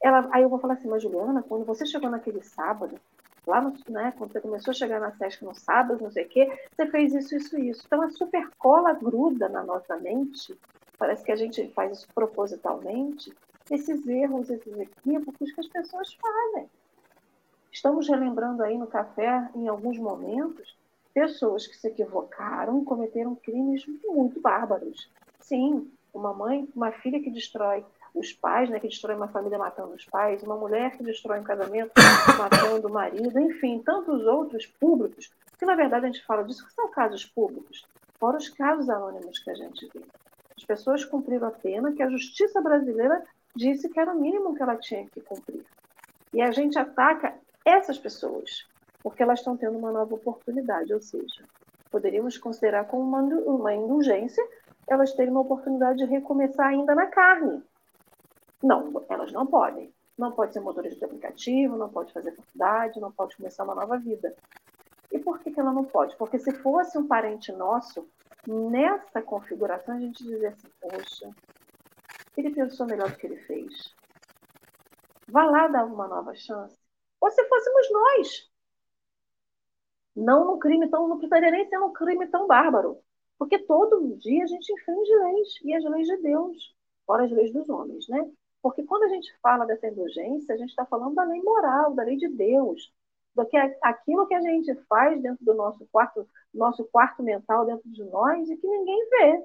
Ela, 0.00 0.28
aí 0.32 0.42
eu 0.42 0.48
vou 0.48 0.58
falar 0.58 0.74
assim, 0.74 0.88
mas 0.88 1.02
Juliana, 1.02 1.42
quando 1.42 1.64
você 1.64 1.84
chegou 1.84 2.08
naquele 2.08 2.42
sábado, 2.42 2.98
lá 3.46 3.60
no, 3.60 3.74
né, 3.88 4.14
quando 4.16 4.32
você 4.32 4.40
começou 4.40 4.70
a 4.70 4.74
chegar 4.74 5.00
na 5.00 5.10
SESC 5.12 5.44
no 5.44 5.54
sábado, 5.54 6.02
não 6.02 6.10
sei 6.10 6.24
o 6.24 6.28
quê, 6.28 6.48
você 6.70 6.86
fez 6.86 7.14
isso, 7.14 7.34
isso, 7.34 7.58
isso. 7.58 7.82
Então 7.86 8.00
a 8.02 8.10
supercola 8.10 8.94
gruda 8.94 9.48
na 9.48 9.64
nossa 9.64 9.96
mente, 9.96 10.56
parece 10.98 11.24
que 11.24 11.32
a 11.32 11.36
gente 11.36 11.68
faz 11.68 11.98
isso 11.98 12.08
propositalmente, 12.14 13.32
esses 13.70 14.06
erros, 14.06 14.50
esses 14.50 14.78
equívocos 14.78 15.52
que 15.52 15.60
as 15.60 15.68
pessoas 15.68 16.12
fazem. 16.14 16.68
Estamos 17.70 18.08
relembrando 18.08 18.62
aí 18.62 18.76
no 18.76 18.86
café, 18.86 19.48
em 19.54 19.68
alguns 19.68 19.98
momentos, 19.98 20.76
pessoas 21.14 21.66
que 21.66 21.76
se 21.76 21.88
equivocaram 21.88 22.84
cometeram 22.84 23.34
crimes 23.34 23.84
muito 24.04 24.40
bárbaros. 24.40 25.10
Sim, 25.40 25.90
uma 26.12 26.32
mãe, 26.32 26.68
uma 26.74 26.90
filha 26.90 27.22
que 27.22 27.30
destrói 27.30 27.84
os 28.14 28.32
pais, 28.32 28.68
né, 28.70 28.80
que 28.80 28.88
destrói 28.88 29.16
uma 29.16 29.28
família 29.28 29.58
matando 29.58 29.94
os 29.94 30.04
pais, 30.06 30.42
uma 30.42 30.56
mulher 30.56 30.96
que 30.96 31.04
destrói 31.04 31.40
um 31.40 31.44
casamento 31.44 31.92
matando 32.38 32.88
o 32.88 32.92
marido, 32.92 33.38
enfim, 33.38 33.80
tantos 33.84 34.26
outros 34.26 34.66
públicos, 34.66 35.30
que 35.58 35.66
na 35.66 35.74
verdade 35.74 36.06
a 36.06 36.08
gente 36.08 36.24
fala 36.24 36.42
disso 36.42 36.66
que 36.66 36.72
são 36.72 36.90
casos 36.90 37.24
públicos, 37.26 37.86
fora 38.18 38.38
os 38.38 38.48
casos 38.48 38.88
anônimos 38.88 39.38
que 39.38 39.50
a 39.50 39.54
gente 39.54 39.88
vê. 39.94 40.02
As 40.58 40.64
pessoas 40.64 41.04
cumpriram 41.04 41.46
a 41.46 41.52
pena 41.52 41.92
que 41.92 42.02
a 42.02 42.10
justiça 42.10 42.60
brasileira 42.60 43.24
disse 43.54 43.88
que 43.88 44.00
era 44.00 44.12
o 44.12 44.20
mínimo 44.20 44.56
que 44.56 44.62
ela 44.62 44.74
tinha 44.74 45.06
que 45.06 45.20
cumprir. 45.20 45.64
E 46.34 46.42
a 46.42 46.50
gente 46.50 46.76
ataca 46.76 47.38
essas 47.64 47.96
pessoas, 47.96 48.66
porque 49.00 49.22
elas 49.22 49.38
estão 49.38 49.56
tendo 49.56 49.78
uma 49.78 49.92
nova 49.92 50.16
oportunidade, 50.16 50.92
ou 50.92 51.00
seja, 51.00 51.44
poderíamos 51.92 52.36
considerar 52.38 52.86
como 52.86 53.04
uma, 53.04 53.20
uma 53.22 53.72
indulgência 53.72 54.44
elas 54.88 55.12
terem 55.12 55.30
uma 55.30 55.42
oportunidade 55.42 55.98
de 55.98 56.06
recomeçar 56.06 56.66
ainda 56.66 56.92
na 56.92 57.06
carne. 57.06 57.62
Não, 58.60 59.06
elas 59.08 59.30
não 59.30 59.46
podem. 59.46 59.94
Não 60.18 60.32
pode 60.32 60.54
ser 60.54 60.60
motorista 60.60 60.98
de 60.98 61.04
aplicativo, 61.04 61.76
não 61.76 61.88
pode 61.88 62.12
fazer 62.12 62.34
faculdade, 62.34 63.00
não 63.00 63.12
pode 63.12 63.36
começar 63.36 63.62
uma 63.62 63.76
nova 63.76 63.96
vida. 63.96 64.34
E 65.12 65.20
por 65.20 65.38
que, 65.38 65.52
que 65.52 65.60
ela 65.60 65.72
não 65.72 65.84
pode? 65.84 66.16
Porque 66.16 66.36
se 66.36 66.52
fosse 66.54 66.98
um 66.98 67.06
parente 67.06 67.52
nosso, 67.52 68.08
nessa 68.46 69.22
configuração 69.22 69.96
a 69.96 70.00
gente 70.00 70.24
dizia 70.24 70.50
assim, 70.50 70.68
poxa, 70.80 71.30
ele 72.36 72.54
pensou 72.54 72.86
melhor 72.86 73.10
do 73.10 73.16
que 73.16 73.26
ele 73.26 73.38
fez. 73.38 73.94
Vá 75.28 75.44
lá 75.44 75.68
dar 75.68 75.84
uma 75.84 76.08
nova 76.08 76.34
chance. 76.34 76.78
Ou 77.20 77.30
se 77.30 77.44
fôssemos 77.48 77.90
nós, 77.90 78.50
não 80.14 80.44
num 80.44 80.58
crime 80.58 80.88
tão, 80.88 81.08
não 81.08 81.18
precisaria 81.18 81.50
nem 81.50 81.68
ser 81.68 81.78
um 81.78 81.92
crime 81.92 82.26
tão 82.28 82.46
bárbaro. 82.46 82.98
Porque 83.38 83.58
todo 83.58 84.16
dia 84.16 84.42
a 84.42 84.46
gente 84.46 84.72
infringe 84.72 85.14
leis, 85.14 85.48
e 85.62 85.74
as 85.74 85.84
leis 85.84 86.06
de 86.06 86.16
Deus, 86.18 86.74
fora 87.06 87.24
as 87.24 87.30
leis 87.30 87.52
dos 87.52 87.68
homens, 87.68 88.08
né? 88.08 88.28
Porque 88.60 88.82
quando 88.82 89.04
a 89.04 89.08
gente 89.08 89.32
fala 89.40 89.64
dessa 89.64 89.86
indulgência, 89.86 90.54
a 90.54 90.58
gente 90.58 90.70
está 90.70 90.84
falando 90.84 91.14
da 91.14 91.24
lei 91.24 91.40
moral, 91.42 91.94
da 91.94 92.02
lei 92.02 92.16
de 92.16 92.28
Deus, 92.28 92.92
do 93.34 93.46
que 93.46 93.56
aquilo 93.82 94.26
que 94.26 94.34
a 94.34 94.40
gente 94.40 94.74
faz 94.88 95.20
dentro 95.22 95.44
do 95.44 95.54
nosso 95.54 95.86
quarto, 95.92 96.28
nosso 96.52 96.84
quarto 96.86 97.22
mental 97.22 97.66
dentro 97.66 97.88
de 97.90 98.04
nós 98.04 98.48
e 98.48 98.56
que 98.56 98.66
ninguém 98.66 99.08
vê. 99.10 99.44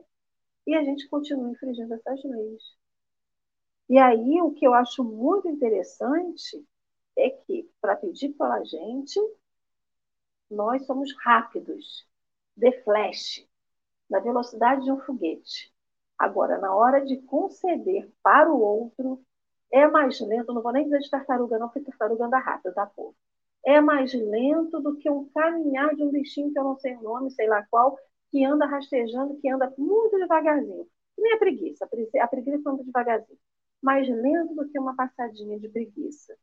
E 0.68 0.76
a 0.76 0.84
gente 0.84 1.08
continua 1.10 1.52
infringindo 1.52 1.94
essas 1.94 2.24
leis. 2.24 2.64
E 3.90 3.98
aí 4.00 4.42
o 4.42 4.52
que 4.52 4.66
eu 4.66 4.74
acho 4.74 5.04
muito 5.04 5.48
interessante 5.48 6.66
é 7.18 7.30
que 7.30 7.70
para 7.82 7.96
pedir 7.96 8.30
pela 8.30 8.64
gente, 8.64 9.20
nós 10.50 10.86
somos 10.86 11.14
rápidos, 11.24 12.08
de 12.56 12.72
flash, 12.84 13.48
na 14.10 14.20
velocidade 14.20 14.84
de 14.84 14.92
um 14.92 15.00
foguete. 15.00 15.74
Agora, 16.18 16.58
na 16.60 16.74
hora 16.74 17.04
de 17.06 17.18
conceder 17.24 18.12
para 18.22 18.52
o 18.52 18.60
outro, 18.60 19.24
é 19.72 19.88
mais 19.88 20.20
lento, 20.22 20.54
não 20.54 20.62
vou 20.62 20.72
nem 20.72 20.84
dizer 20.86 21.00
de 21.00 21.10
tartaruga, 21.10 21.58
não, 21.58 21.68
porque 21.70 21.90
tartaruga 21.90 22.26
anda 22.26 22.40
rápido, 22.40 22.74
tá, 22.74 22.86
povo? 22.86 23.16
É 23.66 23.80
mais 23.82 24.14
lento 24.14 24.82
do 24.82 24.98
que 24.98 25.10
um 25.10 25.30
caminhar 25.30 25.96
de 25.96 26.04
um 26.04 26.12
bichinho 26.12 26.52
que 26.52 26.60
eu 26.60 26.64
não 26.64 26.78
sei 26.80 26.96
o 26.96 27.02
nome, 27.02 27.32
sei 27.32 27.48
lá 27.48 27.66
qual, 27.70 27.98
que 28.32 28.44
anda 28.44 28.66
rastejando, 28.66 29.40
que 29.40 29.50
anda 29.50 29.74
muito 29.78 30.18
devagarzinho. 30.18 30.88
Nem 31.18 31.34
a 31.34 31.38
preguiça, 31.38 31.86
a 31.86 32.28
preguiça 32.28 32.70
anda 32.70 32.84
devagarzinho. 32.84 33.40
Mais 33.82 34.08
lento 34.08 34.56
do 34.56 34.68
que 34.70 34.80
uma 34.80 34.96
passadinha 34.96 35.60
de 35.60 35.70
preguiça. 35.70 36.36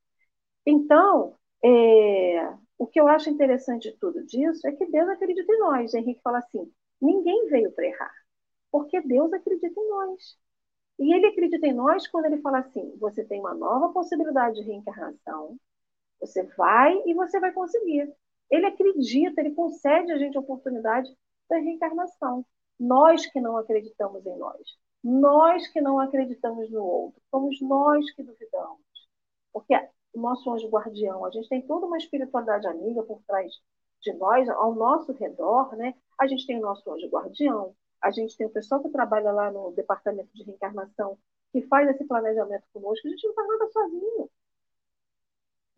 Então, 0.66 1.36
é, 1.64 2.54
o 2.78 2.86
que 2.86 3.00
eu 3.00 3.08
acho 3.08 3.30
interessante 3.30 3.90
de 3.90 3.98
tudo 3.98 4.24
disso 4.24 4.66
é 4.66 4.72
que 4.72 4.86
Deus 4.86 5.08
acredita 5.08 5.52
em 5.52 5.58
nós. 5.58 5.94
Henrique 5.94 6.20
fala 6.22 6.38
assim: 6.38 6.72
ninguém 7.00 7.48
veio 7.48 7.72
para 7.72 7.86
errar, 7.86 8.14
porque 8.70 9.00
Deus 9.02 9.32
acredita 9.32 9.80
em 9.80 9.88
nós. 9.90 10.38
E 10.98 11.14
ele 11.14 11.26
acredita 11.26 11.66
em 11.66 11.74
nós 11.74 12.06
quando 12.08 12.26
ele 12.26 12.40
fala 12.42 12.60
assim: 12.60 12.96
você 12.98 13.24
tem 13.24 13.40
uma 13.40 13.54
nova 13.54 13.92
possibilidade 13.92 14.56
de 14.56 14.62
reencarnação, 14.66 15.58
você 16.20 16.42
vai 16.56 16.94
e 17.06 17.14
você 17.14 17.40
vai 17.40 17.52
conseguir. 17.52 18.12
Ele 18.50 18.66
acredita, 18.66 19.40
ele 19.40 19.54
concede 19.54 20.12
a 20.12 20.18
gente 20.18 20.36
a 20.36 20.40
oportunidade 20.40 21.08
da 21.48 21.56
reencarnação. 21.56 22.44
Nós 22.78 23.26
que 23.26 23.40
não 23.40 23.56
acreditamos 23.56 24.24
em 24.26 24.36
nós, 24.36 24.60
nós 25.02 25.66
que 25.68 25.80
não 25.80 25.98
acreditamos 25.98 26.70
no 26.70 26.82
outro, 26.82 27.20
somos 27.30 27.60
nós 27.60 28.10
que 28.12 28.22
duvidamos. 28.22 28.80
Porque 29.52 29.74
o 30.12 30.20
nosso 30.20 30.50
anjo 30.50 30.68
guardião. 30.68 31.24
A 31.24 31.30
gente 31.30 31.48
tem 31.48 31.62
toda 31.62 31.86
uma 31.86 31.98
espiritualidade 31.98 32.66
amiga 32.66 33.02
por 33.02 33.22
trás 33.26 33.52
de 34.02 34.12
nós, 34.14 34.48
ao 34.48 34.74
nosso 34.74 35.12
redor, 35.12 35.76
né? 35.76 35.94
A 36.18 36.26
gente 36.26 36.46
tem 36.46 36.58
o 36.58 36.62
nosso 36.62 36.90
anjo 36.90 37.08
guardião, 37.08 37.74
a 38.02 38.10
gente 38.10 38.36
tem 38.36 38.46
o 38.46 38.50
pessoal 38.50 38.82
que 38.82 38.88
trabalha 38.88 39.30
lá 39.30 39.50
no 39.50 39.72
departamento 39.72 40.30
de 40.34 40.42
reencarnação, 40.42 41.18
que 41.52 41.62
faz 41.62 41.88
esse 41.90 42.04
planejamento 42.04 42.64
conosco, 42.72 43.06
a 43.06 43.10
gente 43.10 43.26
não 43.26 43.34
faz 43.34 43.48
nada 43.48 43.68
sozinho. 43.70 44.30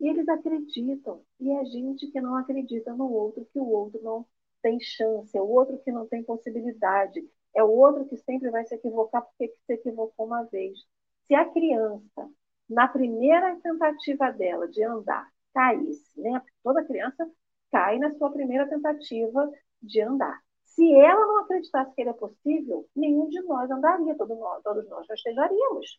E 0.03 0.09
eles 0.09 0.27
acreditam. 0.27 1.23
E 1.39 1.49
é 1.49 1.63
gente 1.63 2.07
que 2.07 2.19
não 2.19 2.35
acredita 2.35 2.93
no 2.93 3.09
outro, 3.09 3.47
que 3.53 3.57
o 3.57 3.65
outro 3.65 4.01
não 4.03 4.25
tem 4.61 4.77
chance, 4.81 5.37
é 5.37 5.41
o 5.41 5.47
outro 5.47 5.79
que 5.79 5.93
não 5.93 6.05
tem 6.05 6.21
possibilidade, 6.21 7.25
é 7.55 7.63
o 7.63 7.69
outro 7.69 8.05
que 8.09 8.17
sempre 8.17 8.49
vai 8.51 8.65
se 8.65 8.75
equivocar 8.75 9.21
porque 9.23 9.47
se 9.65 9.73
equivocou 9.73 10.25
uma 10.25 10.43
vez. 10.43 10.77
Se 11.25 11.33
a 11.33 11.45
criança 11.45 12.29
na 12.69 12.85
primeira 12.85 13.55
tentativa 13.61 14.29
dela 14.31 14.67
de 14.67 14.83
andar, 14.83 15.25
caísse, 15.53 16.19
né? 16.19 16.41
Toda 16.61 16.83
criança 16.83 17.25
cai 17.71 17.97
na 17.97 18.13
sua 18.15 18.29
primeira 18.29 18.67
tentativa 18.67 19.49
de 19.81 20.01
andar. 20.01 20.37
Se 20.65 20.83
ela 20.95 21.25
não 21.25 21.39
acreditasse 21.39 21.95
que 21.95 22.01
ele 22.01 22.09
é 22.09 22.13
possível, 22.13 22.85
nenhum 22.93 23.29
de 23.29 23.41
nós 23.43 23.71
andaria, 23.71 24.17
todos 24.17 24.37
nós, 24.37 24.61
todos 24.63 24.89
nós 24.89 25.07
rastejaríamos. 25.07 25.97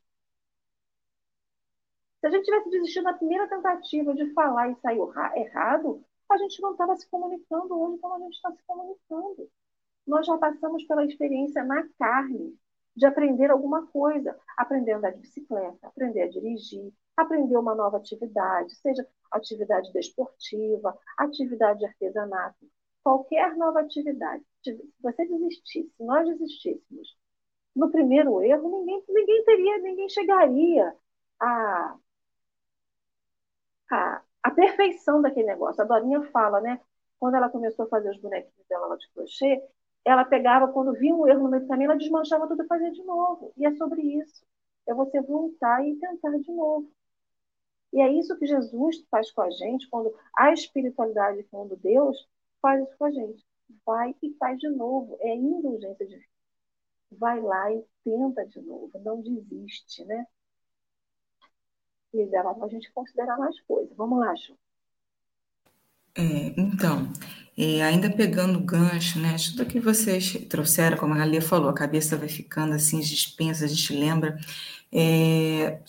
Se 2.25 2.29
a 2.29 2.31
gente 2.31 2.47
tivesse 2.47 2.71
desistido 2.71 3.03
na 3.05 3.13
primeira 3.13 3.47
tentativa 3.47 4.15
de 4.15 4.33
falar 4.33 4.71
e 4.71 4.77
saiu 4.77 5.13
errado, 5.37 6.03
a 6.33 6.39
gente 6.39 6.59
não 6.63 6.73
estava 6.73 6.97
se 6.97 7.07
comunicando 7.11 7.79
hoje 7.79 7.99
como 7.99 8.15
a 8.15 8.19
gente 8.19 8.33
está 8.33 8.51
se 8.51 8.63
comunicando. 8.67 9.47
Nós 10.07 10.25
já 10.25 10.39
passamos 10.39 10.83
pela 10.85 11.05
experiência 11.05 11.63
na 11.63 11.87
carne 11.99 12.59
de 12.97 13.05
aprender 13.05 13.51
alguma 13.51 13.87
coisa, 13.89 14.35
aprender 14.57 14.93
a 14.93 14.97
andar 14.97 15.11
de 15.11 15.19
bicicleta, 15.19 15.87
aprender 15.87 16.23
a 16.23 16.31
dirigir, 16.31 16.95
aprender 17.15 17.59
uma 17.59 17.75
nova 17.75 17.99
atividade, 17.99 18.75
seja 18.77 19.07
atividade 19.31 19.93
desportiva, 19.93 20.99
atividade 21.19 21.81
de 21.81 21.85
artesanato, 21.85 22.67
qualquer 23.03 23.55
nova 23.55 23.81
atividade. 23.81 24.43
Se 24.63 24.81
você 25.03 25.27
desistisse, 25.27 25.93
se 25.95 26.03
nós 26.03 26.27
desistíssemos 26.27 27.19
no 27.77 27.91
primeiro 27.91 28.41
erro, 28.41 28.81
ninguém, 28.81 29.05
ninguém 29.11 29.45
teria, 29.45 29.79
ninguém 29.79 30.09
chegaria 30.09 30.97
à, 31.39 31.99
à, 33.91 34.23
à 34.43 34.51
perfeição 34.51 35.21
daquele 35.23 35.47
negócio. 35.47 35.83
A 35.83 35.87
Dorinha 35.87 36.23
fala, 36.31 36.61
né? 36.61 36.81
Quando 37.19 37.37
ela 37.37 37.49
começou 37.49 37.87
a 37.87 37.89
fazer 37.89 38.11
os 38.11 38.21
bonequinhos 38.21 38.67
dela 38.69 38.87
lá 38.87 38.97
de 38.97 39.11
crochê, 39.13 39.63
ela 40.05 40.25
pegava, 40.25 40.69
quando 40.73 40.93
via 40.93 41.15
um 41.15 41.27
erro 41.27 41.45
no 41.45 41.51
meio 41.51 41.63
do 41.63 41.69
caminho, 41.69 41.91
ela 41.91 41.99
desmanchava 41.99 42.47
tudo 42.47 42.63
e 42.63 42.67
fazia 42.67 42.91
de 42.93 43.03
novo. 43.05 43.53
E 43.57 43.67
é 43.67 43.75
sobre 43.77 44.03
isso. 44.03 44.45
É 44.87 44.93
você 44.95 45.21
voltar 45.23 45.87
e 45.87 45.97
tentar 45.97 46.39
de 46.39 46.53
novo. 46.53 46.91
E 47.93 48.01
é 48.01 48.13
isso 48.13 48.37
que 48.39 48.47
Jesus 48.47 49.05
faz 49.11 49.31
com 49.31 49.41
a 49.43 49.51
gente, 49.51 49.89
quando 49.89 50.15
a 50.37 50.53
espiritualidade, 50.53 51.45
quando 51.45 51.77
Deus 51.77 52.29
faz 52.61 52.83
isso 52.83 52.97
com 52.99 53.05
a 53.07 53.11
gente. 53.11 53.45
vai 53.87 54.15
e 54.23 54.35
faz 54.35 54.59
de 54.59 54.69
novo. 54.69 55.17
É 55.21 55.35
indulgência 55.35 56.07
divina. 56.07 56.27
Vai 57.13 57.41
lá 57.41 57.73
e 57.73 57.85
tenta 58.05 58.47
de 58.47 58.61
novo, 58.61 58.91
não 59.01 59.23
desiste, 59.23 60.05
né? 60.05 60.27
E 62.15 62.27
dá 62.27 62.43
para 62.43 62.65
a 62.65 62.69
gente 62.69 62.91
considerar 62.93 63.37
mais 63.37 63.61
coisas. 63.63 63.95
Vamos 63.97 64.21
lá, 64.21 64.35
Ju. 64.35 64.55
É, 66.17 66.55
então, 66.57 67.13
é, 67.59 67.83
ainda 67.83 68.09
pegando 68.09 68.59
o 68.59 68.65
gancho, 68.65 69.19
né? 69.19 69.35
Tudo 69.51 69.67
que 69.67 69.81
vocês 69.81 70.33
trouxeram, 70.49 70.97
como 70.97 71.13
a 71.13 71.19
Galia 71.19 71.43
falou, 71.43 71.69
a 71.69 71.75
cabeça 71.75 72.17
vai 72.17 72.29
ficando 72.29 72.73
assim, 72.73 73.01
a 73.01 73.03
gente 73.03 73.35
pensa, 73.37 73.65
a 73.65 73.69
gente 73.69 73.93
lembra. 73.93 74.39
É, 74.93 75.81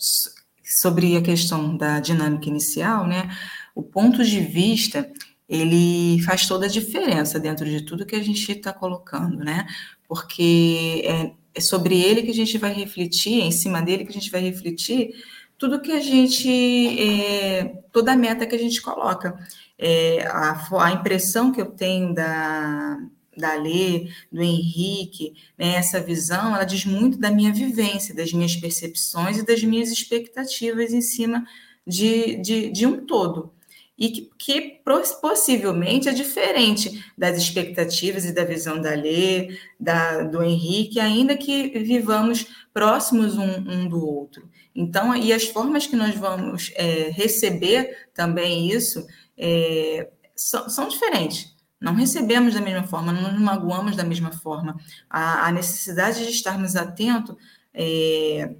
sobre 0.66 1.16
a 1.16 1.22
questão 1.22 1.76
da 1.76 2.00
dinâmica 2.00 2.48
inicial, 2.48 3.06
né? 3.06 3.30
O 3.74 3.82
ponto 3.82 4.24
de 4.24 4.40
vista 4.40 5.08
ele 5.48 6.20
faz 6.22 6.48
toda 6.48 6.66
a 6.66 6.68
diferença 6.68 7.38
dentro 7.38 7.64
de 7.64 7.82
tudo 7.82 8.04
que 8.04 8.16
a 8.16 8.22
gente 8.22 8.50
está 8.50 8.72
colocando, 8.72 9.38
né? 9.38 9.64
Porque 10.08 11.02
é, 11.04 11.32
é 11.54 11.60
sobre 11.60 12.00
ele 12.00 12.22
que 12.22 12.30
a 12.30 12.34
gente 12.34 12.58
vai 12.58 12.72
refletir, 12.72 13.40
é 13.40 13.44
em 13.44 13.52
cima 13.52 13.80
dele 13.80 14.04
que 14.04 14.10
a 14.10 14.14
gente 14.14 14.30
vai 14.30 14.40
refletir 14.40 15.14
tudo 15.58 15.80
que 15.80 15.92
a 15.92 16.00
gente, 16.00 16.48
é, 16.48 17.82
toda 17.92 18.12
a 18.12 18.16
meta 18.16 18.46
que 18.46 18.54
a 18.54 18.58
gente 18.58 18.80
coloca. 18.80 19.38
É, 19.78 20.26
a, 20.26 20.68
a, 20.84 20.92
impressão 20.92 21.52
que 21.52 21.60
eu 21.60 21.66
tenho 21.66 22.14
da, 22.14 22.98
da 23.36 23.54
Lê, 23.54 24.08
do 24.32 24.42
Henrique, 24.42 25.34
né, 25.58 25.74
essa 25.74 26.00
visão, 26.00 26.54
ela 26.54 26.64
diz 26.64 26.84
muito 26.84 27.18
da 27.18 27.30
minha 27.30 27.52
vivência, 27.52 28.14
das 28.14 28.32
minhas 28.32 28.56
percepções 28.56 29.38
e 29.38 29.46
das 29.46 29.62
minhas 29.62 29.90
expectativas 29.90 30.92
em 30.92 31.02
cima 31.02 31.46
de, 31.86 32.36
de, 32.36 32.70
de 32.70 32.86
um 32.86 33.04
todo. 33.06 33.52
E 33.98 34.10
que, 34.10 34.30
que, 34.38 34.80
possivelmente 35.22 36.06
é 36.06 36.12
diferente 36.12 37.02
das 37.16 37.38
expectativas 37.38 38.26
e 38.26 38.32
da 38.32 38.44
visão 38.44 38.78
da 38.78 38.90
Lê, 38.90 39.58
da, 39.80 40.22
do 40.22 40.42
Henrique, 40.42 41.00
ainda 41.00 41.34
que 41.34 41.68
vivamos 41.78 42.46
próximos 42.74 43.38
um, 43.38 43.54
um 43.66 43.88
do 43.88 44.06
outro. 44.06 44.46
Então, 44.76 45.16
e 45.16 45.32
as 45.32 45.44
formas 45.44 45.86
que 45.86 45.96
nós 45.96 46.14
vamos 46.14 46.70
é, 46.74 47.10
receber 47.10 48.08
também 48.12 48.70
isso 48.70 49.06
é, 49.38 50.10
são, 50.34 50.68
são, 50.68 50.86
diferentes. 50.86 51.56
Não 51.80 51.94
recebemos 51.94 52.52
da 52.52 52.60
mesma 52.60 52.86
forma, 52.86 53.10
não 53.10 53.32
nos 53.32 53.40
magoamos 53.40 53.96
da 53.96 54.04
mesma 54.04 54.30
forma. 54.30 54.76
A, 55.08 55.46
a 55.46 55.52
necessidade 55.52 56.22
de 56.22 56.30
estarmos 56.30 56.76
atentos 56.76 57.36
é, 57.72 58.54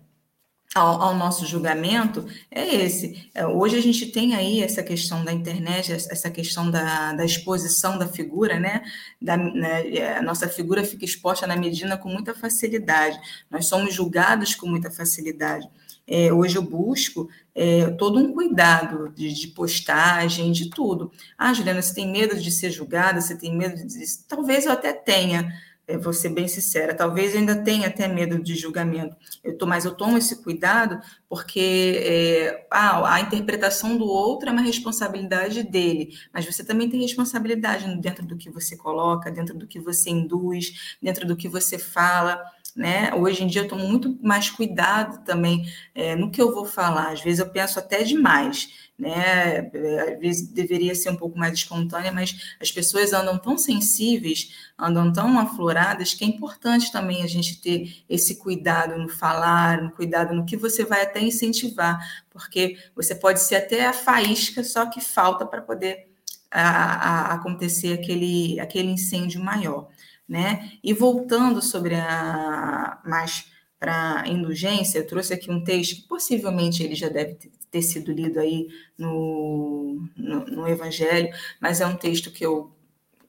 ao, 0.74 1.02
ao, 1.02 1.14
nosso 1.14 1.44
julgamento 1.46 2.26
é 2.50 2.76
esse. 2.76 3.30
É, 3.34 3.46
hoje 3.46 3.76
a 3.76 3.82
gente 3.82 4.06
tem 4.06 4.34
aí 4.34 4.62
essa 4.62 4.82
questão 4.82 5.22
da 5.22 5.32
internet, 5.32 5.92
essa 5.92 6.30
questão 6.30 6.70
da, 6.70 7.12
da 7.12 7.24
exposição 7.26 7.98
da 7.98 8.08
figura, 8.08 8.58
né? 8.58 8.82
Da, 9.20 9.36
né? 9.36 10.16
A 10.16 10.22
nossa 10.22 10.48
figura 10.48 10.82
fica 10.82 11.04
exposta 11.04 11.46
na 11.46 11.56
medida 11.56 11.98
com 11.98 12.08
muita 12.08 12.34
facilidade. 12.34 13.18
Nós 13.50 13.66
somos 13.66 13.92
julgados 13.94 14.54
com 14.54 14.66
muita 14.66 14.90
facilidade. 14.90 15.68
É, 16.06 16.32
hoje 16.32 16.56
eu 16.56 16.62
busco 16.62 17.28
é, 17.54 17.90
todo 17.92 18.18
um 18.18 18.32
cuidado 18.32 19.08
de, 19.14 19.32
de, 19.32 19.48
postagem, 19.48 20.52
de 20.52 20.70
tudo. 20.70 21.10
Ah, 21.36 21.52
Juliana, 21.52 21.82
você 21.82 21.94
tem 21.94 22.10
medo 22.10 22.40
de 22.40 22.50
ser 22.52 22.70
julgada? 22.70 23.20
Você 23.20 23.36
tem 23.36 23.56
medo 23.56 23.84
de. 23.84 24.04
Talvez 24.28 24.66
eu 24.66 24.72
até 24.72 24.92
tenha, 24.92 25.52
é, 25.88 25.98
vou 25.98 26.12
ser 26.12 26.28
bem 26.28 26.46
sincera, 26.46 26.94
talvez 26.94 27.32
eu 27.32 27.40
ainda 27.40 27.56
tenha 27.56 27.88
até 27.88 28.06
medo 28.06 28.40
de 28.40 28.54
julgamento. 28.54 29.16
Eu 29.42 29.58
tô, 29.58 29.66
mas 29.66 29.84
eu 29.84 29.94
tomo 29.94 30.16
esse 30.16 30.42
cuidado 30.42 31.00
porque 31.28 32.00
é, 32.04 32.66
ah, 32.70 33.14
a 33.14 33.20
interpretação 33.20 33.96
do 33.96 34.04
outro 34.04 34.48
é 34.48 34.52
uma 34.52 34.62
responsabilidade 34.62 35.64
dele, 35.64 36.16
mas 36.32 36.44
você 36.46 36.64
também 36.64 36.88
tem 36.88 37.00
responsabilidade 37.00 38.00
dentro 38.00 38.24
do 38.24 38.36
que 38.36 38.50
você 38.50 38.76
coloca, 38.76 39.30
dentro 39.30 39.56
do 39.58 39.66
que 39.66 39.80
você 39.80 40.10
induz, 40.10 40.96
dentro 41.02 41.26
do 41.26 41.36
que 41.36 41.48
você 41.48 41.78
fala 41.78 42.40
né? 42.76 43.12
Hoje 43.14 43.42
em 43.42 43.46
dia 43.46 43.62
eu 43.62 43.68
tomo 43.68 43.86
muito 43.88 44.18
mais 44.22 44.50
cuidado 44.50 45.24
também 45.24 45.66
é, 45.94 46.14
no 46.14 46.30
que 46.30 46.40
eu 46.40 46.54
vou 46.54 46.66
falar. 46.66 47.12
Às 47.12 47.22
vezes 47.22 47.40
eu 47.40 47.48
penso 47.48 47.78
até 47.78 48.02
demais, 48.02 48.90
né? 48.98 49.70
É, 49.72 50.12
às 50.12 50.20
vezes 50.20 50.48
deveria 50.48 50.94
ser 50.94 51.08
um 51.08 51.16
pouco 51.16 51.38
mais 51.38 51.54
espontânea, 51.54 52.12
mas 52.12 52.54
as 52.60 52.70
pessoas 52.70 53.14
andam 53.14 53.38
tão 53.38 53.56
sensíveis, 53.56 54.50
andam 54.78 55.10
tão 55.10 55.38
afloradas, 55.38 56.12
que 56.12 56.22
é 56.22 56.28
importante 56.28 56.92
também 56.92 57.22
a 57.22 57.26
gente 57.26 57.62
ter 57.62 58.04
esse 58.10 58.36
cuidado 58.36 58.98
no 58.98 59.08
falar, 59.08 59.80
no 59.80 59.90
cuidado 59.90 60.34
no 60.34 60.44
que 60.44 60.56
você 60.56 60.84
vai 60.84 61.02
até 61.02 61.20
incentivar, 61.20 61.98
porque 62.28 62.76
você 62.94 63.14
pode 63.14 63.40
ser 63.40 63.56
até 63.56 63.86
a 63.86 63.92
faísca, 63.94 64.62
só 64.62 64.84
que 64.84 65.00
falta 65.00 65.46
para 65.46 65.62
poder 65.62 66.08
a, 66.50 67.30
a, 67.30 67.34
acontecer 67.34 67.94
aquele, 67.94 68.60
aquele 68.60 68.90
incêndio 68.90 69.42
maior 69.42 69.88
né? 70.28 70.72
E 70.82 70.92
voltando 70.92 71.62
sobre 71.62 71.94
a 71.94 73.00
mais 73.04 73.46
para 73.78 74.24
indulgência, 74.26 74.98
eu 74.98 75.06
trouxe 75.06 75.34
aqui 75.34 75.50
um 75.50 75.62
texto 75.62 75.96
que 75.96 76.08
possivelmente 76.08 76.82
ele 76.82 76.94
já 76.94 77.08
deve 77.08 77.36
ter 77.70 77.82
sido 77.82 78.10
lido 78.10 78.40
aí 78.40 78.68
no, 78.96 80.08
no, 80.16 80.46
no 80.46 80.68
Evangelho, 80.68 81.28
mas 81.60 81.80
é 81.80 81.86
um 81.86 81.96
texto 81.96 82.30
que 82.30 82.44
eu 82.44 82.74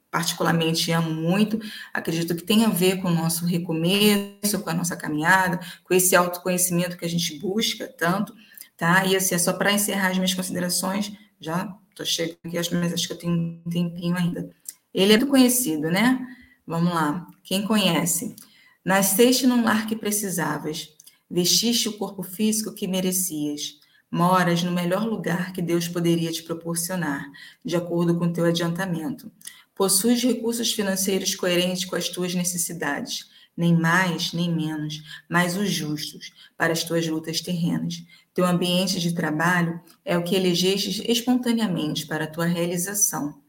particularmente 0.10 0.90
amo 0.92 1.12
muito, 1.12 1.60
acredito 1.94 2.34
que 2.36 2.44
tem 2.44 2.64
a 2.64 2.70
ver 2.70 3.02
com 3.02 3.10
o 3.10 3.14
nosso 3.14 3.46
recomeço, 3.46 4.60
com 4.64 4.70
a 4.70 4.74
nossa 4.74 4.96
caminhada, 4.96 5.60
com 5.84 5.94
esse 5.94 6.16
autoconhecimento 6.16 6.98
que 6.98 7.06
a 7.06 7.10
gente 7.10 7.38
busca 7.40 7.88
tanto, 7.88 8.34
tá? 8.78 9.06
E 9.06 9.16
assim, 9.16 9.36
é 9.36 9.38
só 9.38 9.54
para 9.54 9.72
encerrar 9.72 10.10
as 10.10 10.18
minhas 10.18 10.34
considerações, 10.34 11.12
já 11.40 11.76
estou 11.90 12.06
chegando 12.06 12.38
aqui, 12.46 12.76
mas 12.76 12.94
acho 12.94 13.06
que 13.06 13.14
eu 13.14 13.18
tenho 13.18 13.34
um 13.34 13.70
tempinho 13.70 14.16
ainda. 14.16 14.50
Ele 14.94 15.14
é 15.14 15.18
muito 15.18 15.30
conhecido, 15.30 15.92
né? 15.92 16.26
Vamos 16.68 16.94
lá. 16.94 17.26
Quem 17.46 17.66
conhece? 17.66 18.36
Nasceste 18.84 19.48
num 19.48 19.64
lar 19.64 19.88
que 19.88 19.96
precisavas, 19.96 20.90
vestiste 21.32 21.88
o 21.88 21.94
corpo 21.94 22.22
físico 22.22 22.76
que 22.76 22.86
merecias, 22.86 23.80
moras 24.12 24.64
no 24.64 24.72
melhor 24.74 25.06
lugar 25.06 25.54
que 25.54 25.62
Deus 25.62 25.88
poderia 25.88 26.30
te 26.30 26.44
proporcionar, 26.44 27.32
de 27.64 27.78
acordo 27.78 28.20
com 28.20 28.34
teu 28.34 28.44
adiantamento. 28.44 29.32
Possuis 29.74 30.22
recursos 30.22 30.74
financeiros 30.74 31.36
coerentes 31.36 31.86
com 31.86 31.96
as 31.96 32.10
tuas 32.10 32.36
necessidades, 32.36 33.30
nem 33.56 33.74
mais 33.74 34.34
nem 34.34 34.54
menos, 34.54 35.02
mas 35.30 35.56
os 35.56 35.72
justos 35.72 36.34
para 36.58 36.74
as 36.74 36.84
tuas 36.84 37.08
lutas 37.08 37.40
terrenas. 37.40 38.04
Teu 38.34 38.46
ambiente 38.46 39.00
de 39.00 39.14
trabalho 39.14 39.80
é 40.04 40.18
o 40.18 40.24
que 40.24 40.36
elegeste 40.36 41.10
espontaneamente 41.10 42.06
para 42.06 42.26
a 42.26 42.30
tua 42.30 42.46
realização. 42.46 43.42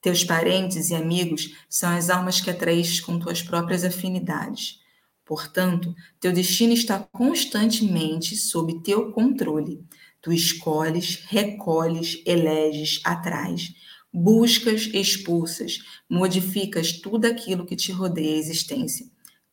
Teus 0.00 0.22
parentes 0.22 0.90
e 0.90 0.94
amigos 0.94 1.54
são 1.68 1.90
as 1.90 2.08
almas 2.08 2.40
que 2.40 2.50
atraíste 2.50 3.02
com 3.02 3.18
tuas 3.18 3.42
próprias 3.42 3.84
afinidades. 3.84 4.80
Portanto, 5.24 5.94
teu 6.18 6.32
destino 6.32 6.72
está 6.72 6.98
constantemente 7.00 8.36
sob 8.36 8.82
teu 8.82 9.12
controle. 9.12 9.84
Tu 10.22 10.32
escolhes, 10.32 11.24
recolhes, 11.26 12.22
eleges, 12.24 13.00
atrás, 13.04 13.74
buscas, 14.12 14.88
expulsas, 14.92 15.80
modificas 16.08 16.92
tudo 16.92 17.26
aquilo 17.26 17.66
que 17.66 17.76
te 17.76 17.92
rodeia 17.92 18.34
a 18.34 18.38
existência. 18.38 19.06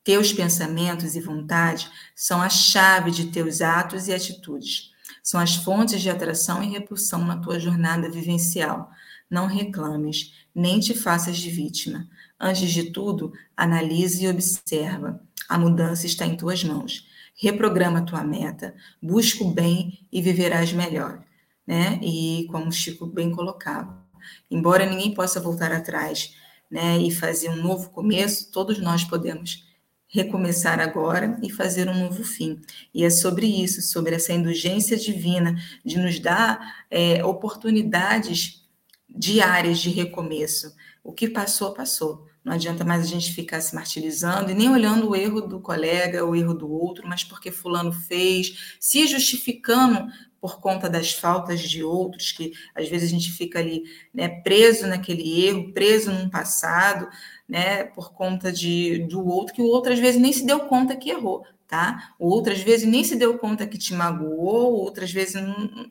Teus 0.04 0.32
pensamentos 0.32 1.16
e 1.16 1.20
vontade 1.20 1.90
são 2.16 2.42
a 2.42 2.48
chave 2.48 3.10
de 3.10 3.26
teus 3.26 3.60
atos 3.60 4.08
e 4.08 4.14
atitudes. 4.14 4.92
São 5.24 5.40
as 5.40 5.56
fontes 5.56 6.02
de 6.02 6.10
atração 6.10 6.64
e 6.64 6.70
repulsão 6.70 7.26
na 7.26 7.38
tua 7.38 7.60
jornada 7.60 8.10
vivencial. 8.10 8.92
Não 9.30 9.48
reclames, 9.48 10.34
nem 10.54 10.80
te 10.80 10.94
faças 10.94 11.38
de 11.38 11.50
vítima. 11.50 12.08
Antes 12.40 12.72
de 12.72 12.92
tudo, 12.92 13.34
analise 13.56 14.24
e 14.24 14.28
observa. 14.28 15.22
A 15.50 15.58
mudança 15.58 16.06
está 16.06 16.26
em 16.26 16.38
tuas 16.38 16.64
mãos. 16.64 17.08
Reprograma 17.38 18.06
tua 18.06 18.24
meta, 18.24 18.76
busca 19.02 19.44
o 19.44 19.52
bem 19.52 20.08
e 20.12 20.22
viverás 20.22 20.72
melhor. 20.72 21.24
Né? 21.66 22.00
E 22.02 22.48
como 22.52 22.68
o 22.68 22.72
Chico 22.72 23.06
bem 23.06 23.32
colocava, 23.32 24.06
embora 24.50 24.86
ninguém 24.86 25.14
possa 25.14 25.40
voltar 25.40 25.72
atrás 25.72 26.36
né, 26.70 26.98
e 27.00 27.12
fazer 27.12 27.50
um 27.50 27.56
novo 27.56 27.90
começo, 27.90 28.52
todos 28.52 28.80
nós 28.80 29.04
podemos 29.04 29.66
recomeçar 30.08 30.80
agora 30.80 31.38
e 31.44 31.50
fazer 31.50 31.90
um 31.90 32.00
novo 32.00 32.24
fim. 32.24 32.62
E 32.94 33.04
é 33.04 33.10
sobre 33.10 33.48
isso, 33.48 33.82
sobre 33.82 34.16
essa 34.16 34.32
indulgência 34.32 34.96
divina 34.96 35.56
de 35.84 35.98
nos 35.98 36.20
dar 36.20 36.86
é, 36.90 37.24
oportunidades 37.26 38.65
diárias 39.10 39.80
de 39.80 39.90
recomeço. 39.90 40.76
O 41.04 41.14
que 41.14 41.28
passou, 41.28 41.74
passou. 41.74 42.28
Não 42.44 42.54
adianta 42.54 42.84
mais 42.84 43.04
a 43.04 43.08
gente 43.08 43.34
ficar 43.34 43.60
se 43.60 43.74
martirizando 43.74 44.52
e 44.52 44.54
nem 44.54 44.70
olhando 44.70 45.10
o 45.10 45.16
erro 45.16 45.42
do 45.42 45.60
colega, 45.60 46.24
o 46.24 46.36
erro 46.36 46.54
do 46.54 46.72
outro, 46.72 47.08
mas 47.08 47.24
porque 47.24 47.52
fulano 47.52 47.92
fez, 47.92 48.76
se 48.80 49.08
justificando 49.08 50.08
por 50.40 50.60
conta 50.60 50.88
das 50.88 51.12
faltas 51.12 51.62
de 51.62 51.84
outros, 51.84 52.32
que 52.32 52.54
às 52.76 52.88
vezes 52.88 53.10
a 53.10 53.12
gente 53.12 53.32
fica 53.32 53.58
ali 53.58 53.84
né, 54.14 54.28
preso 54.28 54.86
naquele 54.86 55.44
erro, 55.44 55.74
preso 55.74 56.12
num 56.12 56.30
passado, 56.30 57.10
né, 57.50 57.86
por 57.86 58.14
conta 58.14 58.52
de, 58.52 59.08
do 59.08 59.26
outro, 59.28 59.56
que 59.56 59.62
o 59.62 59.66
outro 59.66 59.92
às 59.92 59.98
vezes 59.98 60.22
nem 60.22 60.32
se 60.32 60.46
deu 60.46 60.60
conta 60.62 60.96
que 60.96 61.10
errou, 61.10 61.44
tá? 61.68 62.14
Outras 62.20 62.60
vezes 62.62 62.88
nem 62.88 63.04
se 63.04 63.16
deu 63.16 63.40
conta 63.40 63.66
que 63.66 63.80
te 63.80 63.92
magoou, 63.96 64.74
outras 64.74 65.12
vezes 65.12 65.42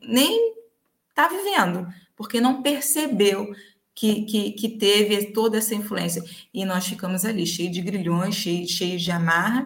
nem 0.01 0.55
está 1.09 1.27
vivendo 1.27 1.85
porque 2.15 2.39
não 2.39 2.61
percebeu 2.61 3.53
que, 3.95 4.23
que, 4.23 4.51
que 4.51 4.69
teve 4.69 5.27
toda 5.27 5.57
essa 5.57 5.73
influência. 5.73 6.23
E 6.53 6.65
nós 6.65 6.85
ficamos 6.85 7.23
ali, 7.23 7.47
cheios 7.47 7.71
de 7.71 7.81
grilhões, 7.81 8.35
cheios, 8.35 9.01
de 9.01 9.11
amarra 9.11 9.65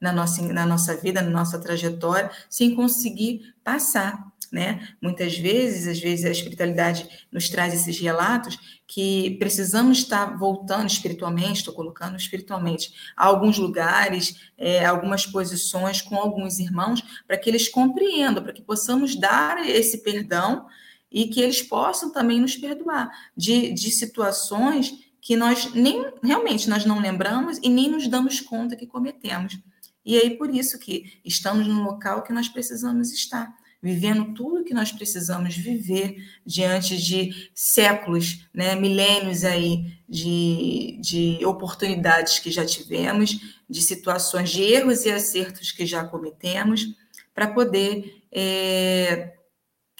na 0.00 0.12
nossa, 0.12 0.42
na 0.52 0.64
nossa 0.64 0.96
vida, 0.96 1.20
na 1.20 1.30
nossa 1.30 1.58
trajetória, 1.58 2.30
sem 2.48 2.74
conseguir 2.74 3.54
passar. 3.62 4.26
Né? 4.50 4.88
Muitas 5.02 5.36
vezes, 5.36 5.86
às 5.86 6.00
vezes 6.00 6.24
a 6.24 6.30
espiritualidade 6.30 7.06
nos 7.30 7.50
traz 7.50 7.74
esses 7.74 8.00
relatos 8.00 8.80
que 8.86 9.36
precisamos 9.38 9.98
estar 9.98 10.38
voltando 10.38 10.88
espiritualmente, 10.88 11.58
estou 11.58 11.74
colocando 11.74 12.16
espiritualmente, 12.16 12.94
a 13.14 13.26
alguns 13.26 13.58
lugares, 13.58 14.50
é, 14.56 14.86
algumas 14.86 15.26
posições 15.26 16.00
com 16.00 16.16
alguns 16.16 16.58
irmãos, 16.58 17.02
para 17.26 17.36
que 17.36 17.50
eles 17.50 17.68
compreendam, 17.68 18.42
para 18.42 18.54
que 18.54 18.62
possamos 18.62 19.14
dar 19.14 19.68
esse 19.68 19.98
perdão 19.98 20.66
e 21.10 21.28
que 21.28 21.40
eles 21.40 21.62
possam 21.62 22.12
também 22.12 22.40
nos 22.40 22.56
perdoar 22.56 23.10
de, 23.36 23.72
de 23.72 23.90
situações 23.90 24.92
que 25.20 25.36
nós 25.36 25.72
nem 25.74 26.04
realmente 26.22 26.68
nós 26.68 26.84
não 26.84 27.00
lembramos 27.00 27.58
e 27.62 27.68
nem 27.68 27.90
nos 27.90 28.06
damos 28.08 28.40
conta 28.40 28.76
que 28.76 28.86
cometemos. 28.86 29.58
E 30.04 30.16
aí 30.16 30.36
por 30.36 30.54
isso 30.54 30.78
que 30.78 31.20
estamos 31.24 31.66
no 31.66 31.82
local 31.82 32.22
que 32.22 32.32
nós 32.32 32.48
precisamos 32.48 33.12
estar, 33.12 33.54
vivendo 33.82 34.32
tudo 34.34 34.64
que 34.64 34.74
nós 34.74 34.90
precisamos 34.90 35.56
viver 35.56 36.16
diante 36.44 36.96
de 36.96 37.50
séculos, 37.54 38.46
né, 38.52 38.74
milênios 38.74 39.44
aí 39.44 39.98
de, 40.08 40.98
de 41.00 41.44
oportunidades 41.44 42.38
que 42.38 42.50
já 42.50 42.64
tivemos, 42.64 43.58
de 43.68 43.82
situações 43.82 44.50
de 44.50 44.62
erros 44.62 45.04
e 45.04 45.10
acertos 45.10 45.70
que 45.70 45.84
já 45.84 46.04
cometemos, 46.04 46.86
para 47.34 47.46
poder 47.46 48.22
é, 48.32 49.37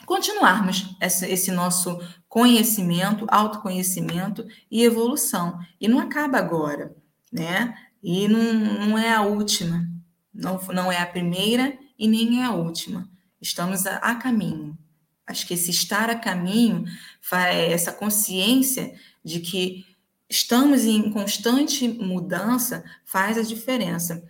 continuarmos 0.09 0.97
esse 1.03 1.53
nosso 1.53 2.01
conhecimento, 2.27 3.27
autoconhecimento 3.29 4.47
e 4.71 4.83
evolução. 4.83 5.61
E 5.79 5.87
não 5.87 6.01
acaba 6.01 6.39
agora, 6.39 6.97
né? 7.31 7.77
E 8.03 8.27
não, 8.27 8.55
não 8.87 8.99
é 8.99 9.13
a 9.13 9.21
última, 9.21 9.87
não, 10.33 10.59
não 10.73 10.91
é 10.91 10.97
a 10.97 11.07
primeira 11.07 11.77
e 11.99 12.09
nem 12.09 12.41
é 12.41 12.47
a 12.47 12.53
última. 12.53 13.07
Estamos 13.39 13.87
a, 13.87 13.97
a 13.97 14.15
caminho. 14.15 14.79
Acho 15.27 15.47
que 15.47 15.53
esse 15.53 15.71
estar 15.71 16.09
a 16.09 16.15
caminho, 16.15 16.87
essa 17.71 17.93
consciência 17.93 18.95
de 19.23 19.41
que 19.41 19.85
estamos 20.27 20.87
em 20.87 21.13
constante 21.13 21.87
mudança, 21.87 22.83
faz 23.05 23.37
a 23.37 23.43
diferença. 23.43 24.27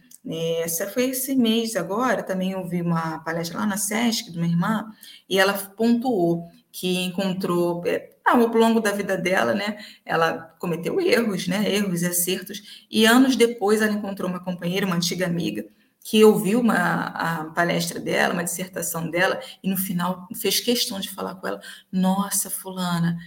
Essa 0.62 0.86
foi 0.86 1.10
esse 1.10 1.34
mês 1.34 1.74
agora, 1.74 2.22
também 2.22 2.54
ouvi 2.54 2.82
uma 2.82 3.18
palestra 3.20 3.58
lá 3.58 3.66
na 3.66 3.76
SESC, 3.76 4.30
de 4.30 4.38
uma 4.38 4.46
irmã, 4.46 4.90
e 5.28 5.38
ela 5.38 5.54
pontuou 5.54 6.48
que 6.70 7.04
encontrou, 7.04 7.82
é, 7.86 8.10
ao 8.24 8.46
longo 8.48 8.80
da 8.80 8.92
vida 8.92 9.16
dela, 9.16 9.54
né, 9.54 9.78
ela 10.04 10.54
cometeu 10.58 11.00
erros, 11.00 11.48
né, 11.48 11.72
erros 11.74 12.02
e 12.02 12.06
acertos, 12.06 12.86
e 12.90 13.06
anos 13.06 13.36
depois 13.36 13.80
ela 13.80 13.92
encontrou 13.92 14.28
uma 14.28 14.44
companheira, 14.44 14.86
uma 14.86 14.96
antiga 14.96 15.26
amiga, 15.26 15.64
que 16.04 16.24
ouviu 16.24 16.60
uma, 16.60 17.06
a 17.06 17.44
palestra 17.46 17.98
dela, 17.98 18.34
uma 18.34 18.44
dissertação 18.44 19.10
dela, 19.10 19.40
e 19.62 19.68
no 19.68 19.76
final 19.76 20.28
fez 20.34 20.60
questão 20.60 21.00
de 21.00 21.10
falar 21.10 21.36
com 21.36 21.46
ela, 21.46 21.60
nossa, 21.90 22.50
fulana, 22.50 23.18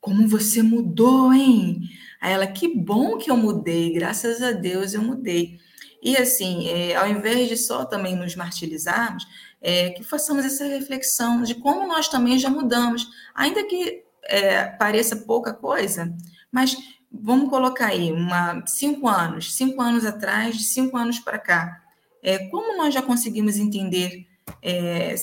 como 0.00 0.26
você 0.26 0.62
mudou, 0.62 1.32
hein? 1.32 1.80
Aí 2.20 2.32
ela, 2.32 2.46
que 2.46 2.68
bom 2.68 3.18
que 3.18 3.30
eu 3.30 3.36
mudei, 3.36 3.92
graças 3.92 4.42
a 4.42 4.52
Deus 4.52 4.94
eu 4.94 5.02
mudei. 5.02 5.58
E 6.02 6.16
assim, 6.16 6.68
é, 6.68 6.96
ao 6.96 7.08
invés 7.08 7.48
de 7.48 7.56
só 7.56 7.84
também 7.84 8.16
nos 8.16 8.34
martirizarmos, 8.34 9.26
é, 9.60 9.90
que 9.90 10.02
façamos 10.02 10.44
essa 10.44 10.64
reflexão 10.64 11.42
de 11.42 11.54
como 11.54 11.86
nós 11.86 12.08
também 12.08 12.38
já 12.38 12.48
mudamos, 12.48 13.06
ainda 13.34 13.62
que 13.64 14.02
é, 14.24 14.64
pareça 14.66 15.16
pouca 15.16 15.52
coisa, 15.52 16.14
mas 16.50 16.76
vamos 17.12 17.50
colocar 17.50 17.88
aí 17.88 18.10
uma 18.12 18.64
cinco 18.66 19.08
anos, 19.08 19.54
cinco 19.54 19.82
anos 19.82 20.06
atrás, 20.06 20.56
de 20.56 20.64
cinco 20.64 20.96
anos 20.96 21.18
para 21.18 21.38
cá, 21.38 21.82
é, 22.22 22.46
como 22.48 22.76
nós 22.76 22.94
já 22.94 23.02
conseguimos 23.02 23.56
entender 23.56 24.26
é, 24.62 25.14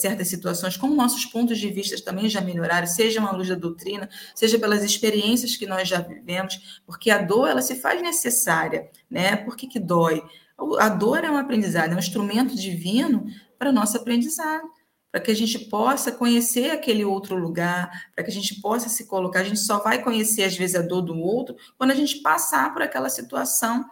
certas 0.00 0.28
situações, 0.28 0.76
como 0.76 0.94
nossos 0.94 1.24
pontos 1.26 1.58
de 1.58 1.68
vista 1.70 2.00
também 2.02 2.28
já 2.28 2.40
melhoraram, 2.40 2.86
seja 2.86 3.22
à 3.22 3.30
luz 3.32 3.48
da 3.48 3.54
doutrina, 3.54 4.08
seja 4.34 4.58
pelas 4.58 4.82
experiências 4.82 5.56
que 5.56 5.66
nós 5.66 5.88
já 5.88 6.00
vivemos, 6.00 6.80
porque 6.86 7.10
a 7.10 7.18
dor 7.18 7.48
ela 7.48 7.62
se 7.62 7.76
faz 7.76 8.00
necessária, 8.02 8.90
né? 9.10 9.36
Por 9.36 9.56
que, 9.56 9.66
que 9.66 9.78
dói? 9.78 10.22
A 10.78 10.88
dor 10.88 11.24
é 11.24 11.30
um 11.30 11.36
aprendizado, 11.36 11.92
é 11.92 11.94
um 11.94 11.98
instrumento 11.98 12.54
divino 12.54 13.26
para 13.58 13.72
nosso 13.72 13.96
aprendizado, 13.96 14.68
para 15.10 15.20
que 15.20 15.30
a 15.30 15.34
gente 15.34 15.58
possa 15.58 16.12
conhecer 16.12 16.70
aquele 16.70 17.04
outro 17.04 17.36
lugar, 17.36 17.90
para 18.14 18.24
que 18.24 18.30
a 18.30 18.34
gente 18.34 18.60
possa 18.60 18.88
se 18.88 19.06
colocar. 19.06 19.40
A 19.40 19.44
gente 19.44 19.60
só 19.60 19.78
vai 19.78 20.02
conhecer 20.02 20.44
às 20.44 20.56
vezes 20.56 20.76
a 20.76 20.82
dor 20.82 21.02
do 21.02 21.16
outro 21.18 21.56
quando 21.76 21.92
a 21.92 21.94
gente 21.94 22.20
passar 22.20 22.72
por 22.72 22.82
aquela 22.82 23.08
situação, 23.08 23.84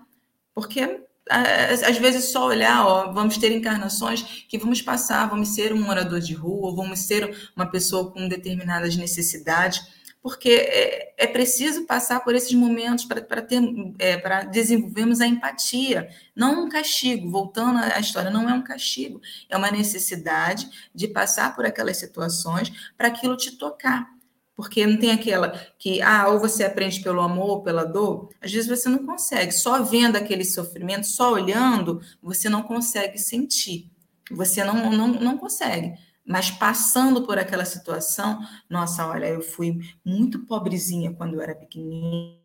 porque 0.54 1.05
às 1.28 1.98
vezes 1.98 2.26
só 2.26 2.46
olhar, 2.46 2.86
ó, 2.86 3.12
vamos 3.12 3.36
ter 3.36 3.50
encarnações 3.52 4.22
que 4.48 4.58
vamos 4.58 4.80
passar, 4.80 5.28
vamos 5.28 5.54
ser 5.54 5.72
um 5.72 5.82
morador 5.82 6.20
de 6.20 6.34
rua, 6.34 6.74
vamos 6.74 7.00
ser 7.00 7.50
uma 7.56 7.66
pessoa 7.66 8.10
com 8.12 8.28
determinadas 8.28 8.96
necessidades, 8.96 9.82
porque 10.22 10.50
é, 10.50 11.14
é 11.18 11.26
preciso 11.26 11.84
passar 11.84 12.20
por 12.20 12.34
esses 12.34 12.52
momentos 12.52 13.04
para 13.04 13.42
ter, 13.42 13.60
é, 13.98 14.16
para 14.16 14.42
desenvolvermos 14.42 15.20
a 15.20 15.26
empatia, 15.26 16.08
não 16.34 16.64
um 16.64 16.68
castigo. 16.68 17.30
Voltando 17.30 17.78
à 17.78 18.00
história, 18.00 18.30
não 18.30 18.48
é 18.48 18.52
um 18.52 18.62
castigo, 18.62 19.20
é 19.48 19.56
uma 19.56 19.70
necessidade 19.70 20.68
de 20.94 21.06
passar 21.08 21.54
por 21.54 21.64
aquelas 21.64 21.96
situações 21.96 22.90
para 22.96 23.08
aquilo 23.08 23.36
te 23.36 23.52
tocar. 23.52 24.15
Porque 24.56 24.86
não 24.86 24.96
tem 24.96 25.10
aquela 25.10 25.50
que, 25.78 26.00
ah, 26.00 26.28
ou 26.28 26.40
você 26.40 26.64
aprende 26.64 27.00
pelo 27.02 27.20
amor 27.20 27.50
ou 27.50 27.62
pela 27.62 27.84
dor. 27.84 28.30
Às 28.40 28.50
vezes 28.50 28.68
você 28.68 28.88
não 28.88 29.04
consegue. 29.04 29.52
Só 29.52 29.82
vendo 29.82 30.16
aquele 30.16 30.46
sofrimento, 30.46 31.06
só 31.06 31.32
olhando, 31.32 32.00
você 32.22 32.48
não 32.48 32.62
consegue 32.62 33.18
sentir. 33.18 33.90
Você 34.30 34.64
não, 34.64 34.90
não, 34.90 35.08
não 35.08 35.36
consegue. 35.36 35.94
Mas 36.26 36.50
passando 36.50 37.24
por 37.24 37.38
aquela 37.38 37.64
situação, 37.66 38.40
nossa, 38.68 39.06
olha, 39.06 39.26
eu 39.26 39.42
fui 39.42 39.78
muito 40.04 40.46
pobrezinha 40.46 41.12
quando 41.12 41.34
eu 41.34 41.40
era 41.42 41.54
pequenininha, 41.54 42.40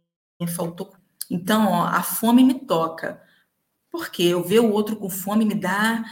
faltou. 0.55 0.93
Então, 1.29 1.67
ó, 1.67 1.85
a 1.85 2.03
fome 2.03 2.43
me 2.43 2.53
toca. 2.53 3.21
Porque 3.89 4.21
eu 4.23 4.43
ver 4.43 4.59
o 4.59 4.71
outro 4.71 4.97
com 4.97 5.09
fome 5.09 5.45
me 5.45 5.55
dá. 5.55 6.03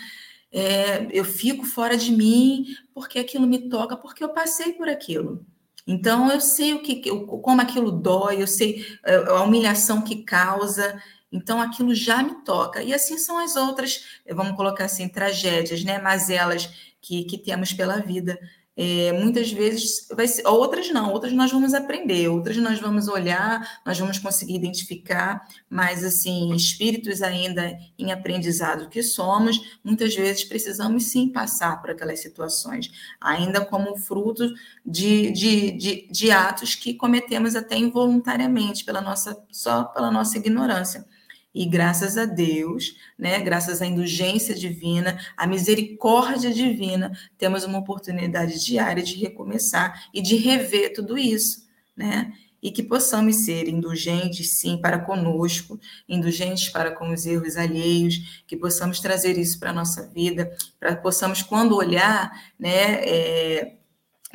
É, 0.52 1.08
eu 1.12 1.24
fico 1.24 1.66
fora 1.66 1.95
de 1.95 2.12
mim 2.12 2.66
porque 2.93 3.20
aquilo 3.20 3.45
me 3.45 3.70
toca, 3.70 3.95
porque 3.95 4.24
eu 4.24 4.30
passei 4.30 4.74
por 4.74 4.89
aquilo. 4.89 5.45
Então, 5.92 6.32
eu 6.32 6.40
sei 6.40 6.76
o 6.76 6.84
que, 6.84 7.02
como 7.42 7.62
aquilo 7.62 7.92
dói, 7.92 8.44
eu 8.44 8.46
sei 8.46 8.86
é, 9.04 9.16
a 9.16 9.42
humilhação 9.42 10.04
que 10.04 10.24
causa, 10.24 11.02
então 11.32 11.60
aquilo 11.60 11.96
já 11.96 12.22
me 12.22 12.44
toca. 12.44 12.84
E 12.84 12.94
assim 12.94 13.18
são 13.18 13.40
as 13.40 13.56
outras, 13.56 14.22
vamos 14.32 14.56
colocar 14.56 14.86
assim, 14.86 15.10
tragédias, 15.10 15.84
né? 15.84 15.98
Mazelas 15.98 16.70
que, 17.02 17.24
que 17.24 17.40
temos 17.40 17.74
pela 17.74 17.98
vida. 17.98 18.40
É, 18.82 19.12
muitas 19.12 19.52
vezes 19.52 20.08
vai 20.16 20.26
ser, 20.26 20.48
outras 20.48 20.90
não, 20.90 21.12
outras 21.12 21.34
nós 21.34 21.52
vamos 21.52 21.74
aprender, 21.74 22.30
outras 22.30 22.56
nós 22.56 22.80
vamos 22.80 23.10
olhar, 23.10 23.82
nós 23.86 24.00
vamos 24.00 24.20
conseguir 24.20 24.56
identificar, 24.56 25.46
mas 25.70 26.02
assim, 26.02 26.56
espíritos 26.56 27.22
ainda 27.22 27.78
em 27.98 28.14
aprendizado 28.14 28.88
que 28.88 29.04
somos, 29.04 29.80
muitas 29.84 30.16
vezes 30.16 30.46
precisamos 30.46 31.12
sim 31.12 31.28
passar 31.28 31.82
por 31.82 31.90
aquelas 31.90 32.22
situações, 32.22 32.90
ainda 33.20 33.66
como 33.66 33.98
fruto 33.98 34.50
de, 34.86 35.30
de, 35.32 35.72
de, 35.72 36.08
de 36.10 36.32
atos 36.32 36.74
que 36.74 36.94
cometemos 36.94 37.58
até 37.58 37.76
involuntariamente, 37.76 38.86
pela 38.86 39.02
nossa, 39.02 39.38
só 39.52 39.84
pela 39.84 40.10
nossa 40.10 40.38
ignorância. 40.38 41.06
E 41.54 41.66
graças 41.66 42.18
a 42.18 42.26
Deus, 42.26 42.95
né, 43.18 43.39
graças 43.39 43.82
à 43.82 43.86
indulgência 43.86 44.54
divina, 44.54 45.20
à 45.36 45.47
misericórdia 45.47 46.54
divina, 46.54 47.12
temos 47.38 47.64
uma 47.64 47.80
oportunidade 47.80 48.64
diária 48.64 49.02
de 49.02 49.16
recomeçar 49.16 50.10
e 50.14 50.22
de 50.22 50.36
rever 50.36 50.93
tudo 50.93 51.18
isso, 51.18 51.68
né? 51.95 52.32
E 52.62 52.72
que 52.72 52.84
possamos 52.84 53.38
ser 53.45 53.70
indulgentes, 53.70 54.52
sim, 54.52 54.78
para 54.78 55.00
conosco, 55.00 55.80
indulgentes 56.08 56.70
para 56.70 56.91
com 56.91 57.12
os 57.12 57.26
erros 57.26 57.56
alheios, 57.56 58.43
que 58.45 58.56
possamos 58.56 59.00
trazer 59.00 59.38
isso 59.38 59.58
para 59.60 59.70
a 59.70 59.74
nossa 59.74 60.08
vida, 60.08 60.56
para 60.80 60.95
possamos, 60.97 61.41
quando 61.41 61.76
olhar, 61.76 62.30
né, 62.60 62.95
é, 63.06 63.78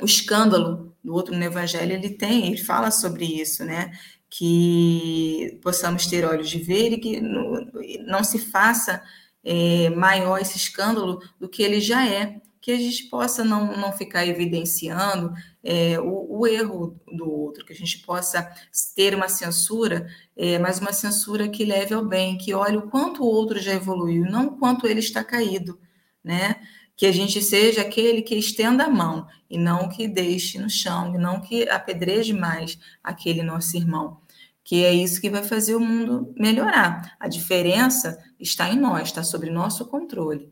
o 0.00 0.06
escândalo 0.06 0.96
do 1.04 1.12
outro 1.12 1.36
no 1.36 1.44
Evangelho, 1.44 1.92
ele 1.92 2.08
tem, 2.08 2.46
ele 2.46 2.56
fala 2.56 2.90
sobre 2.90 3.26
isso, 3.26 3.62
né? 3.62 3.92
Que 4.37 5.61
possamos 5.62 6.07
ter 6.07 6.24
olhos 6.24 6.51
de 6.51 6.59
ver 6.59 6.93
e 6.93 6.99
que 6.99 7.20
não 7.20 8.24
se 8.24 8.39
faça 8.39 9.01
é, 9.45 9.91
maior 9.91 10.41
esse 10.41 10.57
escândalo 10.57 11.20
do 11.39 11.49
que 11.49 11.62
ele 11.62 11.80
já 11.80 12.05
é, 12.09 12.41
que 12.61 12.72
a 12.72 12.76
gente 12.76 13.05
possa 13.05 13.45
não, 13.45 13.76
não 13.76 13.93
ficar 13.93 14.26
evidenciando 14.26 15.32
é, 15.62 16.01
o, 16.01 16.41
o, 16.41 16.47
erro 16.49 17.01
do 17.07 17.30
outro, 17.30 17.64
que 17.64 17.72
a 17.72 17.76
gente 17.76 17.99
possa 17.99 18.51
ter 18.97 19.14
uma 19.14 19.28
censura, 19.28 20.09
é, 20.37 20.59
mas 20.59 20.80
uma 20.80 20.93
censura 20.93 21.49
que 21.49 21.64
leve 21.64 21.95
ao 21.95 22.05
bem, 22.05 22.37
que 22.37 22.55
olhe 22.55 22.78
o 22.78 22.91
quanto 22.91 23.22
o 23.22 23.26
outro 23.26 23.61
já 23.61 23.72
evoluiu, 23.72 24.24
não 24.24 24.47
o 24.47 24.59
quanto 24.59 24.89
ele 24.89 25.01
está 25.01 25.22
caído, 25.22 25.78
né? 26.24 26.57
que 26.97 27.07
a 27.07 27.12
gente 27.12 27.43
seja 27.43 27.80
aquele 27.82 28.22
que 28.22 28.35
estenda 28.35 28.85
a 28.85 28.91
mão 28.91 29.26
e 29.51 29.59
não 29.59 29.89
que 29.89 30.07
deixe 30.07 30.59
no 30.59 30.70
chão, 30.70 31.14
e 31.14 31.18
não 31.18 31.41
que 31.41 31.68
apedreje 31.68 32.32
mais 32.32 32.78
aquele 33.03 33.43
nosso 33.43 33.76
irmão. 33.76 34.20
Que 34.64 34.84
é 34.84 34.92
isso 34.92 35.20
que 35.20 35.28
vai 35.28 35.44
fazer 35.44 35.74
o 35.74 35.80
mundo 35.80 36.34
melhorar. 36.36 37.14
A 37.20 37.28
diferença 37.28 38.18
está 38.40 38.70
em 38.70 38.80
nós, 38.80 39.08
está 39.08 39.22
sobre 39.22 39.50
nosso 39.50 39.84
controle. 39.86 40.50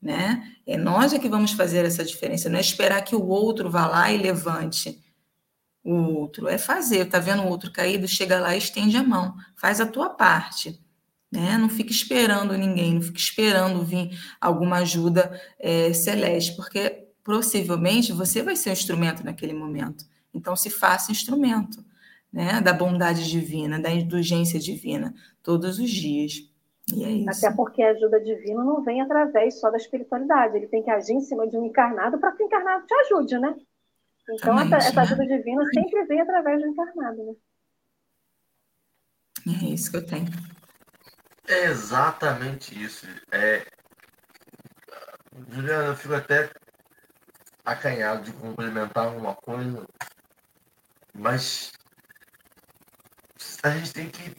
Né? 0.00 0.56
É 0.66 0.76
nós 0.76 1.12
é 1.12 1.18
que 1.18 1.28
vamos 1.28 1.52
fazer 1.52 1.84
essa 1.84 2.04
diferença, 2.04 2.48
não 2.48 2.58
é 2.58 2.60
esperar 2.60 3.02
que 3.02 3.14
o 3.14 3.24
outro 3.24 3.70
vá 3.70 3.86
lá 3.86 4.10
e 4.10 4.18
levante 4.18 5.00
o 5.84 5.94
outro, 5.94 6.48
é 6.48 6.58
fazer. 6.58 7.06
Está 7.06 7.20
vendo 7.20 7.42
o 7.42 7.48
outro 7.48 7.70
caído? 7.70 8.08
Chega 8.08 8.40
lá 8.40 8.54
e 8.54 8.58
estende 8.58 8.96
a 8.96 9.02
mão, 9.02 9.34
faz 9.56 9.80
a 9.80 9.86
tua 9.86 10.10
parte. 10.10 10.80
Né? 11.30 11.56
Não 11.56 11.68
fique 11.68 11.92
esperando 11.92 12.56
ninguém, 12.58 12.94
não 12.94 13.02
fique 13.02 13.20
esperando 13.20 13.84
vir 13.84 14.10
alguma 14.40 14.78
ajuda 14.78 15.40
é, 15.58 15.92
celeste, 15.92 16.54
porque 16.56 17.08
possivelmente 17.24 18.12
você 18.12 18.42
vai 18.42 18.56
ser 18.56 18.70
um 18.70 18.74
instrumento 18.74 19.24
naquele 19.24 19.54
momento. 19.54 20.04
Então, 20.34 20.54
se 20.56 20.68
faça 20.68 21.12
instrumento 21.12 21.84
né? 22.32 22.60
da 22.60 22.72
bondade 22.72 23.28
divina, 23.28 23.78
da 23.80 23.90
indulgência 23.90 24.58
divina, 24.58 25.14
todos 25.42 25.78
os 25.78 25.90
dias. 25.90 26.50
E 26.92 27.04
é 27.04 27.10
isso. 27.10 27.46
Até 27.46 27.54
porque 27.54 27.82
a 27.82 27.90
ajuda 27.90 28.20
divina 28.20 28.64
não 28.64 28.82
vem 28.82 29.00
através 29.00 29.60
só 29.60 29.70
da 29.70 29.76
espiritualidade, 29.76 30.56
ele 30.56 30.66
tem 30.66 30.82
que 30.82 30.90
agir 30.90 31.12
em 31.12 31.20
cima 31.20 31.46
de 31.46 31.56
um 31.56 31.66
encarnado 31.66 32.18
para 32.18 32.32
que 32.32 32.42
o 32.42 32.46
encarnado 32.46 32.86
te 32.86 32.94
ajude, 32.94 33.38
né? 33.38 33.54
Então, 34.30 34.58
essa, 34.58 34.76
essa, 34.76 34.92
né? 34.94 35.02
ajuda 35.02 35.26
divina 35.26 35.62
sempre 35.74 36.04
vem 36.04 36.20
através 36.20 36.60
do 36.60 36.68
encarnado, 36.68 37.24
né? 37.24 37.34
É 39.46 39.66
isso 39.66 39.90
que 39.90 39.96
eu 39.96 40.06
tenho. 40.06 40.26
É 41.48 41.64
exatamente 41.66 42.80
isso. 42.80 43.06
É... 43.32 43.64
Juliana, 45.48 45.88
eu 45.88 45.96
fico 45.96 46.14
até 46.14 46.48
acanhado 47.64 48.22
de 48.22 48.32
complementar 48.32 49.16
uma 49.16 49.34
coisa, 49.34 49.84
mas 51.14 51.72
a 53.62 53.70
gente 53.70 53.92
tem 53.92 54.08
que 54.08 54.34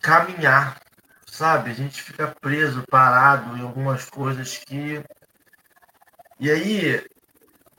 caminhar, 0.00 0.80
sabe? 1.26 1.70
A 1.70 1.74
gente 1.74 2.02
fica 2.02 2.28
preso, 2.40 2.84
parado 2.88 3.56
em 3.56 3.62
algumas 3.62 4.04
coisas 4.08 4.58
que. 4.58 5.02
E 6.38 6.50
aí, 6.50 7.04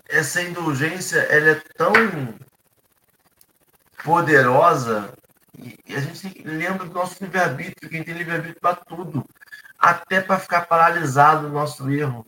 essa 0.08 0.42
indulgência, 0.42 1.20
ela 1.20 1.52
é 1.52 1.56
tão 1.76 1.94
poderosa 4.04 5.14
e 5.58 5.96
a 5.96 6.00
gente 6.00 6.42
lembra 6.44 6.86
do 6.86 6.94
nosso 6.94 7.24
livre-arbítrio, 7.24 7.90
quem 7.90 8.04
tem 8.04 8.16
livre-arbítrio 8.16 8.60
para 8.60 8.76
tudo, 8.76 9.24
até 9.78 10.20
para 10.20 10.40
ficar 10.40 10.62
paralisado 10.62 11.48
no 11.48 11.54
nosso 11.54 11.90
erro. 11.92 12.26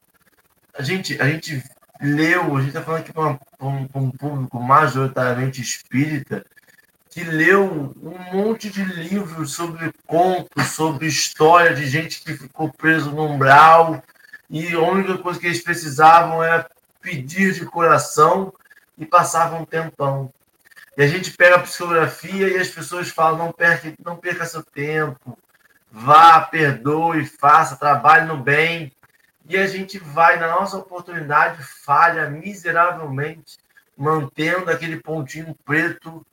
A 0.77 0.83
gente, 0.83 1.19
a 1.19 1.27
gente 1.27 1.63
leu, 1.99 2.55
a 2.55 2.59
gente 2.59 2.69
está 2.69 2.81
falando 2.83 3.01
aqui 3.01 3.13
para 3.13 3.39
um, 3.61 3.89
um, 3.95 4.11
público 4.11 4.59
majoritariamente 4.59 5.61
espírita, 5.61 6.45
que 7.15 7.23
leu 7.23 7.95
um 8.03 8.33
monte 8.33 8.69
de 8.69 8.83
livros 8.83 9.53
sobre 9.53 9.89
contos, 10.05 10.67
sobre 10.71 11.07
história 11.07 11.73
de 11.73 11.87
gente 11.87 12.21
que 12.21 12.33
ficou 12.33 12.69
preso 12.69 13.09
no 13.09 13.25
umbral, 13.25 14.03
e 14.49 14.73
a 14.73 14.81
única 14.81 15.17
coisa 15.19 15.39
que 15.39 15.45
eles 15.45 15.63
precisavam 15.63 16.43
era 16.43 16.69
pedir 16.99 17.53
de 17.53 17.65
coração 17.65 18.53
e 18.97 19.05
passavam 19.05 19.61
um 19.61 19.65
tempão. 19.65 20.29
E 20.97 21.03
a 21.03 21.07
gente 21.07 21.31
pega 21.31 21.55
a 21.55 21.59
psicografia 21.59 22.49
e 22.49 22.57
as 22.57 22.67
pessoas 22.67 23.07
falam: 23.07 23.37
não 23.37 23.51
perca, 23.53 23.93
não 24.03 24.17
perca 24.17 24.45
seu 24.45 24.61
tempo, 24.61 25.39
vá, 25.89 26.41
perdoe, 26.41 27.25
faça, 27.25 27.77
trabalhe 27.77 28.25
no 28.25 28.35
bem. 28.35 28.91
E 29.47 29.55
a 29.55 29.65
gente 29.67 29.97
vai, 29.99 30.37
na 30.37 30.49
nossa 30.49 30.75
oportunidade, 30.77 31.63
falha 31.63 32.29
miseravelmente, 32.29 33.57
mantendo 33.95 34.69
aquele 34.69 34.97
pontinho 34.97 35.55
preto 35.63 36.25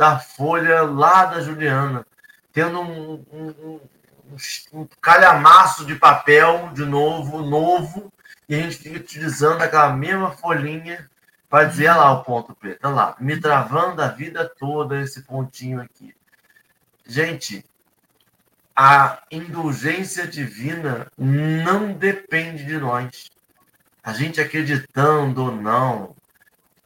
da 0.00 0.18
folha 0.18 0.80
lá 0.80 1.26
da 1.26 1.42
Juliana, 1.42 2.06
tendo 2.54 2.80
um, 2.80 3.22
um, 3.30 3.54
um, 3.62 3.80
um 4.72 4.88
calhamaço 4.98 5.84
de 5.84 5.94
papel 5.94 6.70
de 6.72 6.86
novo, 6.86 7.42
novo, 7.42 8.10
e 8.48 8.54
a 8.54 8.62
gente 8.62 8.78
fica 8.78 8.96
utilizando 8.96 9.60
aquela 9.60 9.92
mesma 9.92 10.30
folhinha 10.30 11.06
para 11.50 11.68
dizer, 11.68 11.88
olha 11.90 12.00
lá 12.00 12.12
o 12.12 12.24
ponto 12.24 12.54
preto, 12.54 12.86
olha 12.86 12.94
lá, 12.94 13.16
me 13.20 13.38
travando 13.38 14.00
a 14.00 14.08
vida 14.08 14.50
toda 14.58 14.98
esse 15.02 15.20
pontinho 15.20 15.82
aqui. 15.82 16.14
Gente, 17.06 17.62
a 18.74 19.22
indulgência 19.30 20.26
divina 20.26 21.12
não 21.18 21.92
depende 21.92 22.64
de 22.64 22.78
nós. 22.78 23.30
A 24.02 24.14
gente 24.14 24.40
acreditando 24.40 25.44
ou 25.44 25.52
não, 25.54 26.16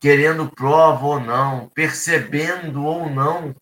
querendo 0.05 0.51
prova 0.51 1.07
ou 1.07 1.19
não, 1.19 1.67
percebendo 1.71 2.85
ou 2.85 3.09
não, 3.09 3.57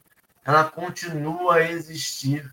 ela 0.45 0.65
continua 0.65 1.55
a 1.55 1.71
existir. 1.71 2.53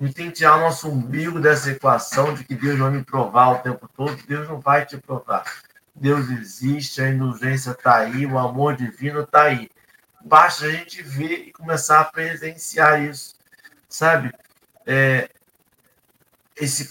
A 0.00 0.10
tem 0.10 0.30
que 0.30 0.36
tirar 0.36 0.56
o 0.56 0.60
nosso 0.60 0.88
umbigo 0.88 1.38
dessa 1.38 1.70
equação 1.70 2.32
de 2.32 2.42
que 2.42 2.54
Deus 2.54 2.78
vai 2.78 2.90
me 2.90 3.04
provar 3.04 3.50
o 3.50 3.58
tempo 3.58 3.86
todo. 3.94 4.16
Deus 4.26 4.48
não 4.48 4.60
vai 4.60 4.86
te 4.86 4.96
provar. 4.96 5.44
Deus 5.94 6.30
existe, 6.30 7.02
a 7.02 7.10
indulgência 7.10 7.72
está 7.72 7.96
aí, 7.96 8.24
o 8.24 8.38
amor 8.38 8.76
divino 8.76 9.20
está 9.20 9.42
aí. 9.42 9.68
Basta 10.24 10.64
a 10.64 10.70
gente 10.70 11.02
ver 11.02 11.48
e 11.48 11.52
começar 11.52 12.00
a 12.00 12.04
presenciar 12.04 13.02
isso, 13.02 13.34
sabe? 13.90 14.32
É, 14.86 15.28
esse 16.56 16.90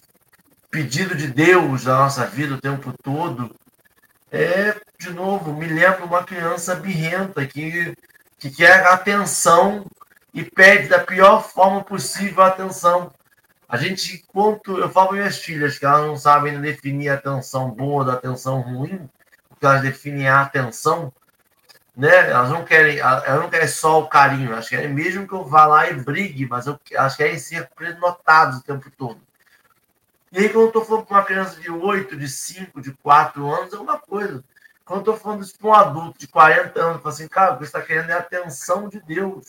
pedido 0.70 1.16
de 1.16 1.26
Deus 1.30 1.86
na 1.86 1.98
nossa 1.98 2.28
vida 2.28 2.54
o 2.54 2.62
tempo 2.62 2.94
todo 3.02 3.56
é, 4.32 4.76
de 5.00 5.10
novo, 5.12 5.54
me 5.54 5.68
lembra 5.68 6.04
uma 6.04 6.24
criança 6.24 6.76
birrenta 6.76 7.46
que, 7.46 7.96
que 8.38 8.50
quer 8.50 8.86
atenção 8.88 9.86
e 10.34 10.44
pede 10.44 10.88
da 10.88 11.00
pior 11.00 11.42
forma 11.42 11.84
possível 11.84 12.44
a 12.44 12.48
atenção. 12.48 13.12
A 13.70 13.78
gente, 13.78 14.24
quanto 14.28 14.78
eu 14.78 14.90
falo 14.90 15.10
para 15.10 15.18
minhas 15.18 15.38
filhas 15.38 15.78
que 15.78 15.86
elas 15.86 16.06
não 16.06 16.16
sabem 16.16 16.60
definir 16.62 17.10
a 17.10 17.16
atenção 17.16 17.70
boa 17.72 18.06
da 18.06 18.14
atenção 18.14 18.62
ruim, 18.62 19.10
porque 19.50 19.66
elas 19.66 19.82
definem 19.82 20.28
a 20.28 20.42
atenção, 20.42 21.12
né? 21.96 22.30
Elas 22.30 22.50
não 22.50 22.64
querem, 22.64 23.00
elas 23.00 23.42
não 23.42 23.50
querem 23.50 23.68
só 23.68 24.00
o 24.00 24.08
carinho, 24.08 24.52
elas 24.52 24.70
querem 24.70 24.94
mesmo 24.94 25.28
que 25.28 25.34
eu 25.34 25.44
vá 25.44 25.66
lá 25.66 25.90
e 25.90 25.96
brigue, 25.96 26.46
mas 26.46 26.68
eu, 26.68 26.80
elas 26.92 27.16
querem 27.16 27.38
ser 27.40 27.70
notadas 28.00 28.60
o 28.60 28.64
tempo 28.64 28.90
todo. 28.92 29.20
E 30.32 30.40
aí, 30.40 30.50
quando 30.50 30.64
eu 30.64 30.68
estou 30.68 30.86
falando 30.86 31.06
para 31.06 31.18
uma 31.18 31.26
criança 31.26 31.60
de 31.60 31.72
8, 31.72 32.18
de 32.18 32.28
5, 32.28 32.82
de 32.82 32.94
4 32.94 33.50
anos, 33.50 33.74
é 33.74 33.78
uma 33.78 33.98
coisa. 33.98 34.44
Quando 34.86 35.00
eu 35.00 35.14
estou 35.14 35.18
falando 35.18 35.44
isso 35.44 35.58
para 35.58 35.68
um 35.68 35.74
adulto 35.74 36.20
de 36.20 36.28
40 36.28 36.80
anos, 36.80 36.96
eu 36.96 37.02
falo 37.02 37.14
assim, 37.14 37.28
cara, 37.28 37.52
o 37.52 37.54
que 37.58 37.60
você 37.60 37.66
está 37.66 37.82
querendo 37.82 38.10
é 38.10 38.14
a 38.14 38.20
atenção 38.20 38.90
de 38.90 39.00
Deus. 39.02 39.48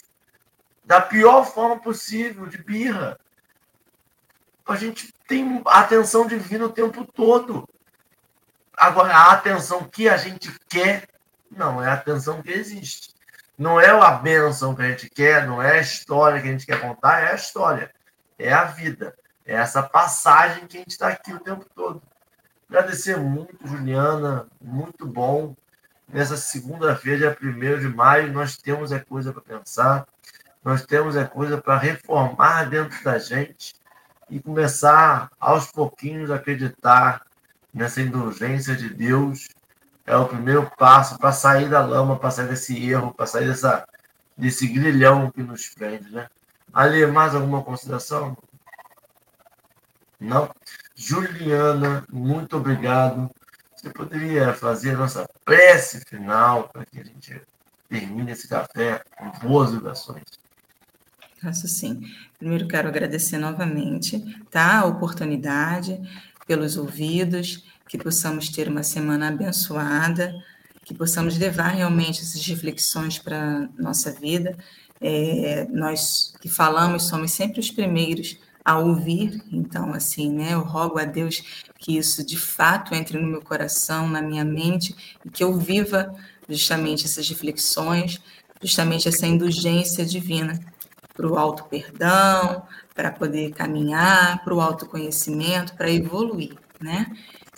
Da 0.84 1.00
pior 1.00 1.44
forma 1.44 1.80
possível, 1.80 2.46
de 2.46 2.58
birra 2.58 3.18
a 4.72 4.76
gente 4.76 5.12
tem 5.26 5.62
atenção 5.66 6.26
divina 6.26 6.66
o 6.66 6.72
tempo 6.72 7.04
todo. 7.04 7.66
Agora, 8.76 9.14
a 9.14 9.32
atenção 9.32 9.84
que 9.84 10.08
a 10.08 10.16
gente 10.16 10.54
quer, 10.68 11.08
não 11.50 11.82
é 11.82 11.88
a 11.88 11.94
atenção 11.94 12.42
que 12.42 12.52
existe. 12.52 13.14
Não 13.56 13.80
é 13.80 13.88
a 13.88 14.10
bênção 14.12 14.74
que 14.74 14.82
a 14.82 14.90
gente 14.90 15.10
quer, 15.10 15.46
não 15.46 15.60
é 15.60 15.78
a 15.78 15.80
história 15.80 16.40
que 16.40 16.46
a 16.46 16.52
gente 16.52 16.66
quer 16.66 16.80
contar, 16.80 17.20
é 17.20 17.32
a 17.32 17.34
história. 17.34 17.90
É 18.38 18.52
a 18.52 18.64
vida. 18.64 19.16
É 19.48 19.54
essa 19.54 19.82
passagem 19.82 20.66
que 20.66 20.76
a 20.76 20.80
gente 20.80 20.90
está 20.90 21.08
aqui 21.08 21.32
o 21.32 21.40
tempo 21.40 21.64
todo. 21.74 22.02
Agradecer 22.68 23.16
muito, 23.16 23.56
Juliana, 23.66 24.46
muito 24.60 25.06
bom. 25.06 25.56
Nessa 26.06 26.36
segunda-feira, 26.36 27.34
dia 27.40 27.50
1 27.50 27.80
de 27.80 27.88
maio, 27.88 28.30
nós 28.30 28.58
temos 28.58 28.92
é 28.92 28.98
coisa 28.98 29.32
para 29.32 29.40
pensar, 29.40 30.06
nós 30.62 30.84
temos 30.84 31.16
é 31.16 31.24
coisa 31.24 31.56
para 31.56 31.78
reformar 31.78 32.68
dentro 32.68 33.02
da 33.02 33.18
gente 33.18 33.74
e 34.28 34.38
começar 34.38 35.30
aos 35.40 35.72
pouquinhos 35.72 36.30
a 36.30 36.34
acreditar 36.34 37.22
nessa 37.72 38.02
indulgência 38.02 38.76
de 38.76 38.90
Deus 38.90 39.48
é 40.04 40.14
o 40.14 40.26
primeiro 40.26 40.70
passo 40.76 41.18
para 41.18 41.32
sair 41.32 41.70
da 41.70 41.84
lama, 41.84 42.18
para 42.18 42.30
sair 42.30 42.48
desse 42.48 42.90
erro, 42.90 43.14
para 43.14 43.26
sair 43.26 43.46
dessa, 43.46 43.88
desse 44.36 44.66
grilhão 44.66 45.30
que 45.30 45.42
nos 45.42 45.70
prende, 45.70 46.10
né? 46.10 46.28
Ali, 46.70 47.06
mais 47.06 47.34
alguma 47.34 47.62
consideração? 47.62 48.36
Não? 50.20 50.50
Juliana, 50.94 52.04
muito 52.10 52.56
obrigado. 52.56 53.30
Você 53.76 53.90
poderia 53.90 54.52
fazer 54.52 54.94
a 54.94 54.98
nossa 54.98 55.28
prece 55.44 56.00
final 56.00 56.68
para 56.68 56.84
que 56.84 56.98
a 56.98 57.04
gente 57.04 57.40
termine 57.88 58.32
esse 58.32 58.48
café 58.48 59.02
com 59.16 59.30
boas 59.46 59.70
vibrações. 59.70 60.24
Faço 61.40 61.68
sim. 61.68 62.00
Primeiro 62.38 62.66
quero 62.66 62.88
agradecer 62.88 63.38
novamente 63.38 64.20
tá, 64.50 64.80
a 64.80 64.86
oportunidade, 64.86 66.00
pelos 66.46 66.76
ouvidos, 66.76 67.64
que 67.86 67.96
possamos 67.96 68.48
ter 68.48 68.68
uma 68.68 68.82
semana 68.82 69.28
abençoada, 69.28 70.34
que 70.84 70.92
possamos 70.92 71.38
levar 71.38 71.68
realmente 71.68 72.22
essas 72.22 72.44
reflexões 72.44 73.18
para 73.18 73.68
nossa 73.78 74.10
vida. 74.10 74.56
É, 75.00 75.68
nós 75.70 76.34
que 76.40 76.48
falamos 76.48 77.04
somos 77.04 77.30
sempre 77.30 77.60
os 77.60 77.70
primeiros 77.70 78.36
a 78.68 78.78
ouvir. 78.78 79.42
Então, 79.50 79.94
assim, 79.94 80.30
né, 80.30 80.52
eu 80.52 80.60
rogo 80.60 80.98
a 80.98 81.04
Deus 81.04 81.42
que 81.78 81.96
isso 81.96 82.22
de 82.22 82.36
fato 82.36 82.94
entre 82.94 83.18
no 83.18 83.26
meu 83.26 83.40
coração, 83.40 84.06
na 84.06 84.20
minha 84.20 84.44
mente, 84.44 84.94
e 85.24 85.30
que 85.30 85.42
eu 85.42 85.56
viva 85.56 86.14
justamente 86.46 87.06
essas 87.06 87.26
reflexões, 87.26 88.20
justamente 88.62 89.08
essa 89.08 89.26
indulgência 89.26 90.04
divina 90.04 90.60
para 91.14 91.26
o 91.26 91.38
auto 91.38 91.64
perdão, 91.64 92.62
para 92.94 93.10
poder 93.10 93.52
caminhar, 93.52 94.44
para 94.44 94.54
o 94.54 94.60
autoconhecimento, 94.60 95.74
para 95.74 95.90
evoluir, 95.90 96.52
né? 96.78 97.06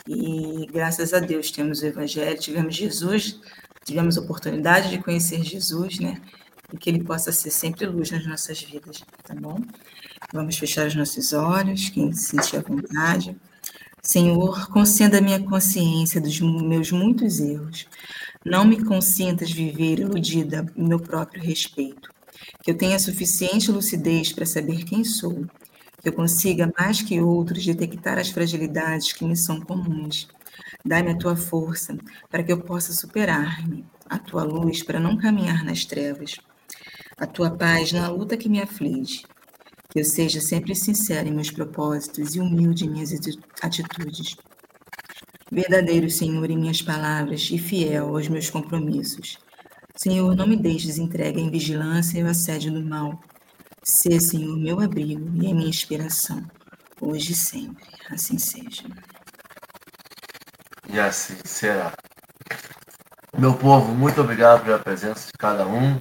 E 0.06 0.64
graças 0.72 1.12
a 1.12 1.18
Deus 1.18 1.50
temos 1.50 1.82
o 1.82 1.86
Evangelho, 1.86 2.38
tivemos 2.38 2.76
Jesus, 2.76 3.40
tivemos 3.84 4.16
a 4.16 4.20
oportunidade 4.20 4.90
de 4.90 4.98
conhecer 4.98 5.42
Jesus, 5.42 5.98
né? 5.98 6.22
E 6.72 6.78
que 6.78 6.88
ele 6.88 7.02
possa 7.02 7.32
ser 7.32 7.50
sempre 7.50 7.84
luz 7.86 8.12
nas 8.12 8.24
nossas 8.24 8.62
vidas, 8.62 9.02
tá 9.24 9.34
bom? 9.34 9.58
Vamos 10.32 10.58
fechar 10.58 10.86
os 10.86 10.94
nossos 10.94 11.32
olhos, 11.32 11.88
quem 11.88 12.12
se 12.12 12.30
sentir 12.30 12.58
à 12.58 12.60
vontade. 12.60 13.36
Senhor, 14.00 14.68
conceda 14.70 15.18
a 15.18 15.20
minha 15.20 15.40
consciência 15.40 16.20
dos 16.20 16.40
meus 16.40 16.92
muitos 16.92 17.40
erros. 17.40 17.88
Não 18.46 18.64
me 18.64 18.84
consintas 18.84 19.50
viver 19.50 19.98
iludida 19.98 20.64
em 20.76 20.86
meu 20.86 21.00
próprio 21.00 21.42
respeito. 21.42 22.08
Que 22.62 22.70
eu 22.70 22.78
tenha 22.78 22.96
suficiente 23.00 23.72
lucidez 23.72 24.32
para 24.32 24.46
saber 24.46 24.84
quem 24.84 25.02
sou. 25.02 25.46
Que 26.00 26.10
eu 26.10 26.12
consiga, 26.12 26.72
mais 26.78 27.02
que 27.02 27.20
outros, 27.20 27.66
detectar 27.66 28.16
as 28.16 28.30
fragilidades 28.30 29.12
que 29.12 29.24
me 29.24 29.36
são 29.36 29.60
comuns. 29.60 30.28
Dá-me 30.84 31.10
a 31.10 31.18
tua 31.18 31.34
força 31.34 31.98
para 32.30 32.44
que 32.44 32.52
eu 32.52 32.60
possa 32.60 32.92
superar-me, 32.92 33.84
a 34.08 34.16
tua 34.16 34.44
luz 34.44 34.80
para 34.80 35.00
não 35.00 35.16
caminhar 35.16 35.64
nas 35.64 35.84
trevas, 35.84 36.36
a 37.18 37.26
tua 37.26 37.50
paz 37.50 37.92
na 37.92 38.08
luta 38.08 38.36
que 38.36 38.48
me 38.48 38.62
aflige 38.62 39.24
que 39.90 40.00
eu 40.00 40.04
seja 40.04 40.40
sempre 40.40 40.74
sincero 40.74 41.28
em 41.28 41.32
meus 41.32 41.50
propósitos 41.50 42.34
e 42.34 42.40
humilde 42.40 42.86
em 42.86 42.90
minhas 42.90 43.10
atitudes. 43.60 44.36
Verdadeiro, 45.50 46.08
Senhor, 46.08 46.48
em 46.48 46.56
minhas 46.56 46.80
palavras 46.80 47.48
e 47.50 47.58
fiel 47.58 48.16
aos 48.16 48.28
meus 48.28 48.48
compromissos. 48.48 49.36
Senhor, 49.96 50.34
não 50.36 50.46
me 50.46 50.56
deixes 50.56 50.96
entregue 50.96 51.40
em 51.40 51.50
vigilância 51.50 52.18
e 52.18 52.22
o 52.22 52.28
assédio 52.28 52.72
do 52.72 52.82
mal. 52.82 53.20
Sê, 53.82 54.20
Senhor, 54.20 54.56
meu 54.56 54.80
abrigo 54.80 55.28
e 55.42 55.50
a 55.50 55.54
minha 55.54 55.68
inspiração, 55.68 56.48
hoje 57.00 57.32
e 57.32 57.36
sempre. 57.36 57.84
Assim 58.08 58.38
seja. 58.38 58.84
E 60.88 61.00
assim 61.00 61.34
será. 61.44 61.92
Meu 63.36 63.54
povo, 63.54 63.92
muito 63.92 64.20
obrigado 64.20 64.64
pela 64.64 64.78
presença 64.78 65.26
de 65.26 65.32
cada 65.38 65.66
um 65.66 66.00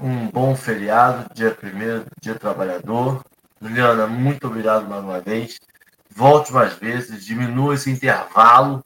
um 0.00 0.28
bom 0.28 0.56
feriado, 0.56 1.32
dia 1.34 1.50
primeiro, 1.50 2.06
dia 2.20 2.34
trabalhador. 2.34 3.22
Juliana, 3.60 4.06
muito 4.06 4.46
obrigado 4.46 4.88
mais 4.88 5.04
uma 5.04 5.20
vez. 5.20 5.60
Volte 6.08 6.52
mais 6.52 6.74
vezes, 6.74 7.24
diminua 7.24 7.74
esse 7.74 7.90
intervalo. 7.90 8.82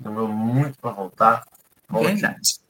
Demorou 0.00 0.28
muito 0.28 0.78
para 0.78 0.90
voltar. 0.90 1.44
Volte. 1.88 2.12
Verdade. 2.12 2.60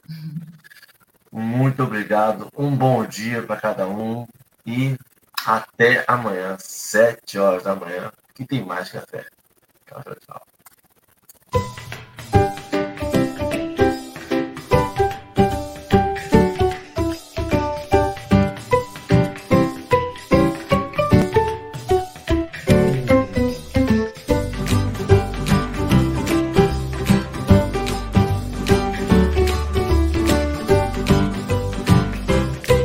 Muito 1.32 1.82
obrigado. 1.82 2.48
Um 2.56 2.74
bom 2.74 3.04
dia 3.06 3.42
para 3.42 3.60
cada 3.60 3.86
um. 3.86 4.26
E 4.64 4.96
até 5.46 6.04
amanhã, 6.08 6.56
sete 6.58 7.38
horas 7.38 7.62
da 7.62 7.74
manhã, 7.74 8.10
que 8.34 8.44
tem 8.44 8.64
mais 8.64 8.90
café. 8.90 9.24
Tchau, 9.86 10.02
tchau. 10.02 10.55